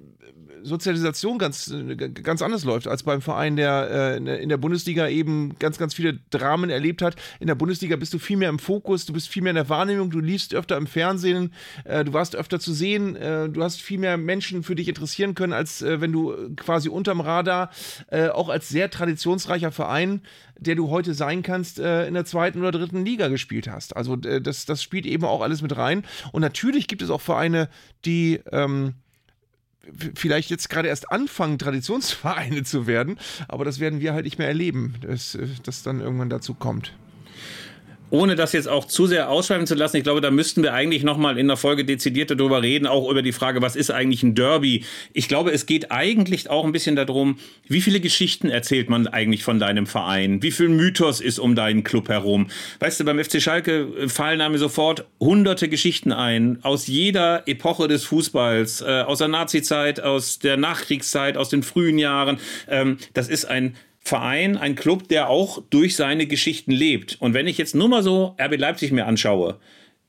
Sozialisation 0.63 1.37
ganz, 1.37 1.69
äh, 1.71 1.95
ganz 1.95 2.41
anders 2.41 2.63
läuft 2.63 2.87
als 2.87 3.03
beim 3.03 3.21
Verein, 3.21 3.55
der 3.55 4.19
äh, 4.21 4.41
in 4.41 4.49
der 4.49 4.57
Bundesliga 4.57 5.07
eben 5.07 5.55
ganz, 5.59 5.77
ganz 5.77 5.93
viele 5.93 6.19
Dramen 6.29 6.69
erlebt 6.69 7.01
hat. 7.01 7.15
In 7.39 7.47
der 7.47 7.55
Bundesliga 7.55 7.95
bist 7.95 8.13
du 8.13 8.19
viel 8.19 8.37
mehr 8.37 8.49
im 8.49 8.59
Fokus, 8.59 9.05
du 9.05 9.13
bist 9.13 9.27
viel 9.27 9.41
mehr 9.43 9.51
in 9.51 9.55
der 9.55 9.69
Wahrnehmung, 9.69 10.09
du 10.09 10.19
liefst 10.19 10.53
öfter 10.53 10.77
im 10.77 10.87
Fernsehen, 10.87 11.53
äh, 11.85 12.03
du 12.03 12.13
warst 12.13 12.35
öfter 12.35 12.59
zu 12.59 12.73
sehen, 12.73 13.15
äh, 13.15 13.49
du 13.49 13.63
hast 13.63 13.81
viel 13.81 13.99
mehr 13.99 14.17
Menschen 14.17 14.63
für 14.63 14.75
dich 14.75 14.87
interessieren 14.87 15.35
können, 15.35 15.53
als 15.53 15.81
äh, 15.81 16.01
wenn 16.01 16.11
du 16.11 16.53
quasi 16.55 16.89
unterm 16.89 17.21
Radar, 17.21 17.71
auch 18.33 18.49
als 18.49 18.69
sehr 18.69 18.89
traditionsreicher 18.89 19.71
Verein, 19.71 20.21
der 20.59 20.75
du 20.75 20.89
heute 20.89 21.13
sein 21.13 21.43
kannst, 21.43 21.79
äh, 21.79 22.07
in 22.07 22.13
der 22.13 22.25
zweiten 22.25 22.59
oder 22.59 22.71
dritten 22.71 23.05
Liga 23.05 23.27
gespielt 23.27 23.67
hast. 23.67 23.95
Also 23.95 24.15
äh, 24.21 24.41
das, 24.41 24.65
das 24.65 24.83
spielt 24.83 25.05
eben 25.05 25.25
auch 25.25 25.41
alles 25.41 25.61
mit 25.61 25.75
rein. 25.77 26.03
Und 26.31 26.41
natürlich 26.41 26.87
gibt 26.87 27.01
es 27.01 27.09
auch 27.09 27.21
Vereine, 27.21 27.69
die 28.05 28.39
ähm, 28.51 28.93
vielleicht 30.15 30.49
jetzt 30.49 30.69
gerade 30.69 30.87
erst 30.87 31.11
anfangen, 31.11 31.57
Traditionsvereine 31.59 32.63
zu 32.63 32.87
werden, 32.87 33.19
aber 33.47 33.65
das 33.65 33.79
werden 33.79 34.01
wir 34.01 34.13
halt 34.13 34.25
nicht 34.25 34.37
mehr 34.37 34.47
erleben, 34.47 34.95
dass 35.01 35.35
äh, 35.35 35.47
das 35.63 35.83
dann 35.83 36.01
irgendwann 36.01 36.29
dazu 36.29 36.53
kommt. 36.53 36.93
Ohne 38.09 38.35
das 38.35 38.53
jetzt 38.53 38.67
auch 38.67 38.85
zu 38.85 39.05
sehr 39.07 39.29
ausschweifen 39.29 39.67
zu 39.67 39.75
lassen, 39.75 39.97
ich 39.97 40.03
glaube, 40.03 40.21
da 40.21 40.31
müssten 40.31 40.63
wir 40.63 40.73
eigentlich 40.73 41.03
nochmal 41.03 41.37
in 41.37 41.47
der 41.47 41.57
Folge 41.57 41.85
dezidiert 41.85 42.31
darüber 42.31 42.61
reden, 42.61 42.87
auch 42.87 43.09
über 43.09 43.21
die 43.21 43.31
Frage, 43.31 43.61
was 43.61 43.75
ist 43.75 43.91
eigentlich 43.91 44.23
ein 44.23 44.35
Derby? 44.35 44.85
Ich 45.13 45.27
glaube, 45.27 45.51
es 45.51 45.65
geht 45.65 45.91
eigentlich 45.91 46.49
auch 46.49 46.65
ein 46.65 46.71
bisschen 46.71 46.95
darum, 46.95 47.39
wie 47.67 47.81
viele 47.81 47.99
Geschichten 47.99 48.49
erzählt 48.49 48.89
man 48.89 49.07
eigentlich 49.07 49.43
von 49.43 49.59
deinem 49.59 49.87
Verein? 49.87 50.41
Wie 50.41 50.51
viel 50.51 50.69
Mythos 50.69 51.19
ist 51.19 51.39
um 51.39 51.55
deinen 51.55 51.83
Club 51.83 52.09
herum? 52.09 52.47
Weißt 52.79 52.99
du, 52.99 53.05
beim 53.05 53.23
FC 53.23 53.41
Schalke 53.41 53.87
fallen 54.07 54.51
mir 54.51 54.57
sofort 54.57 55.05
hunderte 55.19 55.67
Geschichten 55.67 56.11
ein, 56.11 56.59
aus 56.63 56.87
jeder 56.87 57.47
Epoche 57.47 57.87
des 57.87 58.05
Fußballs, 58.05 58.81
äh, 58.81 59.01
aus 59.01 59.17
der 59.19 59.27
Nazizeit, 59.27 59.99
aus 60.01 60.39
der 60.39 60.57
Nachkriegszeit, 60.57 61.37
aus 61.37 61.49
den 61.49 61.63
frühen 61.63 61.97
Jahren. 61.97 62.39
Ähm, 62.67 62.97
das 63.13 63.27
ist 63.27 63.45
ein 63.45 63.75
Verein, 64.07 64.57
ein 64.57 64.75
Club, 64.75 65.07
der 65.09 65.29
auch 65.29 65.61
durch 65.69 65.95
seine 65.95 66.27
Geschichten 66.27 66.71
lebt. 66.71 67.17
Und 67.19 67.33
wenn 67.33 67.47
ich 67.47 67.57
jetzt 67.57 67.75
nur 67.75 67.89
mal 67.89 68.03
so 68.03 68.35
RB 68.41 68.57
Leipzig 68.57 68.91
mir 68.91 69.05
anschaue, 69.05 69.59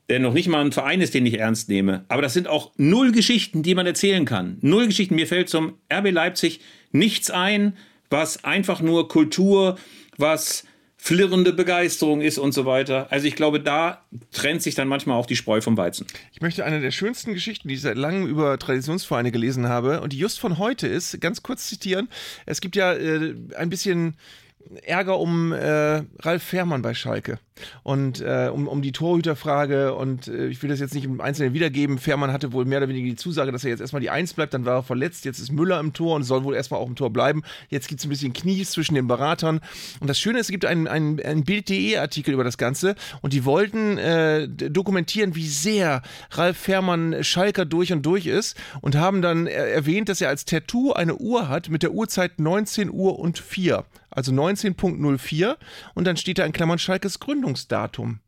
der 0.09 0.19
noch 0.19 0.33
nicht 0.33 0.47
mal 0.47 0.63
ein 0.63 0.71
Verein 0.71 1.01
ist, 1.01 1.13
den 1.13 1.25
ich 1.25 1.37
ernst 1.37 1.69
nehme, 1.69 2.05
aber 2.07 2.21
das 2.21 2.33
sind 2.33 2.47
auch 2.47 2.71
null 2.77 3.11
Geschichten, 3.11 3.61
die 3.61 3.75
man 3.75 3.85
erzählen 3.85 4.25
kann. 4.25 4.57
Null 4.61 4.87
Geschichten. 4.87 5.15
Mir 5.15 5.27
fällt 5.27 5.49
zum 5.49 5.73
RB 5.93 6.11
Leipzig 6.11 6.61
nichts 6.91 7.29
ein, 7.29 7.77
was 8.09 8.43
einfach 8.43 8.81
nur 8.81 9.07
Kultur, 9.07 9.77
was 10.17 10.65
flirrende 11.01 11.53
Begeisterung 11.53 12.19
ist 12.19 12.37
und 12.37 12.51
so 12.51 12.65
weiter. 12.65 13.07
Also 13.09 13.25
ich 13.25 13.35
glaube, 13.35 13.61
da 13.61 14.03
trennt 14.33 14.61
sich 14.61 14.75
dann 14.75 14.89
manchmal 14.89 15.17
auch 15.17 15.25
die 15.25 15.37
Spreu 15.37 15.61
vom 15.61 15.77
Weizen. 15.77 16.05
Ich 16.33 16.41
möchte 16.41 16.65
eine 16.65 16.81
der 16.81 16.91
schönsten 16.91 17.33
Geschichten, 17.33 17.69
die 17.69 17.75
ich 17.75 17.81
seit 17.81 17.97
langem 17.97 18.27
über 18.27 18.59
Traditionsvereine 18.59 19.31
gelesen 19.31 19.69
habe 19.69 20.01
und 20.01 20.11
die 20.11 20.19
just 20.19 20.41
von 20.41 20.57
heute 20.57 20.87
ist, 20.87 21.19
ganz 21.21 21.41
kurz 21.41 21.67
zitieren. 21.67 22.09
Es 22.45 22.59
gibt 22.59 22.75
ja 22.75 22.93
äh, 22.93 23.33
ein 23.55 23.69
bisschen 23.69 24.17
Ärger 24.83 25.19
um 25.19 25.51
äh, 25.51 26.03
Ralf 26.19 26.43
Fährmann 26.43 26.81
bei 26.81 26.93
Schalke. 26.93 27.39
und 27.83 28.21
äh, 28.21 28.49
um, 28.53 28.67
um 28.67 28.81
die 28.81 28.91
Torhüterfrage 28.91 29.93
und 29.95 30.27
äh, 30.27 30.47
ich 30.47 30.61
will 30.61 30.69
das 30.69 30.79
jetzt 30.79 30.93
nicht 30.93 31.05
im 31.05 31.21
Einzelnen 31.21 31.53
wiedergeben. 31.53 31.97
Fährmann 31.97 32.31
hatte 32.31 32.53
wohl 32.53 32.65
mehr 32.65 32.77
oder 32.77 32.87
weniger 32.87 33.07
die 33.07 33.15
Zusage, 33.15 33.51
dass 33.51 33.63
er 33.63 33.71
jetzt 33.71 33.79
erstmal 33.79 34.01
die 34.01 34.09
Eins 34.09 34.33
bleibt, 34.33 34.53
dann 34.53 34.65
war 34.65 34.75
er 34.75 34.83
verletzt, 34.83 35.25
jetzt 35.25 35.39
ist 35.39 35.51
Müller 35.51 35.79
im 35.79 35.93
Tor 35.93 36.15
und 36.15 36.23
soll 36.23 36.43
wohl 36.43 36.55
erstmal 36.55 36.79
auch 36.79 36.87
im 36.87 36.95
Tor 36.95 37.09
bleiben. 37.11 37.43
Jetzt 37.69 37.87
gibt 37.87 37.99
es 37.99 38.05
ein 38.05 38.09
bisschen 38.09 38.33
Knies 38.33 38.71
zwischen 38.71 38.95
den 38.95 39.07
Beratern 39.07 39.59
und 39.99 40.07
das 40.07 40.19
Schöne 40.19 40.39
ist, 40.39 40.47
es 40.47 40.51
gibt 40.51 40.65
einen, 40.65 40.87
einen, 40.87 41.43
Bild.de-Artikel 41.43 42.33
über 42.33 42.43
das 42.43 42.57
Ganze 42.57 42.95
und 43.21 43.33
die 43.33 43.45
wollten 43.45 43.97
äh, 43.97 44.47
dokumentieren, 44.47 45.35
wie 45.35 45.47
sehr 45.47 46.01
Ralf 46.31 46.57
Fährmann 46.57 47.23
Schalker 47.23 47.65
durch 47.65 47.91
und 47.91 48.05
durch 48.05 48.27
ist 48.27 48.55
und 48.81 48.95
haben 48.95 49.21
dann 49.21 49.47
erwähnt, 49.47 50.09
dass 50.09 50.21
er 50.21 50.29
als 50.29 50.45
Tattoo 50.45 50.93
eine 50.93 51.15
Uhr 51.15 51.49
hat 51.49 51.69
mit 51.69 51.83
der 51.83 51.91
Uhrzeit 51.91 52.39
19 52.39 52.91
Uhr 52.91 53.19
und 53.19 53.39
4 53.39 53.85
also 54.11 54.31
19.04 54.31 55.57
und 55.93 56.05
dann 56.05 56.17
steht 56.17 56.39
da 56.39 56.45
in 56.45 56.51
Klammern 56.51 56.79
Schalkes 56.79 57.19
Gründungsdatum 57.19 58.19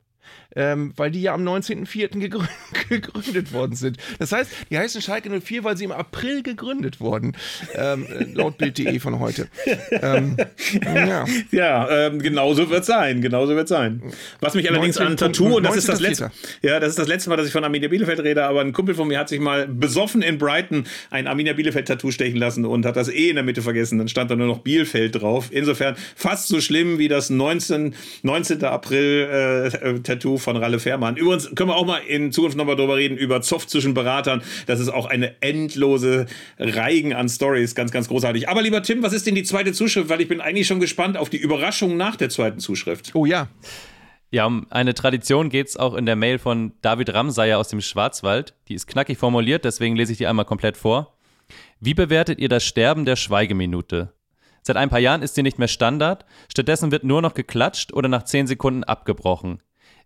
ähm, 0.56 0.94
weil 0.98 1.12
die 1.12 1.22
ja 1.22 1.34
am 1.34 1.48
19.04. 1.48 2.20
Gegründet, 2.20 2.50
gegründet 2.90 3.54
worden 3.54 3.76
sind. 3.76 3.98
Das 4.20 4.32
heißt, 4.32 4.52
die 4.70 4.78
heißen 4.78 5.02
Schalke 5.02 5.30
04, 5.30 5.64
weil 5.64 5.78
sie 5.78 5.86
im 5.86 5.92
April 5.92 6.44
gegründet 6.44 7.00
wurden, 7.00 7.34
ähm, 7.76 8.06
laut 8.34 8.58
Bild.de 8.58 9.00
von 9.00 9.20
heute. 9.20 9.48
Ähm, 9.92 10.38
ja, 10.84 11.26
ja 11.52 12.08
ähm, 12.08 12.20
genauso 12.20 12.70
wird 12.70 12.82
es 12.82 12.88
sein, 12.88 13.22
genauso 13.22 13.56
wird 13.56 13.68
sein. 13.68 14.02
Was 14.40 14.54
mich 14.54 14.70
allerdings 14.70 14.98
19. 14.98 15.12
an 15.12 15.18
Tattoo, 15.18 15.58
und 15.58 15.64
das 15.64 15.78
ist 15.78 15.90
das 15.90 16.00
letzte, 16.00 16.32
ja, 16.62 16.80
das 16.80 16.90
ist 16.90 17.00
das 17.00 17.08
letzte 17.08 17.30
Mal, 17.30 17.38
dass 17.38 17.48
ich 17.48 17.54
von 17.54 17.64
Arminia 17.64 17.90
Bielefeld 17.90 18.20
rede, 18.20 18.44
aber 18.44 18.62
ein 18.62 18.74
Kumpel 18.74 18.96
von 18.96 19.08
mir 19.08 19.20
hat 19.20 19.30
sich 19.30 19.40
mal 19.40 19.68
besoffen 19.68 20.22
in 20.22 20.38
Brighton 20.38 20.86
ein 21.10 21.28
Arminia 21.28 21.54
Bielefeld 21.54 21.88
Tattoo 21.88 22.12
stechen 22.12 22.38
lassen 22.38 22.66
und 22.66 22.86
hat 22.86 22.96
das 22.96 23.10
eh 23.10 23.30
in 23.30 23.36
der 23.36 23.44
Mitte 23.44 23.62
vergessen. 23.62 23.98
Dann 23.98 24.08
stand 24.08 24.32
da 24.32 24.36
nur 24.36 24.48
noch 24.48 24.60
Bielefeld 24.60 25.22
drauf. 25.22 25.50
Insofern 25.52 25.96
fast 26.16 26.48
so 26.48 26.62
schlimm 26.62 26.98
wie 26.98 27.08
das 27.08 27.30
19. 27.30 27.96
19. 28.24 28.64
April 28.64 29.28
äh, 29.32 29.68
äh 29.68 30.00
Tattoo 30.22 30.38
von 30.38 30.56
Ralle 30.56 30.80
Fährmann. 30.80 31.18
Übrigens 31.18 31.54
können 31.56 31.70
wir 31.70 31.76
auch 31.76 31.86
mal 31.86 32.00
in 32.00 32.32
Zukunft 32.32 32.56
nochmal 32.56 32.76
drüber 32.76 32.96
reden, 32.96 33.18
über 33.18 33.42
Zoff 33.42 33.68
zwischen 33.68 33.94
Beratern. 33.94 34.42
Das 34.68 34.80
ist 34.80 34.90
auch 34.90 35.06
eine 35.06 35.42
endlose 35.42 36.28
Reigen 36.60 37.14
an 37.14 37.28
Stories. 37.28 37.76
Ganz, 37.76 37.92
ganz 37.92 38.08
großartig. 38.08 38.48
Aber 38.48 38.62
lieber 38.62 38.84
Tim, 38.84 39.04
was 39.04 39.14
ist 39.14 39.26
denn 39.26 39.36
die 39.36 39.44
zweite 39.44 39.74
Zuschrift? 39.74 40.10
Weil 40.10 40.22
ich 40.22 40.28
bin 40.28 40.42
eigentlich 40.42 40.68
schon 40.68 40.80
gespannt 40.80 41.18
auf 41.18 41.30
die 41.30 41.38
Überraschung 41.38 41.98
nach 41.98 42.16
der 42.16 42.30
zweiten 42.30 42.60
Zuschrift. 42.60 43.12
Oh 43.16 43.26
ja. 43.26 43.48
Ja, 44.30 44.46
um 44.46 44.68
eine 44.70 44.94
Tradition 44.94 45.50
geht 45.50 45.68
es 45.68 45.78
auch 45.78 45.94
in 45.94 46.06
der 46.06 46.16
Mail 46.16 46.40
von 46.40 46.72
David 46.82 47.14
Ramsayer 47.14 47.60
aus 47.60 47.68
dem 47.68 47.82
Schwarzwald. 47.82 48.54
Die 48.70 48.76
ist 48.76 48.88
knackig 48.88 49.18
formuliert, 49.18 49.66
deswegen 49.66 49.98
lese 49.98 50.14
ich 50.14 50.20
die 50.20 50.28
einmal 50.28 50.46
komplett 50.46 50.78
vor. 50.78 51.18
Wie 51.82 51.94
bewertet 51.94 52.40
ihr 52.40 52.48
das 52.48 52.64
Sterben 52.64 53.04
der 53.04 53.18
Schweigeminute? 53.18 54.14
Seit 54.62 54.78
ein 54.78 54.90
paar 54.90 55.00
Jahren 55.00 55.22
ist 55.22 55.36
sie 55.36 55.44
nicht 55.44 55.60
mehr 55.60 55.68
Standard, 55.68 56.24
stattdessen 56.50 56.92
wird 56.92 57.04
nur 57.04 57.22
noch 57.22 57.34
geklatscht 57.34 57.92
oder 57.92 58.08
nach 58.08 58.24
zehn 58.24 58.48
Sekunden 58.48 58.86
abgebrochen. 58.86 59.60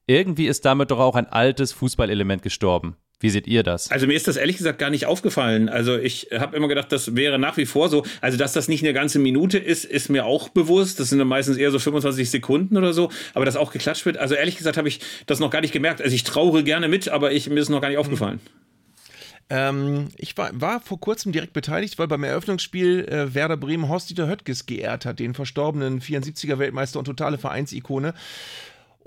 Irgendwie 0.08 0.48
ist 0.48 0.66
damit 0.66 0.92
doch 0.92 1.00
auch 1.00 1.16
ein 1.16 1.28
altes 1.28 1.72
Fußballelement 1.72 2.42
gestorben. 2.42 2.96
Wie 3.20 3.30
seht 3.30 3.48
ihr 3.48 3.64
das? 3.64 3.90
Also 3.92 4.08
mir 4.08 4.14
ist 4.14 4.28
das 4.28 4.36
ehrlich 4.36 4.58
gesagt 4.58 4.78
gar 4.78 4.90
nicht 4.90 5.06
aufgefallen. 5.06 5.70
Also 5.70 5.98
ich 5.98 6.30
habe 6.38 6.56
immer 6.56 6.68
gedacht, 6.68 6.92
das 6.92 7.16
wäre 7.16 7.40
nach 7.40 7.56
wie 7.58 7.66
vor 7.66 7.90
so. 7.90 8.06
Also 8.22 8.38
dass 8.38 8.54
das 8.54 8.68
nicht 8.68 8.84
eine 8.84 8.94
ganze 8.94 9.20
Minute 9.20 9.58
ist, 9.58 9.86
ist 9.86 10.10
mir 10.10 10.26
auch 10.26 10.50
bewusst. 10.50 11.00
Das 11.00 11.10
sind 11.10 11.20
dann 11.20 11.28
meistens 11.28 11.58
eher 11.58 11.72
so 11.72 11.80
25 11.80 12.30
Sekunden 12.30 12.78
oder 12.78 12.94
so. 12.94 13.10
Aber 13.34 13.46
dass 13.46 13.56
auch 13.56 13.72
geklatscht 13.72 14.06
wird. 14.06 14.18
Also 14.18 14.36
ehrlich 14.36 14.58
gesagt 14.58 14.78
habe 14.78 14.88
ich 14.88 15.00
das 15.26 15.40
noch 15.40 15.50
gar 15.50 15.62
nicht 15.62 15.72
gemerkt. 15.72 16.02
Also 16.02 16.14
ich 16.14 16.24
traure 16.24 16.64
gerne 16.64 16.88
mit, 16.88 17.08
aber 17.08 17.32
ich, 17.32 17.50
mir 17.50 17.60
ist 17.60 17.70
noch 17.70 17.82
gar 17.82 17.90
nicht 17.90 17.98
aufgefallen. 17.98 18.42
Ähm, 19.50 20.10
ich 20.18 20.38
war, 20.38 20.50
war, 20.60 20.82
vor 20.82 21.00
kurzem 21.00 21.32
direkt 21.32 21.54
beteiligt, 21.54 22.00
weil 22.00 22.08
beim 22.08 22.24
Eröffnungsspiel 22.24 23.06
äh, 23.06 23.34
Werder 23.34 23.58
Bremen 23.58 23.88
Horst-Dieter 23.88 24.28
Höttges 24.28 24.66
geehrt 24.66 25.06
hat, 25.06 25.20
den 25.20 25.36
verstorbenen 25.36 26.02
74er 26.02 26.58
Weltmeister 26.58 27.00
und 27.00 27.06
totale 27.06 27.38
Vereinsikone. 27.38 28.16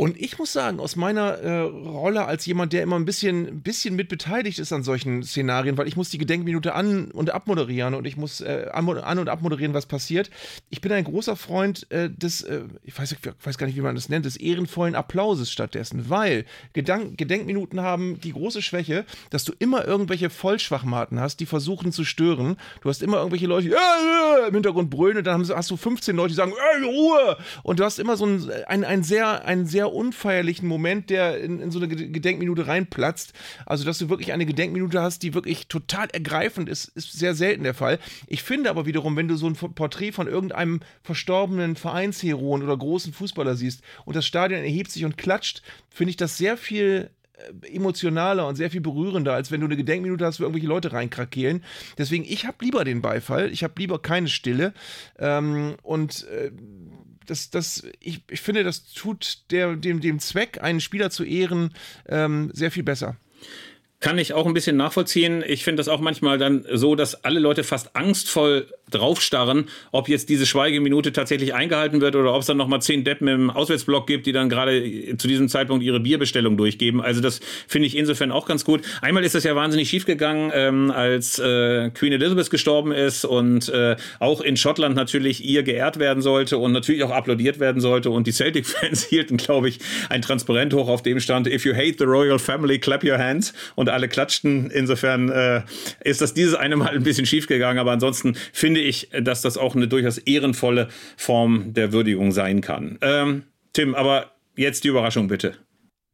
Und 0.00 0.16
ich 0.20 0.38
muss 0.38 0.52
sagen, 0.52 0.78
aus 0.78 0.94
meiner 0.94 1.38
äh, 1.38 1.58
Rolle 1.58 2.24
als 2.24 2.46
jemand, 2.46 2.72
der 2.72 2.84
immer 2.84 2.94
ein 2.94 3.04
bisschen, 3.04 3.62
bisschen 3.62 3.96
mit 3.96 4.08
beteiligt 4.08 4.60
ist 4.60 4.72
an 4.72 4.84
solchen 4.84 5.24
Szenarien, 5.24 5.76
weil 5.76 5.88
ich 5.88 5.96
muss 5.96 6.08
die 6.08 6.18
Gedenkminute 6.18 6.72
an- 6.76 7.10
und 7.10 7.30
abmoderieren 7.30 7.94
und 7.94 8.06
ich 8.06 8.16
muss 8.16 8.40
äh, 8.40 8.68
an, 8.72 8.86
und 8.86 9.28
abmoderieren, 9.28 9.74
was 9.74 9.86
passiert. 9.86 10.30
Ich 10.70 10.80
bin 10.80 10.92
ein 10.92 11.02
großer 11.02 11.34
Freund 11.34 11.90
äh, 11.90 12.10
des, 12.10 12.42
äh, 12.42 12.60
ich, 12.84 12.96
weiß, 12.96 13.10
ich 13.10 13.18
weiß 13.42 13.58
gar 13.58 13.66
nicht, 13.66 13.74
wie 13.74 13.80
man 13.80 13.96
das 13.96 14.08
nennt, 14.08 14.24
des 14.24 14.36
ehrenvollen 14.36 14.94
Applauses 14.94 15.50
stattdessen, 15.50 16.08
weil 16.08 16.44
Gedank 16.74 17.18
Gedenkminuten 17.18 17.80
haben 17.80 18.20
die 18.20 18.34
große 18.34 18.62
Schwäche, 18.62 19.04
dass 19.30 19.42
du 19.42 19.52
immer 19.58 19.84
irgendwelche 19.84 20.30
Vollschwachmaten 20.30 21.18
hast, 21.18 21.40
die 21.40 21.46
versuchen 21.46 21.90
zu 21.90 22.04
stören. 22.04 22.56
Du 22.82 22.88
hast 22.88 23.02
immer 23.02 23.16
irgendwelche 23.16 23.48
Leute, 23.48 23.70
die 23.70 23.74
im 24.46 24.54
Hintergrund 24.54 24.90
brüllen 24.90 25.18
und 25.18 25.26
dann 25.26 25.48
hast 25.48 25.70
du 25.72 25.76
15 25.76 26.14
Leute, 26.14 26.28
die 26.28 26.34
sagen, 26.34 26.52
Ruhe! 26.84 27.36
Und 27.64 27.80
du 27.80 27.84
hast 27.84 27.98
immer 27.98 28.16
so 28.16 28.26
ein, 28.26 28.48
ein, 28.68 28.84
ein 28.84 29.02
sehr, 29.02 29.44
ein 29.44 29.66
sehr 29.66 29.87
unfeierlichen 29.92 30.68
Moment, 30.68 31.10
der 31.10 31.40
in, 31.40 31.60
in 31.60 31.70
so 31.70 31.78
eine 31.78 31.88
Gedenkminute 31.88 32.66
reinplatzt. 32.66 33.32
Also, 33.66 33.84
dass 33.84 33.98
du 33.98 34.08
wirklich 34.08 34.32
eine 34.32 34.46
Gedenkminute 34.46 35.02
hast, 35.02 35.22
die 35.22 35.34
wirklich 35.34 35.68
total 35.68 36.08
ergreifend 36.10 36.68
ist, 36.68 36.88
ist 36.88 37.12
sehr 37.12 37.34
selten 37.34 37.64
der 37.64 37.74
Fall. 37.74 37.98
Ich 38.26 38.42
finde 38.42 38.70
aber 38.70 38.86
wiederum, 38.86 39.16
wenn 39.16 39.28
du 39.28 39.36
so 39.36 39.46
ein 39.46 39.54
Porträt 39.54 40.12
von 40.12 40.26
irgendeinem 40.26 40.80
verstorbenen 41.02 41.76
Vereinsheroen 41.76 42.62
oder 42.62 42.76
großen 42.76 43.12
Fußballer 43.12 43.56
siehst 43.56 43.82
und 44.04 44.16
das 44.16 44.26
Stadion 44.26 44.60
erhebt 44.60 44.90
sich 44.90 45.04
und 45.04 45.16
klatscht, 45.16 45.62
finde 45.90 46.10
ich 46.10 46.16
das 46.16 46.36
sehr 46.36 46.56
viel 46.56 47.10
äh, 47.62 47.74
emotionaler 47.74 48.46
und 48.46 48.56
sehr 48.56 48.70
viel 48.70 48.80
berührender, 48.80 49.34
als 49.34 49.50
wenn 49.50 49.60
du 49.60 49.66
eine 49.66 49.76
Gedenkminute 49.76 50.24
hast, 50.24 50.40
wo 50.40 50.44
irgendwelche 50.44 50.68
Leute 50.68 50.92
reinkrakehlen. 50.92 51.62
Deswegen, 51.96 52.24
ich 52.24 52.46
habe 52.46 52.64
lieber 52.64 52.84
den 52.84 53.02
Beifall, 53.02 53.50
ich 53.50 53.64
habe 53.64 53.74
lieber 53.78 54.00
keine 54.00 54.28
Stille. 54.28 54.72
Ähm, 55.18 55.76
und 55.82 56.26
äh, 56.28 56.50
das, 57.30 57.50
das, 57.50 57.86
ich, 58.00 58.22
ich 58.28 58.40
finde, 58.40 58.64
das 58.64 58.84
tut 58.92 59.44
der, 59.50 59.76
dem, 59.76 60.00
dem 60.00 60.18
Zweck, 60.18 60.62
einen 60.62 60.80
Spieler 60.80 61.10
zu 61.10 61.24
ehren, 61.24 61.74
ähm, 62.08 62.50
sehr 62.52 62.70
viel 62.70 62.82
besser. 62.82 63.16
Kann 64.00 64.16
ich 64.18 64.32
auch 64.32 64.46
ein 64.46 64.54
bisschen 64.54 64.76
nachvollziehen. 64.76 65.42
Ich 65.44 65.64
finde 65.64 65.80
das 65.80 65.88
auch 65.88 66.00
manchmal 66.00 66.38
dann 66.38 66.64
so, 66.72 66.94
dass 66.94 67.24
alle 67.24 67.40
Leute 67.40 67.64
fast 67.64 67.96
angstvoll 67.96 68.68
draufstarren, 68.90 69.66
ob 69.92 70.08
jetzt 70.08 70.28
diese 70.28 70.46
Schweigeminute 70.46 71.12
tatsächlich 71.12 71.52
eingehalten 71.52 72.00
wird 72.00 72.16
oder 72.16 72.32
ob 72.32 72.40
es 72.40 72.46
dann 72.46 72.56
nochmal 72.56 72.80
zehn 72.80 73.04
Deppen 73.04 73.28
im 73.28 73.50
Auswärtsblock 73.50 74.06
gibt, 74.06 74.26
die 74.26 74.32
dann 74.32 74.48
gerade 74.48 75.16
zu 75.16 75.28
diesem 75.28 75.48
Zeitpunkt 75.48 75.84
ihre 75.84 76.00
Bierbestellung 76.00 76.56
durchgeben. 76.56 77.00
Also 77.00 77.20
das 77.20 77.40
finde 77.66 77.86
ich 77.86 77.96
insofern 77.96 78.30
auch 78.30 78.46
ganz 78.46 78.64
gut. 78.64 78.82
Einmal 79.02 79.24
ist 79.24 79.34
das 79.34 79.44
ja 79.44 79.54
wahnsinnig 79.56 79.90
schief 79.90 80.06
gegangen, 80.06 80.52
ähm, 80.54 80.90
als 80.90 81.38
äh, 81.38 81.90
Queen 81.90 82.12
Elizabeth 82.12 82.50
gestorben 82.50 82.92
ist 82.92 83.24
und 83.24 83.68
äh, 83.68 83.96
auch 84.20 84.40
in 84.40 84.56
Schottland 84.56 84.96
natürlich 84.96 85.44
ihr 85.44 85.64
geehrt 85.64 85.98
werden 85.98 86.22
sollte 86.22 86.58
und 86.58 86.72
natürlich 86.72 87.02
auch 87.02 87.10
applaudiert 87.10 87.58
werden 87.58 87.80
sollte. 87.80 88.10
Und 88.10 88.26
die 88.26 88.32
Celtic-Fans 88.32 89.04
hielten, 89.08 89.36
glaube 89.36 89.68
ich, 89.68 89.80
ein 90.08 90.22
Transparent 90.22 90.72
hoch, 90.72 90.88
auf 90.88 91.02
dem 91.02 91.20
stand, 91.20 91.46
if 91.46 91.64
you 91.64 91.74
hate 91.74 91.96
the 91.98 92.04
royal 92.04 92.38
family, 92.38 92.78
clap 92.78 93.04
your 93.04 93.18
hands. 93.18 93.52
Und 93.74 93.87
und 93.88 93.94
alle 93.94 94.08
klatschten. 94.08 94.70
Insofern 94.70 95.30
äh, 95.30 95.62
ist 96.04 96.20
das 96.20 96.34
dieses 96.34 96.54
eine 96.54 96.76
Mal 96.76 96.94
ein 96.94 97.02
bisschen 97.02 97.26
schief 97.26 97.46
gegangen, 97.46 97.78
aber 97.78 97.92
ansonsten 97.92 98.34
finde 98.52 98.80
ich, 98.80 99.10
dass 99.20 99.42
das 99.42 99.56
auch 99.56 99.74
eine 99.74 99.88
durchaus 99.88 100.18
ehrenvolle 100.18 100.88
Form 101.16 101.72
der 101.72 101.92
Würdigung 101.92 102.32
sein 102.32 102.60
kann. 102.60 102.98
Ähm, 103.00 103.44
Tim, 103.72 103.94
aber 103.94 104.32
jetzt 104.56 104.84
die 104.84 104.88
Überraschung 104.88 105.28
bitte. 105.28 105.54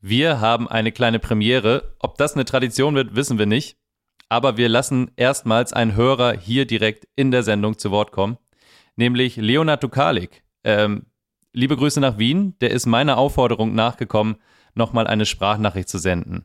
Wir 0.01 0.41
haben 0.41 0.69
eine 0.69 0.93
kleine 0.93 1.19
Premiere. 1.19 1.95
Ob 1.99 2.17
das 2.19 2.35
eine 2.35 2.45
Tradition 2.45 2.95
wird, 2.95 3.17
wissen 3.17 3.39
wir 3.39 3.47
nicht. 3.47 3.77
Aber 4.29 4.57
wir 4.57 4.69
lassen 4.69 5.11
erstmals 5.17 5.73
einen 5.73 5.97
Hörer 5.97 6.37
hier 6.39 6.67
direkt 6.67 7.07
in 7.17 7.31
der 7.31 7.43
Sendung 7.43 7.79
zu 7.79 7.91
Wort 7.91 8.11
kommen, 8.11 8.39
nämlich 8.97 9.37
Leonard 9.37 9.83
Dukalik. 9.83 10.43
Ähm, 10.65 11.07
liebe 11.53 11.77
Grüße 11.77 12.01
nach 12.01 12.19
Wien. 12.19 12.55
Der 12.61 12.71
ist 12.71 12.87
meiner 12.87 13.19
Aufforderung 13.19 13.75
nachgekommen, 13.75 14.37
nochmal 14.75 15.07
eine 15.07 15.27
Sprachnachricht 15.27 15.89
zu 15.89 15.99
senden 15.99 16.45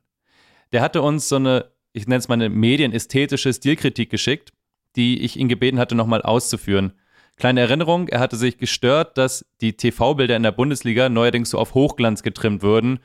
der 0.72 0.82
hatte 0.82 1.02
uns 1.02 1.30
so 1.30 1.38
eine, 1.38 1.72
ich 1.94 2.08
nenne 2.08 2.20
es 2.20 2.28
mal 2.28 2.36
eine 2.36 2.50
medienästhetische 2.50 3.54
Stilkritik 3.54 4.10
geschickt, 4.10 4.52
die 4.96 5.22
ich 5.22 5.38
ihn 5.38 5.50
gebeten 5.50 5.80
hatte, 5.80 5.96
nochmal 5.96 6.22
auszuführen. 6.22 6.94
Kleine 7.38 7.62
Erinnerung, 7.62 8.10
er 8.10 8.20
hatte 8.20 8.36
sich 8.36 8.58
gestört, 8.58 9.18
dass 9.18 9.46
die 9.62 9.78
TV-Bilder 9.78 10.36
in 10.36 10.44
der 10.44 10.52
Bundesliga 10.52 11.08
neuerdings 11.08 11.52
so 11.52 11.58
auf 11.58 11.74
Hochglanz 11.74 12.22
getrimmt 12.22 12.62
würden, 12.62 13.00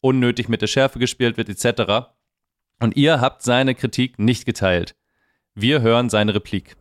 unnötig 0.00 0.48
mit 0.48 0.62
der 0.62 0.68
Schärfe 0.68 0.98
gespielt 0.98 1.36
wird, 1.36 1.48
etc. 1.48 2.12
Und 2.78 2.96
ihr 2.96 3.20
habt 3.20 3.42
seine 3.42 3.74
Kritik 3.74 4.18
nicht 4.18 4.46
geteilt. 4.46 4.94
Wir 5.54 5.82
hören 5.82 6.08
seine 6.08 6.34
Replik. 6.34 6.76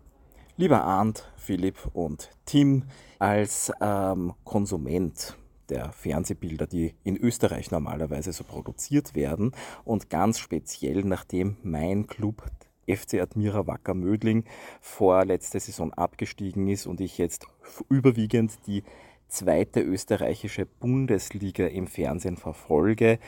Lieber 0.55 0.83
Arndt, 0.83 1.27
Philipp 1.35 1.77
und 1.93 2.29
Tim, 2.45 2.83
als 3.17 3.71
ähm, 3.81 4.33
Konsument 4.43 5.35
der 5.70 5.91
Fernsehbilder, 5.91 6.67
die 6.67 6.95
in 7.03 7.17
Österreich 7.17 7.72
normalerweise 7.72 8.32
so 8.32 8.43
produziert 8.43 9.15
werden. 9.15 9.51
Und 9.86 10.09
ganz 10.09 10.39
speziell, 10.39 11.03
nachdem 11.03 11.57
mein 11.63 12.07
Club 12.07 12.43
FC 12.88 13.22
Admira 13.22 13.67
Wacker 13.67 13.93
Mödling 13.93 14.45
vor 14.82 15.26
letzter 15.26 15.59
Saison 15.59 15.93
abgestiegen 15.93 16.67
ist 16.67 16.88
und 16.88 17.01
ich 17.01 17.17
jetzt 17.17 17.45
überwiegend 17.89 18.57
die 18.67 18.84
zweite 19.28 19.82
österreichische 19.82 20.65
Bundesliga 20.65 21.67
im 21.67 21.88
Fernsehen 21.88 22.38
verfolge, 22.38 23.20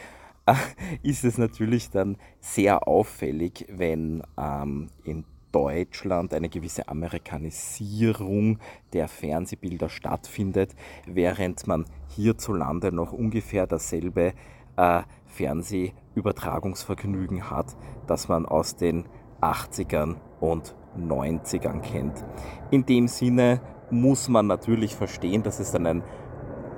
ist 1.03 1.23
es 1.23 1.37
natürlich 1.37 1.91
dann 1.91 2.17
sehr 2.39 2.87
auffällig, 2.87 3.67
wenn 3.69 4.23
ähm, 4.37 4.89
in 5.03 5.25
Deutschland 5.51 6.33
eine 6.33 6.49
gewisse 6.49 6.87
Amerikanisierung 6.87 8.57
der 8.93 9.07
Fernsehbilder 9.07 9.89
stattfindet, 9.89 10.73
während 11.05 11.67
man 11.67 11.85
hierzulande 12.09 12.91
noch 12.91 13.13
ungefähr 13.13 13.67
dasselbe 13.67 14.33
äh, 14.77 15.01
Fernsehübertragungsvergnügen 15.25 17.49
hat, 17.49 17.75
das 18.07 18.27
man 18.27 18.45
aus 18.45 18.75
den 18.75 19.05
80ern 19.41 20.17
und 20.39 20.75
90ern 20.97 21.81
kennt. 21.81 22.23
In 22.69 22.85
dem 22.85 23.07
Sinne 23.07 23.61
muss 23.89 24.29
man 24.29 24.45
natürlich 24.47 24.95
verstehen, 24.95 25.43
dass 25.43 25.59
es 25.59 25.71
dann 25.71 25.87
ein 25.87 26.03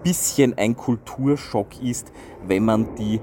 bisschen 0.04 0.58
ein 0.58 0.76
Kulturschock 0.76 1.80
ist, 1.82 2.12
wenn 2.46 2.66
man 2.66 2.94
die 2.96 3.22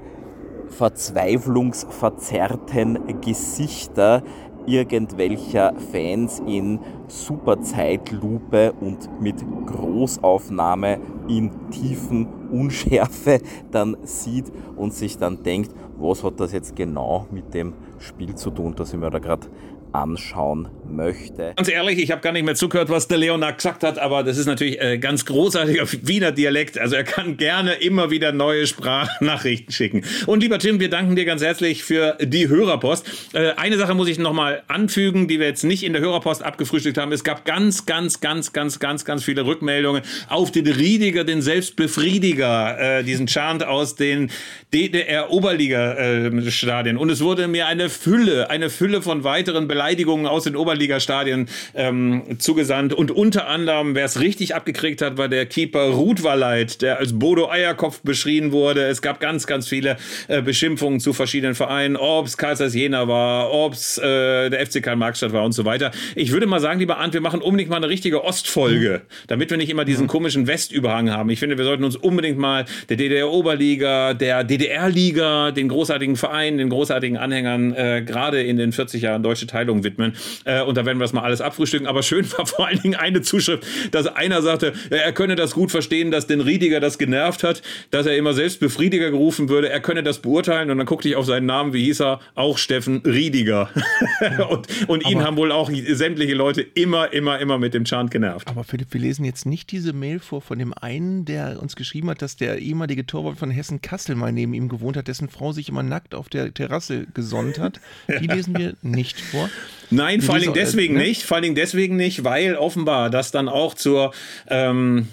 verzweiflungsverzerrten 0.67 3.21
Gesichter 3.21 4.23
irgendwelcher 4.65 5.73
Fans 5.91 6.41
in 6.45 6.79
Superzeitlupe 7.07 8.73
und 8.79 9.21
mit 9.21 9.35
Großaufnahme 9.65 10.99
in 11.27 11.51
tiefen 11.71 12.27
Unschärfe 12.51 13.39
dann 13.71 13.97
sieht 14.03 14.51
und 14.75 14.93
sich 14.93 15.17
dann 15.17 15.43
denkt, 15.43 15.71
was 15.97 16.23
hat 16.23 16.39
das 16.39 16.51
jetzt 16.51 16.75
genau 16.75 17.27
mit 17.31 17.53
dem 17.53 17.73
Spiel 17.99 18.35
zu 18.35 18.51
tun, 18.51 18.73
das 18.75 18.93
ich 18.93 18.99
mir 18.99 19.09
da 19.09 19.19
gerade 19.19 19.47
anschauen 19.91 20.69
möchte. 20.91 21.53
Ganz 21.55 21.69
ehrlich, 21.69 21.99
ich 21.99 22.11
habe 22.11 22.21
gar 22.21 22.31
nicht 22.31 22.43
mehr 22.43 22.55
zugehört, 22.55 22.89
was 22.89 23.07
der 23.07 23.17
Leonard 23.17 23.57
gesagt 23.57 23.83
hat, 23.83 23.97
aber 23.97 24.23
das 24.23 24.37
ist 24.37 24.45
natürlich 24.45 24.81
äh, 24.81 24.97
ganz 24.97 25.25
großartiger 25.25 25.85
Wiener 26.03 26.31
Dialekt. 26.31 26.77
Also 26.77 26.95
er 26.95 27.03
kann 27.03 27.37
gerne 27.37 27.73
immer 27.73 28.11
wieder 28.11 28.31
neue 28.31 28.67
Sprachnachrichten 28.67 29.73
schicken. 29.73 30.03
Und 30.25 30.41
lieber 30.41 30.59
Tim, 30.59 30.79
wir 30.79 30.89
danken 30.89 31.15
dir 31.15 31.25
ganz 31.25 31.41
herzlich 31.41 31.83
für 31.83 32.17
die 32.21 32.47
Hörerpost. 32.47 33.05
Äh, 33.33 33.51
eine 33.57 33.77
Sache 33.77 33.93
muss 33.93 34.07
ich 34.07 34.19
nochmal 34.19 34.63
anfügen, 34.67 35.27
die 35.27 35.39
wir 35.39 35.47
jetzt 35.47 35.63
nicht 35.63 35.83
in 35.83 35.93
der 35.93 36.01
Hörerpost 36.01 36.43
abgefrühstückt 36.43 36.97
haben. 36.97 37.11
Es 37.11 37.23
gab 37.23 37.45
ganz, 37.45 37.85
ganz, 37.85 38.19
ganz, 38.19 38.53
ganz, 38.53 38.79
ganz, 38.79 39.05
ganz 39.05 39.23
viele 39.23 39.45
Rückmeldungen 39.45 40.01
auf 40.29 40.51
den 40.51 40.67
Riediger, 40.67 41.23
den 41.23 41.41
Selbstbefriediger, 41.41 42.99
äh, 42.99 43.03
diesen 43.03 43.27
Chant 43.27 43.63
aus 43.63 43.95
den 43.95 44.29
DDR-Oberliga-Stadien. 44.73 46.97
Und 46.97 47.09
es 47.09 47.21
wurde 47.21 47.47
mir 47.47 47.67
eine 47.67 47.89
Fülle, 47.89 48.49
eine 48.49 48.69
Fülle 48.69 49.01
von 49.01 49.23
weiteren 49.23 49.67
Beleidigungen 49.67 50.27
aus 50.27 50.43
den 50.43 50.55
Oberliga 50.55 50.80
Oberligastadien 50.81 51.47
ähm, 51.75 52.23
zugesandt. 52.39 52.93
Und 52.93 53.11
unter 53.11 53.47
anderem, 53.47 53.93
wer 53.93 54.05
es 54.05 54.19
richtig 54.19 54.55
abgekriegt 54.55 55.01
hat, 55.01 55.17
war 55.17 55.29
der 55.29 55.45
Keeper 55.45 55.89
Ruth 55.89 56.23
Walleit, 56.23 56.81
der 56.81 56.97
als 56.97 57.17
Bodo 57.17 57.49
Eierkopf 57.49 58.01
beschrien 58.01 58.51
wurde. 58.51 58.87
Es 58.87 59.01
gab 59.01 59.19
ganz, 59.19 59.45
ganz 59.45 59.67
viele 59.67 59.97
äh, 60.27 60.41
Beschimpfungen 60.41 60.99
zu 60.99 61.13
verschiedenen 61.13 61.53
Vereinen, 61.53 61.95
ob 61.95 62.25
es 62.25 62.37
Kaisers 62.37 62.73
Jena 62.73 63.07
war, 63.07 63.53
ob 63.53 63.73
es 63.73 63.97
äh, 63.99 64.49
der 64.49 64.65
FC 64.65 64.81
Karl 64.81 64.95
Marxstadt 64.95 65.33
war 65.33 65.43
und 65.43 65.51
so 65.51 65.65
weiter. 65.65 65.91
Ich 66.15 66.31
würde 66.31 66.47
mal 66.47 66.59
sagen, 66.59 66.79
lieber 66.79 66.97
Arndt, 66.97 67.13
wir 67.13 67.21
machen 67.21 67.41
unbedingt 67.41 67.69
mal 67.69 67.77
eine 67.77 67.89
richtige 67.89 68.23
Ostfolge, 68.23 69.01
damit 69.27 69.51
wir 69.51 69.57
nicht 69.57 69.69
immer 69.69 69.85
diesen 69.85 70.07
komischen 70.07 70.47
Westüberhang 70.47 71.11
haben. 71.11 71.29
Ich 71.29 71.39
finde, 71.39 71.57
wir 71.57 71.65
sollten 71.65 71.83
uns 71.83 71.95
unbedingt 71.95 72.39
mal 72.39 72.65
der 72.89 72.97
DDR-Oberliga, 72.97 74.15
der 74.15 74.43
DDR-Liga, 74.43 75.51
den 75.51 75.67
großartigen 75.67 76.15
Vereinen, 76.15 76.57
den 76.57 76.69
großartigen 76.69 77.17
Anhängern 77.17 77.73
äh, 77.73 78.01
gerade 78.05 78.41
in 78.41 78.57
den 78.57 78.71
40 78.71 79.03
Jahren 79.03 79.21
deutsche 79.21 79.45
Teilung 79.45 79.83
widmen. 79.83 80.13
Äh, 80.45 80.61
und 80.71 80.77
da 80.77 80.85
werden 80.85 80.99
wir 80.99 81.03
das 81.03 81.11
mal 81.13 81.23
alles 81.23 81.41
abfrühstücken. 81.41 81.85
Aber 81.85 82.01
schön 82.01 82.25
war 82.37 82.45
vor 82.45 82.67
allen 82.67 82.81
Dingen 82.81 82.95
eine 82.95 83.21
Zuschrift, 83.21 83.65
dass 83.91 84.07
einer 84.07 84.41
sagte, 84.41 84.73
er 84.89 85.11
könne 85.11 85.35
das 85.35 85.53
gut 85.53 85.69
verstehen, 85.69 86.11
dass 86.11 86.27
den 86.27 86.39
Riediger 86.39 86.79
das 86.79 86.97
genervt 86.97 87.43
hat, 87.43 87.61
dass 87.91 88.05
er 88.05 88.15
immer 88.15 88.33
selbst 88.33 88.61
Befriediger 88.61 89.11
gerufen 89.11 89.49
würde. 89.49 89.69
Er 89.69 89.81
könne 89.81 90.01
das 90.01 90.19
beurteilen. 90.19 90.71
Und 90.71 90.77
dann 90.77 90.87
guckte 90.87 91.09
ich 91.09 91.17
auf 91.17 91.25
seinen 91.25 91.45
Namen, 91.45 91.73
wie 91.73 91.83
hieß 91.83 92.01
er? 92.01 92.21
Auch 92.35 92.57
Steffen 92.57 93.01
Riediger. 93.05 93.69
und 94.49 94.67
und 94.87 95.05
ihn 95.09 95.23
haben 95.23 95.37
wohl 95.37 95.51
auch 95.51 95.69
sämtliche 95.89 96.33
Leute 96.33 96.61
immer, 96.61 97.11
immer, 97.11 97.39
immer 97.39 97.57
mit 97.57 97.73
dem 97.73 97.83
Chant 97.83 98.11
genervt. 98.11 98.47
Aber 98.47 98.63
Philipp, 98.63 98.93
wir 98.93 99.01
lesen 99.01 99.25
jetzt 99.25 99.45
nicht 99.45 99.71
diese 99.71 99.93
Mail 99.93 100.19
vor 100.19 100.41
von 100.41 100.57
dem 100.57 100.73
einen, 100.73 101.25
der 101.25 101.61
uns 101.61 101.75
geschrieben 101.75 102.09
hat, 102.09 102.21
dass 102.21 102.35
der 102.35 102.59
ehemalige 102.59 103.05
Torwart 103.05 103.37
von 103.37 103.51
Hessen 103.51 103.81
Kassel 103.81 104.15
mal 104.15 104.31
neben 104.31 104.53
ihm 104.53 104.69
gewohnt 104.69 104.97
hat, 104.97 105.07
dessen 105.07 105.29
Frau 105.29 105.51
sich 105.51 105.69
immer 105.69 105.83
nackt 105.83 106.15
auf 106.15 106.29
der 106.29 106.53
Terrasse 106.53 107.07
gesonnt 107.13 107.59
hat. 107.59 107.79
Die 108.07 108.27
lesen 108.27 108.57
wir 108.57 108.75
nicht 108.81 109.19
vor. 109.19 109.49
Nein, 109.89 110.21
vor 110.21 110.35
allen 110.35 110.43
Dingen 110.43 110.55
Wieso? 110.55 110.60
Deswegen 110.65 110.95
Ne? 110.95 111.03
nicht. 111.03 111.23
Vor 111.23 111.35
allen 111.35 111.43
Dingen 111.43 111.55
deswegen 111.55 111.95
nicht, 111.95 112.23
weil 112.23 112.55
offenbar 112.55 113.09
das 113.09 113.31
dann 113.31 113.49
auch 113.49 113.73
zur 113.73 114.13
ähm, 114.49 115.07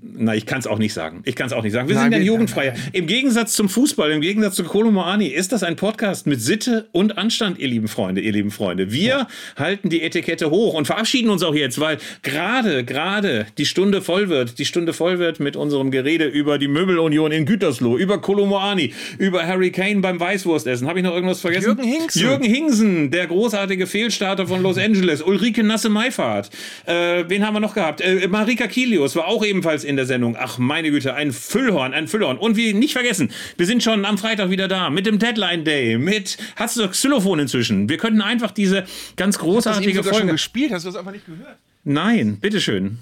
na, 0.00 0.34
ich 0.34 0.46
kann 0.46 0.58
es 0.58 0.66
auch 0.66 0.78
nicht 0.78 0.92
sagen. 0.94 1.22
Ich 1.24 1.34
kann 1.36 1.46
es 1.46 1.52
auch 1.52 1.62
nicht 1.62 1.72
sagen. 1.72 1.88
Wir 1.88 1.94
Nein, 1.96 2.04
sind 2.04 2.12
ja 2.12 2.18
wir- 2.18 2.26
jugendfrei. 2.26 2.66
nein, 2.68 2.74
nein. 2.76 2.90
Im 2.92 3.06
Gegensatz 3.06 3.52
zum 3.54 3.68
Fußball, 3.68 4.10
im 4.10 4.20
Gegensatz 4.20 4.54
zu 4.54 4.64
Kolomoani, 4.64 5.26
ist 5.28 5.52
das 5.52 5.62
ein 5.62 5.76
Podcast 5.76 6.26
mit 6.26 6.40
Sitte 6.40 6.88
und 6.92 7.18
Anstand, 7.18 7.58
ihr 7.58 7.68
lieben 7.68 7.88
Freunde, 7.88 8.20
ihr 8.20 8.32
lieben 8.32 8.50
Freunde. 8.50 8.92
Wir 8.92 9.26
halten 9.56 9.88
die 9.90 10.02
Etikette 10.02 10.50
hoch 10.50 10.74
und 10.74 10.86
verabschieden 10.86 11.30
uns 11.30 11.42
auch 11.42 11.54
jetzt, 11.54 11.80
weil 11.80 11.98
gerade, 12.22 12.84
gerade 12.84 13.46
die 13.58 13.66
Stunde 13.66 14.02
voll 14.02 14.28
wird. 14.28 14.58
Die 14.58 14.64
Stunde 14.64 14.92
voll 14.92 15.18
wird 15.18 15.40
mit 15.40 15.56
unserem 15.56 15.90
Gerede 15.90 16.26
über 16.26 16.58
die 16.58 16.68
Möbelunion 16.68 17.32
in 17.32 17.44
Gütersloh, 17.46 17.96
über 17.98 18.20
Kolomoani, 18.20 18.92
über 19.18 19.46
Harry 19.46 19.70
Kane 19.70 20.00
beim 20.00 20.18
Weißwurstessen. 20.20 20.86
Habe 20.88 21.00
ich 21.00 21.04
noch 21.04 21.14
irgendwas 21.14 21.40
vergessen? 21.40 21.66
Jürgen 21.66 21.84
Hingsen. 21.84 22.22
Jürgen 22.22 22.44
Hingsen, 22.44 23.10
der 23.10 23.26
großartige 23.26 23.86
Fehlstarter 23.86 24.46
von 24.46 24.62
Los 24.62 24.78
Angeles. 24.78 25.22
Ulrike 25.22 25.62
Nasse-Meifahrt. 25.62 26.50
Äh, 26.86 27.24
wen 27.28 27.44
haben 27.46 27.54
wir 27.54 27.60
noch 27.60 27.74
gehabt? 27.74 28.00
Äh, 28.00 28.26
Marika 28.28 28.66
Kilius 28.66 29.16
war 29.16 29.26
auch 29.28 29.44
ebenfalls 29.44 29.81
in 29.84 29.96
der 29.96 30.06
Sendung. 30.06 30.36
Ach, 30.38 30.58
meine 30.58 30.90
Güte, 30.90 31.14
ein 31.14 31.32
Füllhorn, 31.32 31.94
ein 31.94 32.08
Füllhorn. 32.08 32.38
Und 32.38 32.56
wir 32.56 32.74
nicht 32.74 32.92
vergessen, 32.92 33.30
wir 33.56 33.66
sind 33.66 33.82
schon 33.82 34.04
am 34.04 34.18
Freitag 34.18 34.50
wieder 34.50 34.68
da 34.68 34.90
mit 34.90 35.06
dem 35.06 35.18
Deadline 35.18 35.64
Day, 35.64 35.98
mit, 35.98 36.38
hast 36.56 36.76
du 36.76 36.82
das 36.82 36.92
Xylophon 36.92 37.38
inzwischen? 37.40 37.88
Wir 37.88 37.96
könnten 37.98 38.20
einfach 38.22 38.50
diese 38.50 38.84
ganz 39.16 39.36
Hast 39.36 39.42
du 39.42 39.46
das 39.46 39.54
großartige 39.64 39.94
sogar 39.98 40.12
schon 40.12 40.20
Folge. 40.20 40.32
gespielt? 40.32 40.72
Hast 40.72 40.84
du 40.84 40.88
das 40.90 40.96
einfach 40.96 41.12
nicht 41.12 41.26
gehört? 41.26 41.58
Nein, 41.84 42.38
bitteschön. 42.40 42.98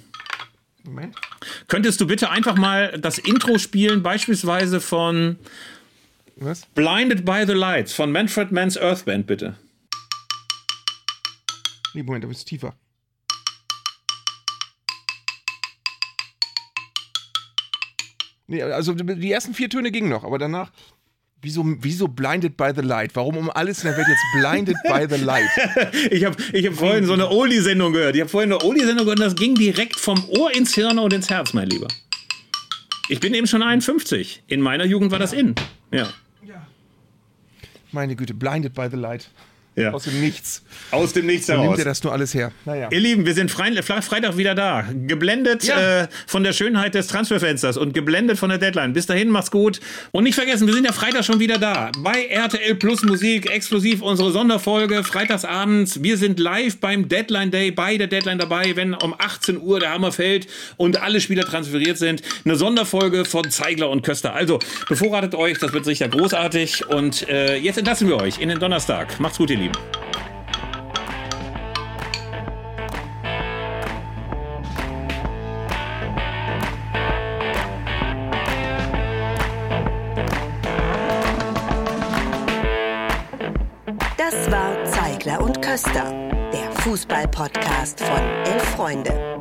Moment. 0.84 1.14
Könntest 1.68 2.00
du 2.00 2.06
bitte 2.06 2.30
einfach 2.30 2.56
mal 2.56 2.98
das 2.98 3.18
Intro 3.18 3.58
spielen, 3.58 4.02
beispielsweise 4.02 4.80
von 4.80 5.36
Was? 6.36 6.64
Blinded 6.74 7.24
by 7.24 7.44
the 7.46 7.52
Lights 7.52 7.92
von 7.92 8.10
Manfred 8.12 8.50
Mann's 8.52 8.78
Earth 8.78 9.04
Band, 9.04 9.26
bitte. 9.26 9.56
Nee, 11.92 12.02
Moment, 12.02 12.24
da 12.24 12.28
bist 12.28 12.42
du 12.42 12.46
tiefer. 12.48 12.74
Nee, 18.50 18.62
also 18.64 18.94
die 18.94 19.30
ersten 19.30 19.54
vier 19.54 19.70
Töne 19.70 19.92
gingen 19.92 20.08
noch, 20.08 20.24
aber 20.24 20.36
danach. 20.36 20.72
Wieso, 21.40 21.64
wieso 21.64 22.08
blinded 22.08 22.56
by 22.56 22.72
the 22.74 22.82
light? 22.82 23.14
Warum 23.14 23.36
um 23.36 23.48
alles 23.48 23.82
in 23.82 23.90
der 23.90 23.96
Welt 23.96 24.08
jetzt 24.08 24.24
blinded 24.34 24.76
by 24.82 25.06
the 25.08 25.22
light? 25.22 25.48
Ich 26.10 26.24
habe 26.24 26.36
ich 26.52 26.66
hab 26.66 26.74
vorhin 26.74 27.06
so 27.06 27.12
eine 27.12 27.30
Oldie-Sendung 27.30 27.92
gehört. 27.92 28.16
Ich 28.16 28.20
habe 28.20 28.28
vorhin 28.28 28.52
eine 28.52 28.62
Oldie-Sendung 28.62 29.06
gehört 29.06 29.20
und 29.20 29.24
das 29.24 29.36
ging 29.36 29.54
direkt 29.54 29.96
vom 29.96 30.22
Ohr 30.28 30.52
ins 30.52 30.74
Hirn 30.74 30.98
und 30.98 31.12
ins 31.12 31.30
Herz, 31.30 31.54
mein 31.54 31.68
Lieber. 31.68 31.86
Ich 33.08 33.20
bin 33.20 33.32
eben 33.34 33.46
schon 33.46 33.62
51. 33.62 34.42
In 34.48 34.60
meiner 34.60 34.84
Jugend 34.84 35.12
war 35.12 35.20
das 35.20 35.32
in. 35.32 35.54
Ja. 35.92 36.12
Meine 37.92 38.16
Güte, 38.16 38.34
blinded 38.34 38.74
by 38.74 38.88
the 38.90 38.96
light. 38.96 39.30
Ja. 39.76 39.92
Aus 39.92 40.04
dem 40.04 40.20
Nichts. 40.20 40.62
Aus 40.90 41.12
dem 41.12 41.26
Nichts 41.26 41.48
Wo 41.48 41.52
nimmt 41.52 41.64
heraus. 41.64 41.78
er 41.78 41.84
das 41.84 42.02
nur 42.02 42.12
alles 42.12 42.34
her? 42.34 42.52
Naja. 42.64 42.88
Ihr 42.90 43.00
Lieben, 43.00 43.24
wir 43.26 43.34
sind 43.34 43.50
Fre 43.50 43.64
Fre- 43.82 44.02
Freitag 44.02 44.36
wieder 44.36 44.54
da. 44.54 44.84
Geblendet 45.06 45.64
Ja. 45.64 46.02
äh, 46.02 46.08
von 46.26 46.42
der 46.44 46.52
Schönheit 46.52 46.94
des 46.94 47.06
Transferfensters 47.06 47.76
und 47.76 47.94
geblendet 47.94 48.38
von 48.38 48.50
der 48.50 48.58
Deadline. 48.58 48.92
Bis 48.92 49.06
dahin, 49.06 49.28
macht's 49.30 49.50
gut. 49.50 49.80
Und 50.10 50.24
nicht 50.24 50.34
vergessen, 50.34 50.66
wir 50.66 50.74
sind 50.74 50.84
ja 50.86 50.92
Freitag 50.92 51.24
schon 51.24 51.38
wieder 51.40 51.58
da. 51.58 51.90
Bei 51.98 52.26
RTL 52.26 52.74
Plus 52.74 53.02
Musik, 53.02 53.50
exklusiv 53.50 54.02
unsere 54.02 54.32
Sonderfolge, 54.32 55.04
freitagsabends. 55.04 56.02
Wir 56.02 56.16
sind 56.16 56.38
live 56.40 56.78
beim 56.78 57.08
Deadline 57.08 57.50
Day, 57.50 57.70
bei 57.70 57.96
der 57.96 58.06
Deadline 58.08 58.38
dabei, 58.38 58.74
wenn 58.76 58.94
um 58.94 59.14
18 59.16 59.60
Uhr 59.60 59.80
der 59.80 59.90
Hammer 59.90 60.12
fällt 60.12 60.46
und 60.76 61.00
alle 61.00 61.20
Spieler 61.20 61.44
transferiert 61.44 61.98
sind. 61.98 62.22
Eine 62.44 62.56
Sonderfolge 62.56 63.24
von 63.24 63.48
Zeigler 63.50 63.88
und 63.90 64.02
Köster. 64.02 64.34
Also, 64.34 64.58
bevorratet 64.88 65.34
euch, 65.34 65.58
das 65.58 65.72
wird 65.72 65.84
sicher 65.84 66.08
großartig. 66.08 66.86
Und 66.88 67.28
äh, 67.28 67.56
jetzt 67.56 67.78
entlassen 67.78 68.08
wir 68.08 68.16
euch 68.16 68.38
in 68.40 68.48
den 68.48 68.58
Donnerstag. 68.58 69.20
Macht's 69.20 69.38
gut, 69.38 69.50
ihr 69.50 69.56
Lieben. 69.60 69.74
Das 84.16 84.50
war 84.50 84.84
Zeigler 84.86 85.42
und 85.42 85.60
Köster, 85.60 86.04
der 86.52 86.72
Fußball-Podcast 86.82 88.00
von 88.00 88.18
Elf 88.46 88.62
Freunde. 88.74 89.40